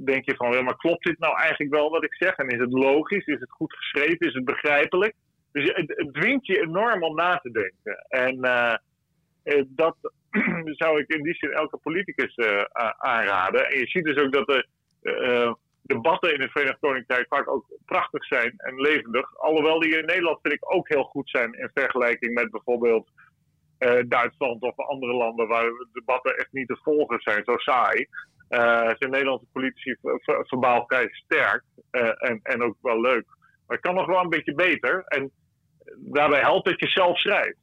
denk 0.04 0.24
je 0.24 0.36
van, 0.36 0.64
maar 0.64 0.76
klopt 0.76 1.04
dit 1.04 1.18
nou 1.18 1.36
eigenlijk 1.38 1.72
wel 1.72 1.90
wat 1.90 2.04
ik 2.04 2.14
zeg? 2.14 2.36
En 2.36 2.48
is 2.48 2.58
het 2.58 2.72
logisch? 2.72 3.26
Is 3.26 3.40
het 3.40 3.50
goed 3.50 3.74
geschreven? 3.76 4.26
Is 4.26 4.34
het 4.34 4.44
begrijpelijk? 4.44 5.14
Dus 5.52 5.72
het, 5.74 6.08
dwingt 6.12 6.46
je 6.46 6.60
enorm 6.60 7.02
om 7.02 7.14
na 7.14 7.36
te 7.36 7.50
denken. 7.50 8.06
En 8.08 8.36
uh, 8.44 9.62
dat 9.66 9.96
zou 10.80 11.00
ik 11.00 11.08
in 11.08 11.22
die 11.22 11.34
zin 11.34 11.50
elke 11.50 11.76
politicus 11.76 12.38
aanraden. 12.98 13.68
En 13.70 13.78
je 13.78 13.86
ziet 13.86 14.04
dus 14.04 14.16
ook 14.16 14.32
dat 14.32 14.46
de 14.46 14.66
debatten 15.82 16.34
in 16.34 16.40
het 16.40 16.50
Verenigd 16.50 16.78
Koninkrijk 16.80 17.26
vaak 17.28 17.48
ook 17.48 17.66
prachtig 17.84 18.24
zijn 18.24 18.52
en 18.56 18.80
levendig. 18.80 19.36
Alhoewel 19.36 19.80
die 19.80 19.98
in 19.98 20.04
Nederland 20.04 20.38
vind 20.42 20.54
ik 20.54 20.74
ook 20.74 20.88
heel 20.88 21.02
goed 21.02 21.30
zijn 21.30 21.52
in 21.52 21.70
vergelijking 21.74 22.34
met 22.34 22.50
bijvoorbeeld 22.50 23.08
Duitsland 24.08 24.62
of 24.62 24.76
andere 24.76 25.12
landen 25.12 25.48
waar 25.48 25.64
de 25.64 25.88
debatten 25.92 26.36
echt 26.36 26.52
niet 26.52 26.68
te 26.68 26.78
volgen 26.82 27.20
zijn, 27.20 27.44
zo 27.44 27.56
saai. 27.56 28.06
Uh, 28.50 28.90
zijn 28.98 29.10
Nederlandse 29.10 29.46
politici 29.52 29.96
verbaal 30.24 30.84
vrij 30.86 31.08
sterk 31.10 31.62
uh, 31.92 32.12
en, 32.18 32.40
en 32.42 32.62
ook 32.62 32.76
wel 32.82 33.00
leuk. 33.00 33.24
Maar 33.66 33.76
het 33.76 33.80
kan 33.80 33.94
nog 33.94 34.06
wel 34.06 34.20
een 34.20 34.28
beetje 34.28 34.54
beter. 34.54 35.04
En 35.04 35.30
daarbij 35.96 36.40
helpt 36.40 36.68
dat 36.68 36.80
je 36.80 36.86
zelf 36.86 37.18
schrijft. 37.18 37.58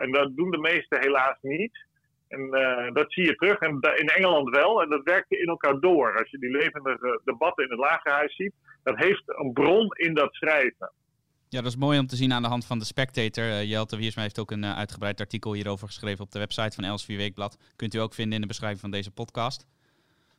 En 0.00 0.12
dat 0.12 0.36
doen 0.36 0.50
de 0.50 0.58
meesten 0.58 1.00
helaas 1.00 1.36
niet. 1.40 1.86
En 2.28 2.50
dat 2.92 3.12
zie 3.12 3.24
je 3.24 3.34
terug. 3.34 3.58
En 3.58 3.78
in 3.80 4.08
Engeland 4.08 4.48
wel. 4.56 4.82
En 4.82 4.88
dat 4.88 5.02
werkt 5.02 5.30
in 5.30 5.48
elkaar 5.48 5.80
door. 5.80 6.18
Als 6.18 6.30
je 6.30 6.38
die 6.38 6.50
levendige 6.50 7.20
debatten 7.24 7.64
in 7.64 7.70
het 7.70 7.78
lagerhuis 7.78 8.36
ziet. 8.36 8.54
Dat 8.82 8.96
heeft 8.96 9.22
een 9.26 9.52
bron 9.52 9.88
in 9.88 10.14
dat 10.14 10.34
schrijven. 10.34 10.92
Ja, 11.52 11.60
dat 11.60 11.72
is 11.72 11.78
mooi 11.78 11.98
om 11.98 12.06
te 12.06 12.16
zien 12.16 12.32
aan 12.32 12.42
de 12.42 12.48
hand 12.48 12.64
van 12.64 12.78
de 12.78 12.84
Spectator. 12.84 13.44
Uh, 13.44 13.64
Jelte 13.64 13.96
Wiersma 13.96 14.22
heeft 14.22 14.38
ook 14.38 14.50
een 14.50 14.62
uh, 14.62 14.76
uitgebreid 14.76 15.20
artikel 15.20 15.52
hierover 15.52 15.86
geschreven 15.86 16.24
op 16.24 16.30
de 16.30 16.38
website 16.38 16.74
van 16.74 16.84
Els 16.84 17.06
Weekblad. 17.06 17.56
Kunt 17.76 17.94
u 17.94 17.98
ook 17.98 18.14
vinden 18.14 18.34
in 18.34 18.40
de 18.40 18.46
beschrijving 18.46 18.80
van 18.80 18.90
deze 18.90 19.10
podcast. 19.10 19.66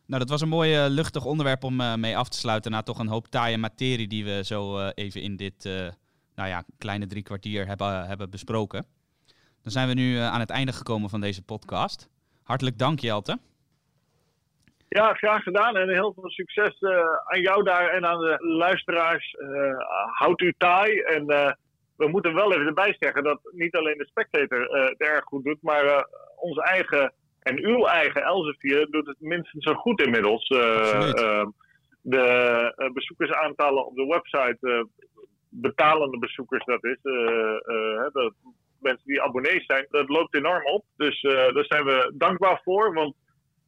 Nou, 0.06 0.20
dat 0.20 0.30
was 0.30 0.42
een 0.42 0.50
mooi 0.50 0.86
uh, 0.86 0.90
luchtig 0.90 1.26
onderwerp 1.26 1.64
om 1.64 2.00
mee 2.00 2.18
af 2.18 2.30
te 2.30 2.38
sluiten. 2.38 2.72
Na 2.72 2.82
toch 2.82 3.00
een 3.00 3.08
hoop 3.08 3.28
taaie 3.28 3.58
materie 3.58 4.08
die 4.08 4.26
we 4.26 4.42
zo 4.46 4.88
even 4.88 5.22
in 5.22 5.36
dit 5.36 5.64
nou 6.36 6.50
ja, 6.50 6.64
kleine 6.78 7.08
drie 7.08 7.24
kwartier 7.24 7.68
hebben, 7.68 8.08
hebben 8.08 8.30
besproken. 8.30 8.86
Dan 9.62 9.72
zijn 9.72 9.88
we 9.88 9.94
nu 9.94 10.18
aan 10.18 10.40
het 10.40 10.50
einde 10.50 10.74
gekomen 10.74 11.10
van 11.10 11.22
deze 11.22 11.42
podcast. 11.42 12.10
Hartelijk 12.44 12.78
dank, 12.78 13.00
Jelte. 13.00 13.40
Ja, 14.94 15.14
graag 15.14 15.44
gedaan 15.44 15.76
en 15.76 15.90
heel 15.90 16.14
veel 16.14 16.30
succes 16.30 16.82
aan 17.24 17.42
jou 17.42 17.64
daar 17.64 17.90
en 17.90 18.06
aan 18.06 18.20
de 18.20 18.36
luisteraars. 18.40 19.36
houd 20.12 20.42
u 20.42 20.54
taai 20.58 21.00
en 21.00 21.26
we 21.96 22.08
moeten 22.08 22.34
wel 22.34 22.54
even 22.54 22.66
erbij 22.66 22.96
zeggen 23.00 23.24
dat 23.24 23.40
niet 23.52 23.76
alleen 23.76 23.98
de 23.98 24.08
Spectator 24.08 24.60
het 24.60 25.00
erg 25.00 25.24
goed 25.24 25.44
doet, 25.44 25.62
maar 25.62 26.08
onze 26.36 26.62
eigen 26.62 27.14
en 27.40 27.66
uw 27.66 27.86
eigen 27.86 28.24
Elsevier 28.24 28.88
doet 28.90 29.08
het 29.08 29.20
minstens 29.20 29.66
zo 29.66 29.74
goed 29.74 30.02
inmiddels. 30.02 30.50
Uh, 30.50 30.60
uh, 30.60 31.46
de 32.02 32.74
uh, 32.78 32.92
bezoekersaantallen 32.92 33.86
op 33.86 33.96
de 33.96 34.06
website, 34.06 34.88
betalende 35.50 36.20
bezoekers 36.20 36.66
dat 36.66 36.84
is, 36.84 36.98
dat 38.14 38.34
mensen 38.80 39.06
die 39.06 39.22
abonnees 39.22 39.66
zijn, 39.66 39.86
dat 39.90 40.10
loopt 40.10 40.36
enorm 40.36 40.66
op. 40.66 40.86
Dus 40.98 41.22
daar 41.22 41.66
zijn 41.66 41.86
we 41.86 42.14
dankbaar 42.18 42.62
voor, 42.64 42.94
want 42.94 43.16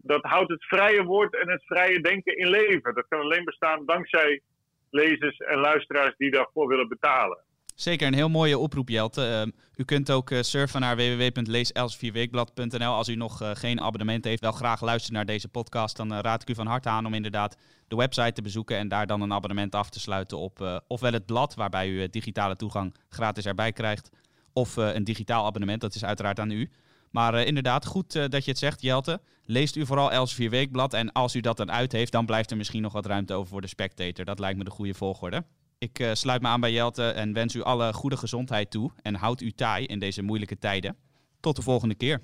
dat 0.06 0.24
houdt 0.24 0.52
het 0.52 0.66
vrije 0.66 1.04
woord 1.04 1.42
en 1.42 1.50
het 1.50 1.64
vrije 1.66 2.02
denken 2.02 2.38
in 2.38 2.50
leven. 2.50 2.94
Dat 2.94 3.08
kan 3.08 3.20
alleen 3.20 3.44
bestaan 3.44 3.86
dankzij 3.86 4.42
lezers 4.90 5.38
en 5.38 5.58
luisteraars 5.58 6.14
die 6.18 6.32
daarvoor 6.32 6.68
willen 6.68 6.88
betalen. 6.88 7.44
Zeker, 7.76 8.08
een 8.08 8.14
heel 8.14 8.30
mooie 8.30 8.58
oproep, 8.58 8.90
Jelte. 8.90 9.26
Ehm, 9.26 9.50
u 9.76 9.84
kunt 9.84 10.12
ook 10.12 10.30
uh, 10.30 10.42
surfen 10.42 10.82
naar 10.82 10.96
www.leeselsvierweekblad.nl. 10.96 12.94
Als 12.94 13.08
u 13.08 13.16
nog 13.16 13.42
geen 13.54 13.82
abonnement 13.82 14.26
heeft, 14.26 14.42
wel 14.42 14.52
graag 14.52 14.82
luistert 14.82 15.14
naar 15.14 15.26
deze 15.26 15.48
podcast, 15.48 15.98
dan 15.98 16.14
raad 16.14 16.42
ik 16.42 16.50
u 16.50 16.56
van 16.56 16.68
harte 16.68 16.90
aan 16.90 17.06
om 17.06 17.14
inderdaad 17.14 17.58
de 17.88 17.96
website 17.96 18.32
te 18.32 18.42
bezoeken 18.42 18.78
en 18.78 18.88
daar 18.88 19.08
dan 19.08 19.22
een 19.22 19.34
abonnement 19.34 19.76
af 19.76 19.90
te 19.90 20.00
sluiten 20.00 20.38
op 20.38 20.82
ofwel 20.88 21.12
het 21.12 21.26
blad, 21.26 21.56
waarbij 21.56 21.88
u 21.88 22.10
digitale 22.10 22.56
toegang 22.56 22.96
gratis 23.10 23.46
erbij 23.46 23.72
krijgt, 23.72 24.10
of 24.54 24.76
een 24.76 25.04
digitaal 25.04 25.46
abonnement, 25.46 25.82
dat 25.82 25.96
is 25.96 26.06
uiteraard 26.06 26.40
aan 26.40 26.52
u. 26.52 26.70
Maar 27.16 27.34
uh, 27.34 27.46
inderdaad, 27.46 27.86
goed 27.86 28.16
uh, 28.16 28.24
dat 28.28 28.46
je 28.46 28.52
het 28.52 28.60
zegt, 28.60 28.82
Jelte. 28.82 29.22
Leest 29.46 29.76
u 29.76 29.86
vooral 29.86 30.12
Elsevier 30.12 30.50
Weekblad. 30.50 30.94
En 30.94 31.12
als 31.12 31.36
u 31.36 31.40
dat 31.40 31.58
dan 31.58 31.72
uit 31.72 31.92
heeft, 31.92 32.12
dan 32.12 32.26
blijft 32.26 32.52
er 32.52 32.58
misschien 32.58 32.82
nog 32.82 32.94
wat 32.94 33.06
ruimte 33.06 33.34
over 33.34 33.50
voor 33.50 33.62
de 33.62 33.68
Spectator. 33.68 34.26
Dat 34.26 34.40
lijkt 34.40 34.58
me 34.58 34.64
de 34.64 34.70
goede 34.70 34.94
volgorde. 34.94 35.46
Ik 35.78 36.00
uh, 36.00 36.14
sluit 36.14 36.42
me 36.42 36.48
aan 36.48 36.60
bij 36.60 36.72
Jelte 36.72 37.10
en 37.10 37.34
wens 37.34 37.56
u 37.56 37.64
alle 37.64 37.94
goede 37.94 38.18
gezondheid 38.18 38.72
toe. 38.72 38.92
En 39.02 39.16
houd 39.16 39.42
u 39.42 39.52
taai 39.52 39.86
in 39.86 40.00
deze 40.00 40.22
moeilijke 40.22 40.58
tijden. 40.58 40.96
Tot 41.40 41.56
de 41.56 41.62
volgende 41.62 41.96
keer. 41.96 42.22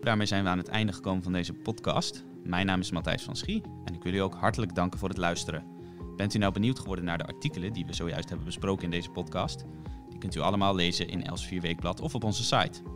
Daarmee 0.00 0.26
zijn 0.26 0.44
we 0.44 0.48
aan 0.48 0.58
het 0.58 0.68
einde 0.68 0.92
gekomen 0.92 1.22
van 1.22 1.32
deze 1.32 1.52
podcast. 1.52 2.24
Mijn 2.44 2.66
naam 2.66 2.80
is 2.80 2.90
Matthijs 2.90 3.22
van 3.22 3.36
Schie 3.36 3.62
en 3.84 3.94
ik 3.94 4.02
wil 4.02 4.12
u 4.12 4.18
ook 4.18 4.34
hartelijk 4.34 4.74
danken 4.74 4.98
voor 4.98 5.08
het 5.08 5.18
luisteren. 5.18 5.64
Bent 6.16 6.34
u 6.34 6.38
nou 6.38 6.52
benieuwd 6.52 6.78
geworden 6.78 7.04
naar 7.04 7.18
de 7.18 7.26
artikelen 7.26 7.72
die 7.72 7.86
we 7.86 7.92
zojuist 7.92 8.28
hebben 8.28 8.46
besproken 8.46 8.84
in 8.84 8.90
deze 8.90 9.10
podcast? 9.10 9.64
Die 10.08 10.18
kunt 10.18 10.34
u 10.34 10.40
allemaal 10.40 10.74
lezen 10.74 11.08
in 11.08 11.24
Elsevier 11.24 11.60
Weekblad 11.60 12.00
of 12.00 12.14
op 12.14 12.24
onze 12.24 12.44
site. 12.44 12.95